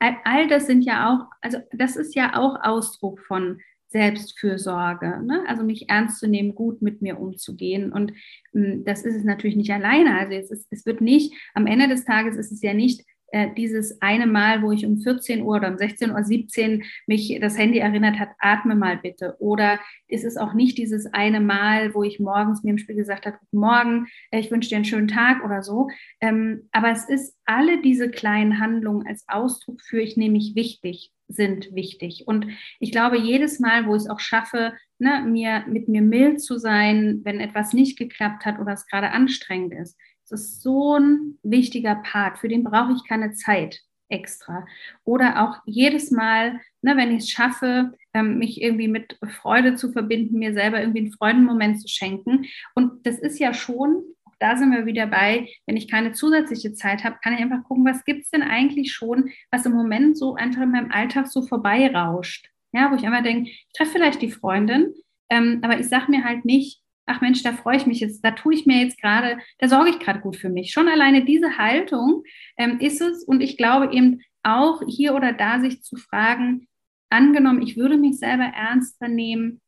all, 0.00 0.16
all 0.24 0.48
das 0.48 0.66
sind 0.66 0.82
ja 0.82 1.12
auch, 1.14 1.26
also 1.42 1.58
das 1.72 1.96
ist 1.96 2.16
ja 2.16 2.36
auch 2.36 2.56
Ausdruck 2.62 3.20
von 3.20 3.60
Selbstfürsorge, 3.88 5.22
ne? 5.24 5.44
also 5.46 5.64
mich 5.64 5.88
ernst 5.88 6.20
zu 6.20 6.28
nehmen, 6.28 6.54
gut 6.54 6.82
mit 6.82 7.00
mir 7.00 7.18
umzugehen. 7.18 7.92
Und 7.92 8.12
mh, 8.52 8.66
hm, 8.66 8.84
das 8.84 9.04
ist 9.04 9.16
es 9.16 9.24
natürlich 9.24 9.56
nicht 9.56 9.72
alleine. 9.72 10.18
Also 10.18 10.34
es, 10.34 10.50
ist, 10.50 10.66
es 10.70 10.86
wird 10.86 11.00
nicht, 11.00 11.32
am 11.54 11.66
Ende 11.66 11.88
des 11.88 12.04
Tages 12.04 12.36
ist 12.36 12.52
es 12.52 12.62
ja 12.62 12.74
nicht 12.74 13.04
äh, 13.30 13.48
dieses 13.54 14.00
eine 14.00 14.26
Mal, 14.26 14.62
wo 14.62 14.72
ich 14.72 14.86
um 14.86 14.98
14 14.98 15.42
Uhr 15.42 15.56
oder 15.56 15.68
um 15.68 15.78
16 15.78 16.10
Uhr 16.10 16.22
17 16.22 16.84
mich 17.06 17.38
das 17.40 17.58
Handy 17.58 17.78
erinnert 17.78 18.18
hat, 18.18 18.30
atme 18.38 18.74
mal 18.74 18.96
bitte. 18.96 19.36
Oder 19.38 19.78
ist 20.06 20.24
es 20.24 20.36
auch 20.36 20.54
nicht 20.54 20.78
dieses 20.78 21.06
eine 21.12 21.40
Mal, 21.40 21.94
wo 21.94 22.02
ich 22.02 22.20
morgens 22.20 22.62
mir 22.62 22.70
im 22.70 22.78
Spiel 22.78 22.96
gesagt 22.96 23.26
habe, 23.26 23.38
guten 23.38 23.58
Morgen, 23.58 24.06
äh, 24.30 24.40
ich 24.40 24.50
wünsche 24.50 24.70
dir 24.70 24.76
einen 24.76 24.84
schönen 24.84 25.08
Tag 25.08 25.44
oder 25.44 25.62
so. 25.62 25.88
Ähm, 26.20 26.68
aber 26.72 26.90
es 26.90 27.08
ist 27.08 27.36
alle 27.44 27.82
diese 27.82 28.10
kleinen 28.10 28.60
Handlungen 28.60 29.06
als 29.06 29.24
Ausdruck 29.28 29.80
für 29.82 30.00
ich 30.00 30.16
nehme 30.16 30.32
mich 30.32 30.54
wichtig 30.54 31.12
sind 31.28 31.74
wichtig. 31.74 32.24
Und 32.26 32.46
ich 32.80 32.90
glaube, 32.90 33.18
jedes 33.18 33.60
Mal, 33.60 33.86
wo 33.86 33.94
ich 33.94 34.02
es 34.02 34.10
auch 34.10 34.20
schaffe, 34.20 34.72
ne, 34.98 35.22
mir 35.26 35.64
mit 35.68 35.88
mir 35.88 36.02
mild 36.02 36.40
zu 36.40 36.58
sein, 36.58 37.20
wenn 37.22 37.38
etwas 37.38 37.72
nicht 37.72 37.98
geklappt 37.98 38.44
hat 38.44 38.58
oder 38.58 38.72
es 38.72 38.86
gerade 38.86 39.10
anstrengend 39.10 39.74
ist, 39.74 39.96
das 40.30 40.40
ist 40.40 40.62
so 40.62 40.98
ein 40.98 41.38
wichtiger 41.42 41.96
Part, 41.96 42.38
für 42.38 42.48
den 42.48 42.64
brauche 42.64 42.92
ich 42.92 43.06
keine 43.08 43.32
Zeit 43.32 43.80
extra. 44.08 44.66
Oder 45.04 45.42
auch 45.42 45.62
jedes 45.66 46.10
Mal, 46.10 46.60
ne, 46.82 46.96
wenn 46.96 47.10
ich 47.10 47.24
es 47.24 47.30
schaffe, 47.30 47.92
ähm, 48.14 48.38
mich 48.38 48.60
irgendwie 48.60 48.88
mit 48.88 49.18
Freude 49.40 49.74
zu 49.74 49.92
verbinden, 49.92 50.38
mir 50.38 50.54
selber 50.54 50.80
irgendwie 50.80 51.00
einen 51.00 51.12
Freudenmoment 51.12 51.80
zu 51.80 51.88
schenken. 51.88 52.46
Und 52.74 53.06
das 53.06 53.18
ist 53.18 53.38
ja 53.38 53.52
schon, 53.52 54.02
auch 54.24 54.34
da 54.38 54.56
sind 54.56 54.72
wir 54.72 54.86
wieder 54.86 55.06
bei, 55.06 55.48
wenn 55.66 55.76
ich 55.76 55.90
keine 55.90 56.12
zusätzliche 56.12 56.72
Zeit 56.74 57.04
habe, 57.04 57.18
kann 57.22 57.34
ich 57.34 57.40
einfach 57.40 57.64
gucken, 57.64 57.84
was 57.84 58.04
gibt 58.04 58.22
es 58.22 58.30
denn 58.30 58.42
eigentlich 58.42 58.92
schon, 58.92 59.30
was 59.50 59.66
im 59.66 59.72
Moment 59.72 60.16
so 60.16 60.34
einfach 60.34 60.62
in 60.62 60.72
meinem 60.72 60.90
Alltag 60.90 61.28
so 61.28 61.42
vorbeirauscht. 61.42 62.50
Ja, 62.72 62.90
wo 62.90 62.96
ich 62.96 63.06
einfach 63.06 63.22
denke, 63.22 63.50
ich 63.50 63.66
treffe 63.74 63.92
vielleicht 63.92 64.20
die 64.20 64.30
Freundin, 64.30 64.92
ähm, 65.30 65.60
aber 65.62 65.78
ich 65.78 65.88
sage 65.88 66.10
mir 66.10 66.22
halt 66.24 66.44
nicht, 66.44 66.82
ach 67.08 67.20
Mensch, 67.20 67.42
da 67.42 67.52
freue 67.52 67.76
ich 67.76 67.86
mich 67.86 68.00
jetzt, 68.00 68.24
da 68.24 68.32
tue 68.32 68.54
ich 68.54 68.66
mir 68.66 68.82
jetzt 68.82 69.00
gerade, 69.00 69.38
da 69.58 69.68
sorge 69.68 69.90
ich 69.90 69.98
gerade 69.98 70.20
gut 70.20 70.36
für 70.36 70.48
mich. 70.48 70.70
Schon 70.70 70.88
alleine 70.88 71.24
diese 71.24 71.58
Haltung 71.58 72.22
ähm, 72.56 72.78
ist 72.80 73.00
es 73.00 73.24
und 73.24 73.40
ich 73.40 73.56
glaube 73.56 73.92
eben 73.92 74.20
auch 74.42 74.82
hier 74.86 75.14
oder 75.14 75.32
da 75.32 75.60
sich 75.60 75.82
zu 75.82 75.96
fragen, 75.96 76.68
angenommen, 77.10 77.62
ich 77.62 77.76
würde 77.76 77.96
mich 77.96 78.18
selber 78.18 78.44
ernster 78.44 79.08
nehmen, 79.08 79.60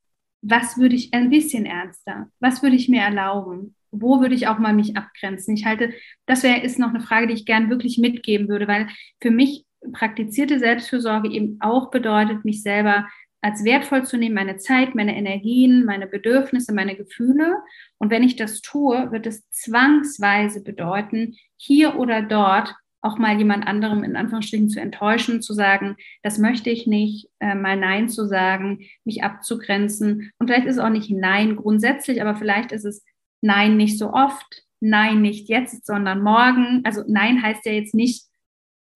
was 0.43 0.79
würde 0.79 0.97
ich 0.97 1.13
ein 1.13 1.31
bisschen 1.31 1.67
ernster, 1.67 2.29
was 2.41 2.63
würde 2.63 2.77
ich 2.77 2.89
mir 2.89 3.03
erlauben? 3.03 3.75
Wo 3.93 4.21
würde 4.21 4.37
ich 4.37 4.47
auch 4.47 4.59
mal 4.59 4.73
mich 4.73 4.97
abgrenzen? 4.97 5.55
Ich 5.55 5.67
halte, 5.67 5.93
das 6.27 6.45
wäre 6.45 6.61
ist 6.61 6.79
noch 6.79 6.91
eine 6.91 7.01
Frage, 7.01 7.27
die 7.27 7.35
ich 7.35 7.45
gern 7.45 7.71
wirklich 7.71 7.99
mitgeben 7.99 8.49
würde, 8.49 8.69
weil 8.69 8.89
für 9.21 9.33
mich 9.33 9.65
praktizierte 9.93 10.59
Selbstfürsorge 10.59 11.31
eben 11.31 11.57
auch 11.61 11.91
bedeutet, 11.91 12.45
mich 12.45 12.63
selber 12.63 13.09
als 13.43 13.65
wertvoll 13.65 14.05
zu 14.05 14.17
nehmen, 14.17 14.35
meine 14.35 14.57
Zeit, 14.57 14.95
meine 14.95 15.17
Energien, 15.17 15.85
meine 15.85 16.07
Bedürfnisse, 16.07 16.75
meine 16.75 16.97
Gefühle. 16.97 17.57
Und 17.99 18.11
wenn 18.11 18.23
ich 18.23 18.37
das 18.37 18.61
tue, 18.61 19.11
wird 19.13 19.27
es 19.27 19.49
zwangsweise 19.51 20.63
bedeuten, 20.63 21.37
hier 21.57 21.99
oder 21.99 22.23
dort 22.23 22.75
auch 23.03 23.19
mal 23.19 23.39
jemand 23.39 23.67
anderem 23.67 24.05
in 24.05 24.17
Anführungsstrichen 24.17 24.69
zu 24.69 24.81
enttäuschen, 24.81 25.41
zu 25.41 25.55
sagen, 25.55 25.97
das 26.23 26.39
möchte 26.39 26.69
ich 26.69 26.87
nicht, 26.87 27.31
äh, 27.39 27.55
mal 27.55 27.77
Nein 27.77 28.09
zu 28.09 28.27
sagen, 28.27 28.81
mich 29.05 29.25
abzugrenzen. 29.25 30.33
Und 30.39 30.49
vielleicht 30.49 30.67
ist 30.67 30.77
es 30.77 30.83
auch 30.83 30.91
nicht 30.91 31.11
Nein 31.11 31.57
grundsätzlich, 31.57 32.21
aber 32.21 32.37
vielleicht 32.37 32.73
ist 32.73 32.85
es 32.85 33.03
Nein 33.41 33.79
nicht 33.79 33.99
so 33.99 34.13
oft, 34.13 34.65
Nein 34.81 35.23
nicht 35.23 35.49
jetzt, 35.49 35.87
sondern 35.87 36.23
morgen. 36.23 36.83
Also 36.85 37.03
Nein 37.07 37.43
heißt 37.43 37.65
ja 37.65 37.73
jetzt 37.73 37.95
nicht, 37.95 38.27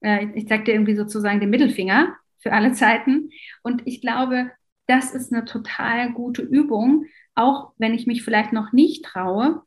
äh, 0.02 0.26
ich 0.34 0.48
zeige 0.48 0.64
dir 0.64 0.72
irgendwie 0.72 0.96
sozusagen 0.96 1.40
den 1.40 1.50
Mittelfinger, 1.50 2.14
für 2.44 2.52
alle 2.52 2.72
Zeiten. 2.72 3.30
Und 3.62 3.82
ich 3.86 4.00
glaube, 4.00 4.52
das 4.86 5.14
ist 5.14 5.32
eine 5.32 5.44
total 5.44 6.12
gute 6.12 6.42
Übung, 6.42 7.06
auch 7.34 7.72
wenn 7.78 7.94
ich 7.94 8.06
mich 8.06 8.22
vielleicht 8.22 8.52
noch 8.52 8.72
nicht 8.72 9.04
traue, 9.04 9.62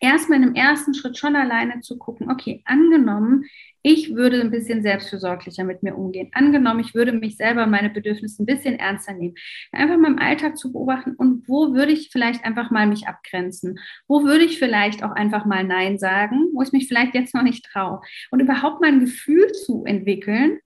erstmal 0.00 0.38
einem 0.38 0.54
ersten 0.54 0.94
Schritt 0.94 1.18
schon 1.18 1.34
alleine 1.34 1.80
zu 1.80 1.98
gucken, 1.98 2.30
okay, 2.30 2.62
angenommen, 2.64 3.44
ich 3.82 4.14
würde 4.14 4.40
ein 4.40 4.50
bisschen 4.50 4.82
selbstfürsorglicher 4.82 5.64
mit 5.64 5.82
mir 5.82 5.96
umgehen. 5.96 6.30
Angenommen, 6.34 6.80
ich 6.80 6.94
würde 6.94 7.12
mich 7.12 7.36
selber 7.36 7.66
meine 7.66 7.90
Bedürfnisse 7.90 8.42
ein 8.42 8.46
bisschen 8.46 8.78
ernster 8.78 9.14
nehmen. 9.14 9.34
Einfach 9.72 9.96
mal 9.96 10.12
im 10.12 10.18
Alltag 10.18 10.56
zu 10.56 10.72
beobachten 10.72 11.14
und 11.16 11.48
wo 11.48 11.74
würde 11.74 11.92
ich 11.92 12.10
vielleicht 12.12 12.44
einfach 12.44 12.70
mal 12.70 12.86
mich 12.86 13.08
abgrenzen? 13.08 13.78
Wo 14.06 14.24
würde 14.24 14.44
ich 14.44 14.58
vielleicht 14.58 15.02
auch 15.02 15.12
einfach 15.12 15.46
mal 15.46 15.64
Nein 15.64 15.98
sagen, 15.98 16.48
wo 16.54 16.62
ich 16.62 16.72
mich 16.72 16.86
vielleicht 16.86 17.14
jetzt 17.14 17.34
noch 17.34 17.42
nicht 17.42 17.64
traue? 17.64 18.00
Und 18.30 18.40
überhaupt 18.40 18.80
mal 18.80 18.88
ein 18.88 19.00
Gefühl 19.00 19.50
zu 19.52 19.84
entwickeln, 19.84 20.58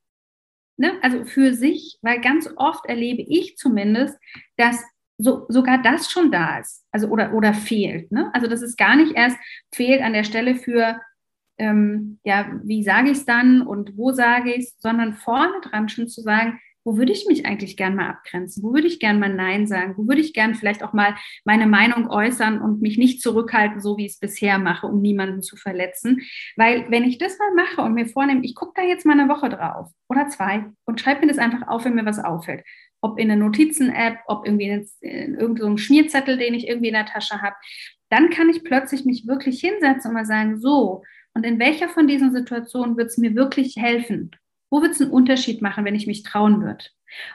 ne, 0.77 0.99
also 1.03 1.25
für 1.25 1.55
sich, 1.55 1.99
weil 2.03 2.21
ganz 2.21 2.49
oft 2.57 2.87
erlebe 2.87 3.23
ich 3.23 3.57
zumindest, 3.57 4.19
dass 4.57 4.83
so, 5.19 5.47
sogar 5.49 5.81
das 5.83 6.11
schon 6.11 6.31
da 6.31 6.59
ist, 6.59 6.85
also 6.91 7.09
oder, 7.09 7.33
oder 7.35 7.55
fehlt. 7.55 8.11
Ne? 8.11 8.31
Also 8.35 8.49
dass 8.49 8.63
es 8.63 8.77
gar 8.77 8.97
nicht 8.97 9.15
erst 9.15 9.37
fehlt 9.73 10.03
an 10.03 10.13
der 10.13 10.25
Stelle 10.25 10.57
für, 10.57 11.01
ähm, 11.59 12.19
ja, 12.25 12.61
wie 12.65 12.83
sage 12.83 13.11
ich 13.11 13.19
es 13.19 13.25
dann 13.25 13.63
und 13.63 13.97
wo 13.97 14.13
sage 14.13 14.53
ich 14.53 14.65
es, 14.65 14.77
sondern 14.81 15.15
vorne 15.15 15.61
dran 15.63 15.89
schon 15.89 16.09
zu 16.09 16.23
sagen, 16.23 16.59
wo 16.85 16.97
würde 16.97 17.13
ich 17.13 17.27
mich 17.27 17.47
eigentlich 17.47 17.77
gern 17.77 17.95
mal 17.95 18.09
abgrenzen? 18.09 18.63
Wo 18.63 18.73
würde 18.73 18.87
ich 18.87 18.99
gern 18.99 19.21
mal 19.21 19.33
Nein 19.33 19.67
sagen? 19.67 19.95
Wo 19.97 20.07
würde 20.07 20.21
ich 20.21 20.33
gern 20.33 20.55
vielleicht 20.55 20.83
auch 20.83 20.93
mal 20.93 21.15
meine 21.45 21.67
Meinung 21.67 22.11
äußern 22.11 22.61
und 22.61 22.83
mich 22.83 22.99
nicht 22.99 23.23
zurückhalten, 23.23 23.81
so 23.81 23.97
wie 23.97 24.07
ich 24.07 24.13
es 24.13 24.19
bisher 24.19 24.59
mache, 24.59 24.87
um 24.87 25.01
niemanden 25.01 25.43
zu 25.43 25.57
verletzen? 25.57 26.23
Weil 26.57 26.91
wenn 26.91 27.05
ich 27.05 27.19
das 27.19 27.39
mal 27.39 27.55
mache 27.55 27.83
und 27.83 27.95
mir 27.95 28.07
vornehme, 28.07 28.45
ich 28.45 28.55
gucke 28.55 28.73
da 28.75 28.83
jetzt 28.83 29.07
mal 29.07 29.19
eine 29.19 29.29
Woche 29.29 29.49
drauf 29.49 29.91
oder 30.09 30.29
zwei 30.29 30.65
und 30.85 31.01
schreibe 31.01 31.21
mir 31.21 31.29
das 31.29 31.39
einfach 31.39 31.69
auf, 31.69 31.85
wenn 31.85 31.95
mir 31.95 32.07
was 32.07 32.19
auffällt. 32.19 32.65
Ob 33.01 33.19
in 33.19 33.31
einer 33.31 33.45
Notizen-App, 33.45 34.19
ob 34.27 34.47
irgendwie 34.47 34.69
in, 34.69 34.89
in 35.01 35.35
irgendeinem 35.35 35.79
Schmierzettel, 35.79 36.39
den 36.39 36.55
ich 36.55 36.69
irgendwie 36.69 36.89
in 36.89 36.95
der 36.95 37.07
Tasche 37.07 37.43
habe, 37.43 37.57
dann 38.11 38.31
kann 38.31 38.51
ich 38.51 38.63
plötzlich 38.63 39.05
mich 39.05 39.27
wirklich 39.27 39.61
hinsetzen 39.61 40.11
und 40.11 40.15
mal 40.15 40.27
sagen, 40.27 40.61
so, 40.61 41.03
und 41.35 41.47
in 41.47 41.59
welcher 41.59 41.89
von 41.89 42.07
diesen 42.07 42.33
Situationen 42.33 42.97
wird 42.97 43.09
es 43.09 43.19
mir 43.19 43.35
wirklich 43.35 43.77
helfen? 43.77 44.31
Wo 44.73 44.81
wird 44.81 44.93
es 44.93 45.03
einen 45.03 45.11
Unterschied 45.11 45.61
machen, 45.61 45.85
wenn 45.85 45.95
ich 45.95 46.07
mich 46.07 46.23
trauen 46.23 46.63
würde? 46.63 46.87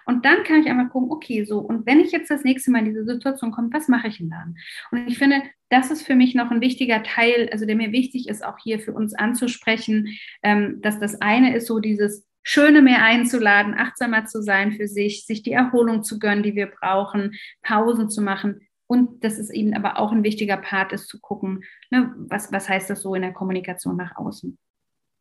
Und 0.06 0.26
dann 0.26 0.44
kann 0.44 0.60
ich 0.60 0.68
einmal 0.68 0.90
gucken, 0.90 1.12
okay, 1.12 1.46
so, 1.46 1.60
und 1.60 1.86
wenn 1.86 2.00
ich 2.00 2.12
jetzt 2.12 2.32
das 2.32 2.44
nächste 2.44 2.72
Mal 2.72 2.80
in 2.80 2.86
diese 2.86 3.06
Situation 3.06 3.52
komme, 3.52 3.70
was 3.72 3.88
mache 3.88 4.08
ich 4.08 4.18
denn 4.18 4.32
dann? 4.32 4.58
Und 4.90 5.08
ich 5.08 5.20
finde, 5.20 5.44
das 5.70 5.92
ist 5.92 6.02
für 6.02 6.16
mich 6.16 6.34
noch 6.34 6.50
ein 6.50 6.62
wichtiger 6.62 7.04
Teil, 7.04 7.48
also 7.52 7.68
der 7.68 7.76
mir 7.76 7.92
wichtig 7.92 8.28
ist, 8.28 8.44
auch 8.44 8.58
hier 8.58 8.80
für 8.80 8.92
uns 8.92 9.14
anzusprechen, 9.14 10.18
ähm, 10.42 10.82
dass 10.82 11.00
das 11.00 11.22
eine 11.22 11.56
ist 11.56 11.68
so 11.68 11.78
dieses 11.78 12.26
Schöne 12.42 12.82
mehr 12.82 13.04
einzuladen, 13.04 13.76
achtsamer 13.76 14.26
zu 14.26 14.42
sein 14.42 14.72
für 14.72 14.88
sich, 14.88 15.28
sich 15.28 15.44
die 15.44 15.52
Erholung 15.52 16.02
zu 16.02 16.18
gönnen, 16.18 16.42
die 16.42 16.56
wir 16.56 16.66
brauchen, 16.66 17.36
Pausen 17.62 18.10
zu 18.10 18.24
machen. 18.24 18.62
Und 18.88 19.24
das 19.24 19.38
ist 19.38 19.52
eben 19.52 19.76
aber 19.76 20.00
auch 20.00 20.12
ein 20.12 20.24
wichtiger 20.24 20.58
Part 20.58 20.92
ist 20.92 21.08
zu 21.08 21.20
gucken, 21.20 21.64
ne, 21.92 22.16
was, 22.18 22.52
was 22.52 22.68
heißt 22.68 22.90
das 22.90 23.04
so 23.04 23.14
in 23.14 23.22
der 23.22 23.34
Kommunikation 23.34 23.96
nach 23.96 24.16
außen. 24.16 24.58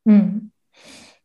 Mhm. 0.05 0.51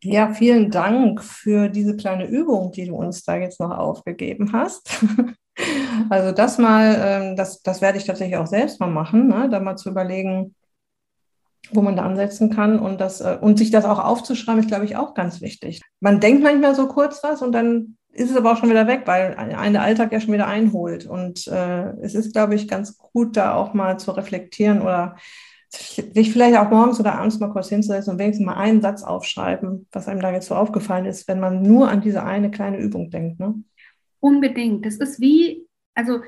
Ja, 0.03 0.33
vielen 0.33 0.71
Dank 0.71 1.23
für 1.23 1.69
diese 1.69 1.95
kleine 1.95 2.27
Übung, 2.27 2.71
die 2.71 2.87
du 2.87 2.95
uns 2.95 3.23
da 3.23 3.35
jetzt 3.35 3.59
noch 3.59 3.71
aufgegeben 3.71 4.53
hast. 4.53 5.03
Also 6.09 6.31
das 6.31 6.57
mal, 6.57 6.97
ähm, 7.03 7.35
das, 7.35 7.61
das 7.61 7.81
werde 7.81 7.97
ich 7.97 8.05
tatsächlich 8.05 8.37
auch 8.37 8.47
selbst 8.47 8.79
mal 8.79 8.89
machen, 8.89 9.27
ne? 9.27 9.49
da 9.49 9.59
mal 9.59 9.75
zu 9.75 9.89
überlegen, 9.89 10.55
wo 11.71 11.81
man 11.81 11.95
da 11.95 12.03
ansetzen 12.03 12.49
kann 12.49 12.79
und 12.79 12.99
das 12.99 13.21
äh, 13.21 13.37
und 13.39 13.57
sich 13.57 13.69
das 13.69 13.85
auch 13.85 13.99
aufzuschreiben, 13.99 14.61
ist, 14.61 14.69
glaube 14.69 14.85
ich, 14.85 14.95
auch 14.95 15.13
ganz 15.13 15.41
wichtig. 15.41 15.81
Man 15.99 16.19
denkt 16.19 16.41
manchmal 16.41 16.73
so 16.73 16.87
kurz 16.87 17.21
was 17.23 17.41
und 17.41 17.51
dann 17.51 17.97
ist 18.13 18.31
es 18.31 18.37
aber 18.37 18.53
auch 18.53 18.57
schon 18.57 18.69
wieder 18.69 18.87
weg, 18.87 19.03
weil 19.05 19.35
ein 19.35 19.75
Alltag 19.75 20.11
ja 20.11 20.19
schon 20.19 20.33
wieder 20.33 20.47
einholt. 20.47 21.05
Und 21.05 21.47
äh, 21.47 21.91
es 22.01 22.15
ist, 22.15 22.33
glaube 22.33 22.55
ich, 22.55 22.67
ganz 22.67 22.97
gut, 22.97 23.37
da 23.37 23.53
auch 23.55 23.73
mal 23.73 23.99
zu 23.99 24.11
reflektieren 24.11 24.81
oder 24.81 25.17
sich 25.71 26.31
vielleicht 26.31 26.57
auch 26.57 26.69
morgens 26.69 26.99
oder 26.99 27.13
abends 27.15 27.39
mal 27.39 27.51
kurz 27.51 27.69
hinzusetzen 27.69 28.13
und 28.13 28.19
wenigstens 28.19 28.45
mal 28.45 28.57
einen 28.57 28.81
Satz 28.81 29.03
aufschreiben, 29.03 29.87
was 29.91 30.07
einem 30.07 30.21
da 30.21 30.31
jetzt 30.31 30.47
so 30.47 30.55
aufgefallen 30.55 31.05
ist, 31.05 31.27
wenn 31.27 31.39
man 31.39 31.61
nur 31.61 31.89
an 31.89 32.01
diese 32.01 32.23
eine 32.23 32.51
kleine 32.51 32.77
Übung 32.77 33.09
denkt. 33.09 33.39
Ne? 33.39 33.55
Unbedingt. 34.19 34.85
Das 34.85 34.97
ist 34.97 35.21
wie, 35.21 35.65
also 35.95 36.19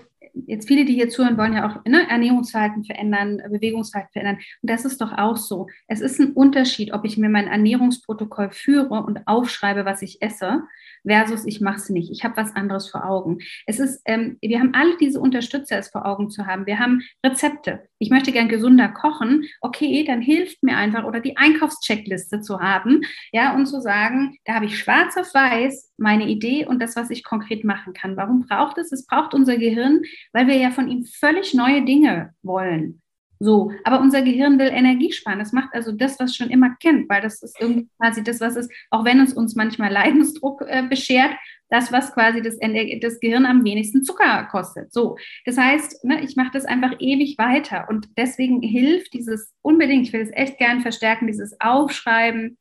jetzt 0.47 0.67
viele, 0.67 0.85
die 0.85 0.93
hier 0.93 1.09
zuhören, 1.09 1.37
wollen 1.37 1.53
ja 1.53 1.67
auch 1.69 1.85
ne, 1.85 2.09
Ernährungsverhalten 2.09 2.85
verändern, 2.85 3.41
Bewegungsverhalten 3.49 4.13
verändern. 4.13 4.37
Und 4.61 4.69
das 4.69 4.85
ist 4.85 5.01
doch 5.01 5.11
auch 5.11 5.37
so. 5.37 5.67
Es 5.87 5.99
ist 5.99 6.19
ein 6.19 6.31
Unterschied, 6.33 6.93
ob 6.93 7.03
ich 7.03 7.17
mir 7.17 7.29
mein 7.29 7.47
Ernährungsprotokoll 7.47 8.51
führe 8.51 9.01
und 9.03 9.27
aufschreibe, 9.27 9.85
was 9.85 10.01
ich 10.01 10.21
esse, 10.21 10.63
versus 11.05 11.45
ich 11.45 11.61
mache 11.61 11.77
es 11.77 11.89
nicht. 11.89 12.11
Ich 12.11 12.23
habe 12.23 12.37
was 12.37 12.55
anderes 12.55 12.89
vor 12.89 13.05
Augen. 13.05 13.39
Es 13.65 13.79
ist, 13.79 14.01
ähm, 14.05 14.37
wir 14.41 14.59
haben 14.59 14.73
alle 14.73 14.97
diese 14.97 15.19
Unterstützer 15.19 15.77
es 15.77 15.89
vor 15.89 16.05
Augen 16.05 16.29
zu 16.29 16.45
haben. 16.45 16.65
Wir 16.65 16.79
haben 16.79 17.01
Rezepte. 17.25 17.87
Ich 17.99 18.09
möchte 18.09 18.31
gern 18.31 18.49
gesunder 18.49 18.89
kochen. 18.89 19.45
Okay, 19.61 20.03
dann 20.05 20.21
hilft 20.21 20.63
mir 20.63 20.77
einfach 20.77 21.03
oder 21.03 21.19
die 21.19 21.37
Einkaufscheckliste 21.37 22.41
zu 22.41 22.59
haben, 22.59 23.01
ja, 23.31 23.55
und 23.55 23.65
zu 23.65 23.81
sagen, 23.81 24.37
da 24.45 24.55
habe 24.55 24.65
ich 24.65 24.77
schwarz 24.77 25.17
auf 25.17 25.33
weiß 25.33 25.93
meine 25.97 26.27
Idee 26.27 26.65
und 26.65 26.81
das, 26.81 26.95
was 26.95 27.09
ich 27.09 27.23
konkret 27.23 27.63
machen 27.63 27.93
kann. 27.93 28.17
Warum 28.17 28.45
braucht 28.47 28.77
es? 28.77 28.91
Es 28.91 29.05
braucht 29.05 29.33
unser 29.33 29.57
Gehirn, 29.57 30.01
weil 30.31 30.47
wir 30.47 30.57
ja 30.57 30.71
von 30.71 30.89
ihm 30.89 31.05
völlig 31.05 31.53
neue 31.53 31.85
Dinge 31.85 32.33
wollen. 32.41 33.02
So, 33.43 33.71
aber 33.83 33.99
unser 33.99 34.21
Gehirn 34.21 34.57
will 34.57 34.67
Energie 34.67 35.11
sparen. 35.11 35.39
Das 35.39 35.51
macht 35.51 35.73
also 35.73 35.91
das, 35.91 36.17
was 36.19 36.35
schon 36.35 36.49
immer 36.49 36.75
kennt, 36.79 37.09
weil 37.09 37.21
das 37.21 37.43
ist 37.43 37.59
irgendwie 37.59 37.89
quasi 37.97 38.23
das, 38.23 38.39
was 38.39 38.55
es, 38.55 38.69
auch 38.89 39.03
wenn 39.03 39.19
es 39.19 39.33
uns 39.33 39.55
manchmal 39.55 39.91
Leidensdruck 39.91 40.63
äh, 40.65 40.83
beschert, 40.83 41.35
das, 41.69 41.91
was 41.91 42.13
quasi 42.13 42.41
das, 42.41 42.57
das 43.01 43.19
Gehirn 43.19 43.45
am 43.45 43.65
wenigsten 43.65 44.03
Zucker 44.03 44.47
kostet. 44.49 44.93
So, 44.93 45.17
das 45.45 45.57
heißt, 45.57 46.05
ne, 46.05 46.23
ich 46.23 46.35
mache 46.35 46.51
das 46.53 46.65
einfach 46.65 46.93
ewig 46.99 47.37
weiter 47.37 47.87
und 47.89 48.07
deswegen 48.17 48.61
hilft 48.61 49.13
dieses 49.13 49.53
unbedingt, 49.61 50.07
ich 50.07 50.13
will 50.13 50.21
es 50.21 50.31
echt 50.31 50.57
gern 50.57 50.81
verstärken, 50.81 51.27
dieses 51.27 51.59
Aufschreiben, 51.59 52.57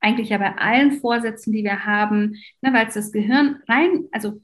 eigentlich 0.00 0.30
ja 0.30 0.38
bei 0.38 0.56
allen 0.56 0.92
Vorsätzen, 1.00 1.52
die 1.52 1.64
wir 1.64 1.84
haben, 1.84 2.36
ne, 2.62 2.72
weil 2.72 2.88
es 2.88 2.94
das 2.94 3.12
Gehirn 3.12 3.62
rein, 3.68 4.06
also 4.10 4.40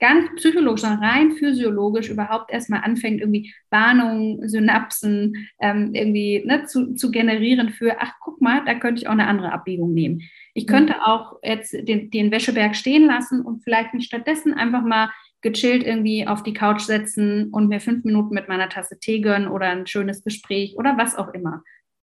nicht 0.00 0.36
psychologisch, 0.36 0.82
sondern 0.82 1.02
rein 1.02 1.32
physiologisch 1.32 2.10
überhaupt 2.10 2.52
erstmal 2.52 2.82
anfängt, 2.82 3.20
irgendwie 3.20 3.54
Warnungen, 3.70 4.48
Synapsen 4.48 5.48
ähm, 5.60 5.94
irgendwie 5.94 6.42
ne, 6.44 6.64
zu, 6.66 6.94
zu 6.94 7.10
generieren 7.10 7.70
für, 7.70 7.96
ach, 8.00 8.12
guck 8.20 8.40
mal, 8.40 8.64
da 8.64 8.74
könnte 8.74 9.00
ich 9.00 9.08
auch 9.08 9.12
eine 9.12 9.26
andere 9.26 9.52
Abbiegung 9.52 9.94
nehmen. 9.94 10.22
Ich 10.52 10.66
könnte 10.66 11.04
auch 11.06 11.38
jetzt 11.42 11.72
den, 11.72 12.10
den 12.10 12.30
Wäscheberg 12.30 12.76
stehen 12.76 13.06
lassen 13.06 13.40
und 13.40 13.62
vielleicht 13.64 13.94
mich 13.94 14.06
stattdessen 14.06 14.54
einfach 14.54 14.82
mal 14.82 15.10
gechillt 15.40 15.84
irgendwie 15.84 16.26
auf 16.26 16.42
die 16.42 16.54
Couch 16.54 16.80
setzen 16.80 17.50
und 17.50 17.68
mir 17.68 17.80
fünf 17.80 18.04
Minuten 18.04 18.34
mit 18.34 18.48
meiner 18.48 18.68
Tasse 18.68 18.98
Tee 18.98 19.20
gönnen 19.20 19.48
oder 19.48 19.66
ein 19.66 19.86
schönes 19.86 20.22
Gespräch 20.22 20.76
oder 20.76 20.96
was 20.96 21.16
auch 21.16 21.32
immer. 21.34 21.62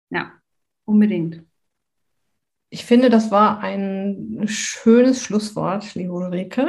Ja, 0.10 0.32
unbedingt. 0.86 1.44
Ich 2.70 2.86
finde, 2.86 3.10
das 3.10 3.32
war 3.32 3.60
ein 3.60 4.44
schönes 4.46 5.24
Schlusswort, 5.24 5.94
liebe 5.96 6.14
Ulrike. 6.14 6.68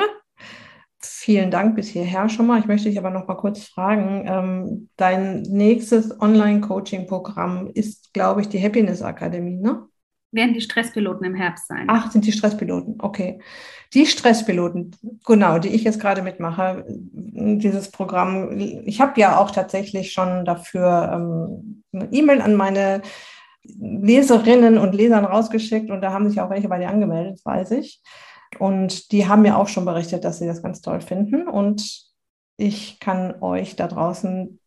Vielen 1.05 1.51
Dank 1.51 1.75
bis 1.75 1.89
hierher 1.89 2.29
schon 2.29 2.47
mal. 2.47 2.61
Ich 2.61 2.67
möchte 2.67 2.89
dich 2.89 2.99
aber 2.99 3.11
noch 3.11 3.27
mal 3.27 3.35
kurz 3.35 3.65
fragen. 3.65 4.25
Ähm, 4.27 4.89
dein 4.97 5.43
nächstes 5.43 6.21
Online-Coaching-Programm 6.21 7.71
ist, 7.75 8.13
glaube 8.13 8.41
ich, 8.41 8.49
die 8.49 8.63
Happiness 8.63 9.03
Akademie, 9.03 9.57
ne? 9.57 9.87
Werden 10.31 10.55
die 10.55 10.63
Stresspiloten 10.63 11.27
im 11.27 11.35
Herbst 11.35 11.67
sein. 11.69 11.87
Ach, 11.89 12.11
sind 12.11 12.25
die 12.25 12.33
Stresspiloten, 12.33 12.97
okay. 13.01 13.41
Die 13.93 14.07
Stresspiloten, 14.07 14.97
genau, 15.27 15.59
die 15.59 15.69
ich 15.69 15.85
jetzt 15.85 16.01
gerade 16.01 16.23
mitmache, 16.23 16.87
dieses 16.89 17.91
Programm. 17.91 18.59
Ich 18.87 19.01
habe 19.01 19.21
ja 19.21 19.37
auch 19.37 19.51
tatsächlich 19.51 20.13
schon 20.13 20.47
dafür 20.47 21.11
ähm, 21.13 21.85
eine 21.93 22.09
E-Mail 22.13 22.41
an 22.41 22.55
meine 22.55 23.03
Leserinnen 23.65 24.79
und 24.79 24.95
Lesern 24.95 25.25
rausgeschickt 25.25 25.91
und 25.91 26.01
da 26.01 26.13
haben 26.13 26.29
sich 26.29 26.41
auch 26.41 26.51
welche 26.51 26.69
bei 26.69 26.79
dir 26.79 26.89
angemeldet, 26.89 27.41
weiß 27.45 27.73
ich. 27.73 28.01
Und 28.59 29.13
die 29.13 29.27
haben 29.27 29.43
mir 29.43 29.57
auch 29.57 29.69
schon 29.69 29.85
berichtet, 29.85 30.25
dass 30.25 30.39
sie 30.39 30.47
das 30.47 30.63
ganz 30.63 30.81
toll 30.81 31.01
finden. 31.01 31.49
Und 31.49 32.13
ich 32.57 33.01
kann 33.01 33.43
euch 33.43 33.77
da 33.77 33.89
draußen 33.89 34.59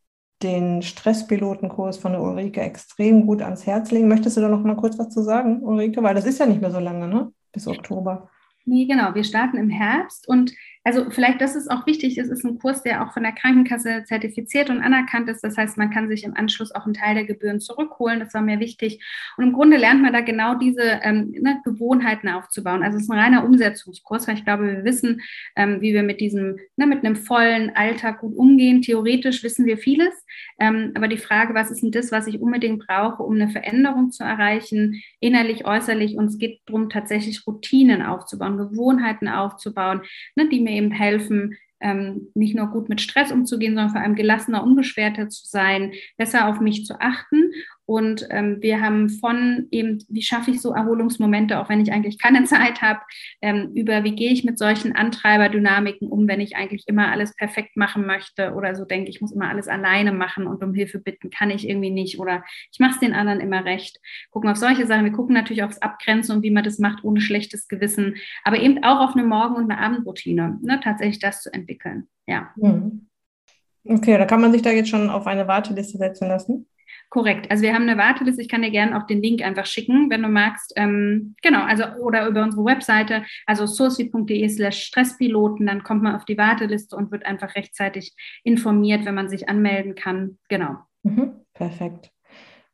den 0.43 0.81
Stresspilotenkurs 0.81 1.97
von 1.97 2.11
der 2.11 2.21
Ulrike 2.21 2.61
extrem 2.61 3.25
gut 3.25 3.41
ans 3.41 3.65
Herz 3.65 3.91
legen. 3.91 4.07
Möchtest 4.07 4.37
du 4.37 4.41
da 4.41 4.49
noch 4.49 4.63
mal 4.63 4.75
kurz 4.75 4.99
was 4.99 5.09
zu 5.09 5.21
sagen, 5.21 5.61
Ulrike? 5.61 6.03
Weil 6.03 6.15
das 6.15 6.25
ist 6.25 6.39
ja 6.39 6.45
nicht 6.45 6.61
mehr 6.61 6.71
so 6.71 6.79
lange, 6.79 7.07
ne? 7.07 7.31
Bis 7.51 7.67
Oktober. 7.67 8.29
Nee, 8.65 8.85
genau. 8.85 9.13
Wir 9.13 9.23
starten 9.23 9.57
im 9.57 9.69
Herbst 9.69 10.27
und 10.27 10.51
also 10.85 11.09
vielleicht, 11.09 11.41
das 11.41 11.55
ist 11.55 11.71
auch 11.71 11.87
wichtig, 11.87 12.19
es 12.19 12.29
ist 12.29 12.45
ein 12.45 12.59
Kurs, 12.59 12.83
der 12.83 13.03
auch 13.03 13.11
von 13.11 13.23
der 13.23 13.31
Krankenkasse 13.31 14.03
zertifiziert 14.05 14.69
und 14.69 14.81
anerkannt 14.81 15.27
ist. 15.29 15.43
Das 15.43 15.57
heißt, 15.57 15.79
man 15.79 15.89
kann 15.89 16.07
sich 16.07 16.23
im 16.23 16.37
Anschluss 16.37 16.71
auch 16.75 16.85
einen 16.85 16.93
Teil 16.93 17.15
der 17.15 17.25
Gebühren 17.25 17.59
zurückholen. 17.59 18.19
Das 18.19 18.35
war 18.35 18.43
mir 18.43 18.59
wichtig. 18.59 19.03
Und 19.35 19.45
im 19.45 19.53
Grunde 19.53 19.77
lernt 19.77 20.03
man 20.03 20.13
da 20.13 20.21
genau 20.21 20.53
diese 20.53 20.99
ähm, 21.01 21.33
ne, 21.41 21.59
Gewohnheiten 21.65 22.29
aufzubauen. 22.29 22.83
Also 22.83 22.97
es 22.97 23.05
ist 23.05 23.09
ein 23.09 23.17
reiner 23.17 23.43
Umsetzungskurs, 23.45 24.27
weil 24.27 24.35
ich 24.35 24.45
glaube, 24.45 24.67
wir 24.67 24.83
wissen, 24.83 25.21
ähm, 25.55 25.81
wie 25.81 25.91
wir 25.91 26.03
mit 26.03 26.21
diesem, 26.21 26.59
ne, 26.75 26.85
mit 26.85 27.03
einem 27.03 27.15
vollen 27.15 27.75
Alltag 27.75 28.19
gut 28.19 28.37
umgehen. 28.37 28.83
Theoretisch 28.83 29.41
wissen 29.41 29.65
wir 29.65 29.79
vieles. 29.79 30.13
Ähm, 30.59 30.91
aber 30.93 31.07
die 31.07 31.17
Frage, 31.17 31.55
was 31.55 31.71
ist 31.71 31.81
denn 31.81 31.91
das, 31.91 32.11
was 32.11 32.27
ich 32.27 32.39
unbedingt 32.39 32.85
brauche, 32.85 33.23
um 33.23 33.33
eine 33.33 33.49
Veränderung 33.49 34.11
zu 34.11 34.23
erreichen, 34.23 35.01
innerlich, 35.19 35.65
äußerlich? 35.65 36.15
Und 36.15 36.25
es 36.25 36.37
geht 36.37 36.59
darum, 36.67 36.91
tatsächlich 36.91 37.47
Routinen 37.47 38.03
aufzubauen, 38.03 38.57
Gewohnheiten 38.57 39.27
aufzubauen, 39.27 40.01
ne, 40.35 40.47
die 40.47 40.59
mir 40.59 40.74
eben 40.75 40.91
helfen, 40.91 41.55
ähm, 41.81 42.29
nicht 42.33 42.55
nur 42.55 42.67
gut 42.67 42.89
mit 42.89 43.01
Stress 43.01 43.31
umzugehen, 43.31 43.75
sondern 43.75 43.91
vor 43.91 44.01
allem 44.01 44.15
gelassener, 44.15 44.63
unbeschwerter 44.63 45.29
zu 45.29 45.45
sein, 45.45 45.93
besser 46.17 46.47
auf 46.47 46.59
mich 46.59 46.85
zu 46.85 46.99
achten 46.99 47.51
und 47.85 48.27
ähm, 48.31 48.57
wir 48.61 48.81
haben 48.81 49.09
von 49.09 49.67
eben, 49.69 50.03
wie 50.09 50.23
schaffe 50.23 50.51
ich 50.51 50.61
so 50.61 50.73
Erholungsmomente, 50.73 51.59
auch 51.59 51.69
wenn 51.69 51.81
ich 51.81 51.91
eigentlich 51.91 52.17
keine 52.17 52.43
Zeit 52.45 52.81
habe, 52.81 52.99
ähm, 53.41 53.71
über 53.75 54.03
wie 54.03 54.15
gehe 54.15 54.31
ich 54.31 54.43
mit 54.43 54.57
solchen 54.57 54.95
Antreiberdynamiken 54.95 56.07
um, 56.07 56.27
wenn 56.27 56.41
ich 56.41 56.55
eigentlich 56.55 56.87
immer 56.87 57.11
alles 57.11 57.35
perfekt 57.35 57.77
machen 57.77 58.05
möchte 58.05 58.53
oder 58.53 58.75
so 58.75 58.85
denke, 58.85 59.09
ich 59.09 59.21
muss 59.21 59.31
immer 59.31 59.49
alles 59.49 59.67
alleine 59.67 60.11
machen 60.11 60.47
und 60.47 60.63
um 60.63 60.73
Hilfe 60.73 60.99
bitten 60.99 61.29
kann 61.29 61.51
ich 61.51 61.69
irgendwie 61.69 61.91
nicht 61.91 62.19
oder 62.19 62.43
ich 62.71 62.79
mache 62.79 62.93
es 62.93 62.99
den 62.99 63.13
anderen 63.13 63.39
immer 63.39 63.65
recht. 63.65 63.99
Gucken 64.31 64.49
auf 64.49 64.57
solche 64.57 64.87
Sachen. 64.87 65.05
Wir 65.05 65.11
gucken 65.11 65.35
natürlich 65.35 65.63
aufs 65.63 65.79
Abgrenzen 65.79 66.35
und 66.35 66.43
wie 66.43 66.51
man 66.51 66.63
das 66.63 66.79
macht 66.79 67.03
ohne 67.03 67.21
schlechtes 67.21 67.67
Gewissen, 67.67 68.15
aber 68.43 68.57
eben 68.59 68.83
auch 68.83 68.99
auf 68.99 69.15
eine 69.15 69.25
Morgen- 69.25 69.55
und 69.55 69.69
eine 69.69 69.79
Abendroutine, 69.79 70.57
ne, 70.61 70.79
tatsächlich 70.83 71.19
das 71.19 71.41
zu 71.41 71.53
entwickeln. 71.53 72.07
Ja. 72.25 72.51
Hm. 72.59 73.07
Okay, 73.87 74.17
da 74.17 74.25
kann 74.25 74.41
man 74.41 74.51
sich 74.51 74.63
da 74.63 74.71
jetzt 74.71 74.89
schon 74.89 75.11
auf 75.11 75.27
eine 75.27 75.47
Warteliste 75.47 75.99
setzen 75.99 76.27
lassen. 76.27 76.67
Korrekt. 77.15 77.49
Also 77.49 77.63
wir 77.63 77.73
haben 77.73 77.83
eine 77.83 77.97
Warteliste. 77.97 78.41
Ich 78.41 78.49
kann 78.49 78.61
dir 78.61 78.71
gerne 78.71 78.97
auch 78.97 79.07
den 79.07 79.21
Link 79.21 79.41
einfach 79.41 79.65
schicken, 79.65 80.09
wenn 80.09 80.21
du 80.21 80.27
magst. 80.27 80.73
Ähm, 80.75 81.33
genau, 81.41 81.63
also 81.63 81.85
oder 82.01 82.27
über 82.27 82.43
unsere 82.43 82.65
Webseite, 82.65 83.23
also 83.45 83.65
sourcey.de 83.65 84.49
slash 84.49 84.83
Stresspiloten, 84.83 85.65
dann 85.65 85.83
kommt 85.83 86.03
man 86.03 86.13
auf 86.17 86.25
die 86.25 86.37
Warteliste 86.37 86.93
und 86.93 87.13
wird 87.13 87.25
einfach 87.25 87.55
rechtzeitig 87.55 88.13
informiert, 88.43 89.05
wenn 89.05 89.15
man 89.15 89.29
sich 89.29 89.47
anmelden 89.47 89.95
kann. 89.95 90.39
Genau. 90.49 90.75
Mhm, 91.03 91.35
perfekt. 91.53 92.11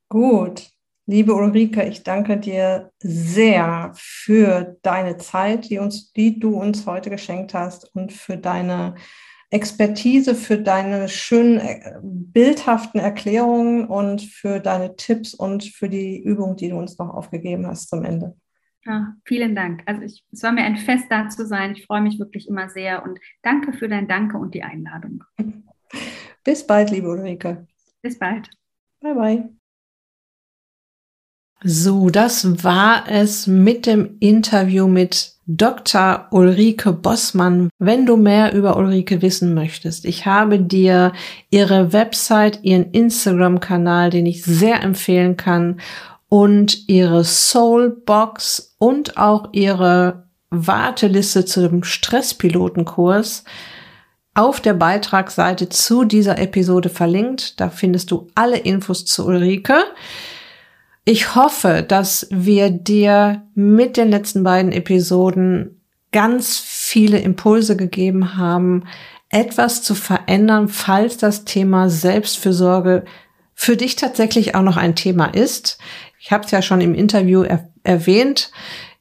Gut. 0.10 0.70
Liebe 1.06 1.36
Ulrike, 1.36 1.84
ich 1.84 2.02
danke 2.02 2.38
dir 2.38 2.90
sehr 2.98 3.92
für 3.96 4.76
deine 4.82 5.18
Zeit, 5.18 5.70
die, 5.70 5.78
uns, 5.78 6.14
die 6.14 6.40
du 6.40 6.56
uns 6.56 6.88
heute 6.88 7.12
geschenkt 7.12 7.54
hast 7.54 7.96
und 7.96 8.12
für 8.12 8.38
deine 8.38 8.96
Expertise, 9.52 10.34
für 10.34 10.58
deine 10.58 11.10
schönen, 11.10 11.60
äh, 11.60 12.00
bildhaften 12.02 13.00
Erklärungen 13.00 13.86
und 13.86 14.22
für 14.22 14.60
deine 14.60 14.96
Tipps 14.96 15.34
und 15.34 15.66
für 15.66 15.90
die 15.90 16.22
Übung, 16.22 16.56
die 16.56 16.70
du 16.70 16.78
uns 16.78 16.98
noch 16.98 17.10
aufgegeben 17.10 17.68
hast 17.68 17.90
zum 17.90 18.06
Ende. 18.06 18.36
Ja, 18.86 19.14
vielen 19.26 19.54
Dank. 19.54 19.84
Also 19.86 20.02
ich, 20.02 20.24
es 20.32 20.42
war 20.42 20.54
mir 20.54 20.64
ein 20.64 20.78
Fest, 20.78 21.06
da 21.10 21.30
zu 21.30 21.46
sein. 21.46 21.74
Ich 21.74 21.86
freue 21.86 22.02
mich 22.02 22.18
wirklich 22.18 22.48
immer 22.48 22.70
sehr 22.70 23.04
und 23.04 23.20
danke 23.44 23.74
für 23.74 23.88
dein 23.88 24.08
Danke 24.08 24.38
und 24.38 24.56
die 24.56 24.64
Einladung. 24.64 25.24
Bis 26.44 26.66
bald, 26.66 26.90
liebe 26.90 27.10
Ulrike. 27.10 27.68
Bis 28.02 28.18
bald. 28.18 28.50
Bye, 29.02 29.14
bye. 29.14 29.50
So, 31.64 32.10
das 32.10 32.64
war 32.64 33.08
es 33.08 33.46
mit 33.46 33.86
dem 33.86 34.18
Interview 34.20 34.88
mit 34.88 35.36
Dr. 35.58 36.28
Ulrike 36.32 36.94
Bossmann. 36.94 37.70
Wenn 37.78 38.06
du 38.06 38.16
mehr 38.16 38.54
über 38.54 38.78
Ulrike 38.78 39.22
wissen 39.22 39.54
möchtest, 39.54 40.06
ich 40.06 40.26
habe 40.26 40.60
dir 40.60 41.12
ihre 41.50 41.92
Website, 41.92 42.60
ihren 42.64 42.92
Instagram-Kanal, 42.92 44.12
den 44.12 44.26
ich 44.26 44.44
sehr 44.44 44.82
empfehlen 44.82 45.38
kann, 45.38 45.82
und 46.30 46.88
ihre 46.88 47.26
Soulbox 47.26 48.76
und 48.78 49.18
auch 49.18 49.50
ihre 49.52 50.28
Warteliste 50.50 51.44
zu 51.44 51.68
dem 51.68 51.84
Stresspilotenkurs 51.84 53.44
auf 54.34 54.62
der 54.62 54.74
Beitragsseite 54.74 55.68
zu 55.68 56.06
dieser 56.06 56.38
Episode 56.40 56.88
verlinkt. 56.88 57.60
Da 57.60 57.70
findest 57.70 58.12
du 58.12 58.30
alle 58.36 58.58
Infos 58.58 59.04
zu 59.04 59.26
Ulrike. 59.26 59.84
Ich 61.04 61.36
hoffe, 61.36 61.84
dass 61.88 62.28
wir 62.30 62.70
dir 62.70 63.44
mit 63.56 63.98
den 63.98 64.10
letzten 64.10 64.44
beiden 64.44 64.72
Episoden 64.72 65.82
ganz 66.12 66.60
viele 66.60 67.20
Impulse 67.20 67.76
gegeben 67.76 68.38
haben, 68.38 68.84
etwas 69.30 69.82
zu 69.82 69.96
verändern, 69.96 70.68
falls 70.68 71.18
das 71.18 71.46
Thema 71.46 71.90
Selbstfürsorge 71.90 73.06
für 73.56 73.78
dich 73.78 73.96
tatsächlich 73.96 74.56
auch 74.56 74.62
noch 74.62 74.78
ein 74.78 74.96
Thema 74.96 75.28
ist. 75.28 75.80
Ich 76.20 76.32
habe 76.32 76.46
es 76.46 76.52
ja 76.52 76.62
schon 76.62 76.82
im 76.82 76.94
Interview 76.94 77.44
er 77.44 77.70
erwähnt. 77.84 78.52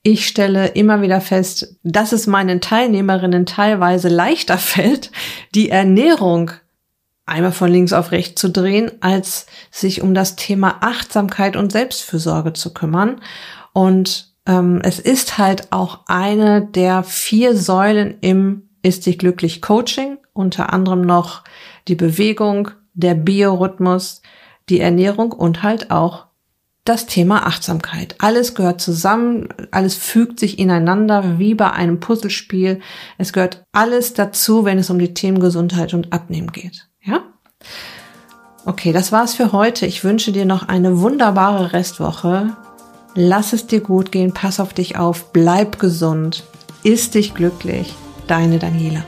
Ich 0.02 0.26
stelle 0.26 0.68
immer 0.68 1.02
wieder 1.02 1.20
fest, 1.20 1.76
dass 1.82 2.12
es 2.12 2.26
meinen 2.26 2.62
Teilnehmerinnen 2.62 3.44
teilweise 3.44 4.08
leichter 4.08 4.56
fällt, 4.58 5.10
die 5.54 5.68
Ernährung 5.68 6.52
einmal 7.30 7.52
von 7.52 7.70
links 7.70 7.92
auf 7.92 8.10
rechts 8.10 8.40
zu 8.40 8.50
drehen, 8.50 8.90
als 9.00 9.46
sich 9.70 10.02
um 10.02 10.14
das 10.14 10.36
Thema 10.36 10.78
Achtsamkeit 10.80 11.56
und 11.56 11.72
Selbstfürsorge 11.72 12.52
zu 12.52 12.74
kümmern. 12.74 13.20
Und 13.72 14.34
ähm, 14.46 14.80
es 14.82 14.98
ist 14.98 15.38
halt 15.38 15.68
auch 15.70 16.00
eine 16.06 16.62
der 16.62 17.02
vier 17.02 17.56
Säulen 17.56 18.16
im 18.20 18.68
Ist 18.82 19.06
dich 19.06 19.18
glücklich 19.18 19.60
Coaching, 19.60 20.18
unter 20.32 20.72
anderem 20.72 21.02
noch 21.02 21.44
die 21.86 21.96
Bewegung, 21.96 22.70
der 22.94 23.14
Biorhythmus, 23.14 24.22
die 24.68 24.80
Ernährung 24.80 25.32
und 25.32 25.62
halt 25.62 25.90
auch 25.90 26.26
das 26.84 27.06
Thema 27.06 27.46
Achtsamkeit. 27.46 28.16
Alles 28.18 28.54
gehört 28.54 28.80
zusammen, 28.80 29.48
alles 29.70 29.94
fügt 29.94 30.40
sich 30.40 30.58
ineinander 30.58 31.38
wie 31.38 31.54
bei 31.54 31.70
einem 31.70 32.00
Puzzlespiel. 32.00 32.80
Es 33.18 33.32
gehört 33.32 33.62
alles 33.72 34.14
dazu, 34.14 34.64
wenn 34.64 34.78
es 34.78 34.90
um 34.90 34.98
die 34.98 35.14
Themen 35.14 35.40
Gesundheit 35.40 35.94
und 35.94 36.12
Abnehmen 36.12 36.52
geht. 36.52 36.89
Okay, 38.66 38.92
das 38.92 39.10
war's 39.10 39.34
für 39.34 39.52
heute. 39.52 39.86
Ich 39.86 40.04
wünsche 40.04 40.32
dir 40.32 40.44
noch 40.44 40.68
eine 40.68 41.00
wunderbare 41.00 41.72
Restwoche. 41.72 42.56
Lass 43.14 43.52
es 43.52 43.66
dir 43.66 43.80
gut 43.80 44.12
gehen, 44.12 44.32
pass 44.32 44.60
auf 44.60 44.72
dich 44.72 44.96
auf, 44.96 45.32
bleib 45.32 45.78
gesund, 45.78 46.44
ist 46.82 47.14
dich 47.14 47.34
glücklich. 47.34 47.94
Deine 48.28 48.58
Daniela. 48.58 49.02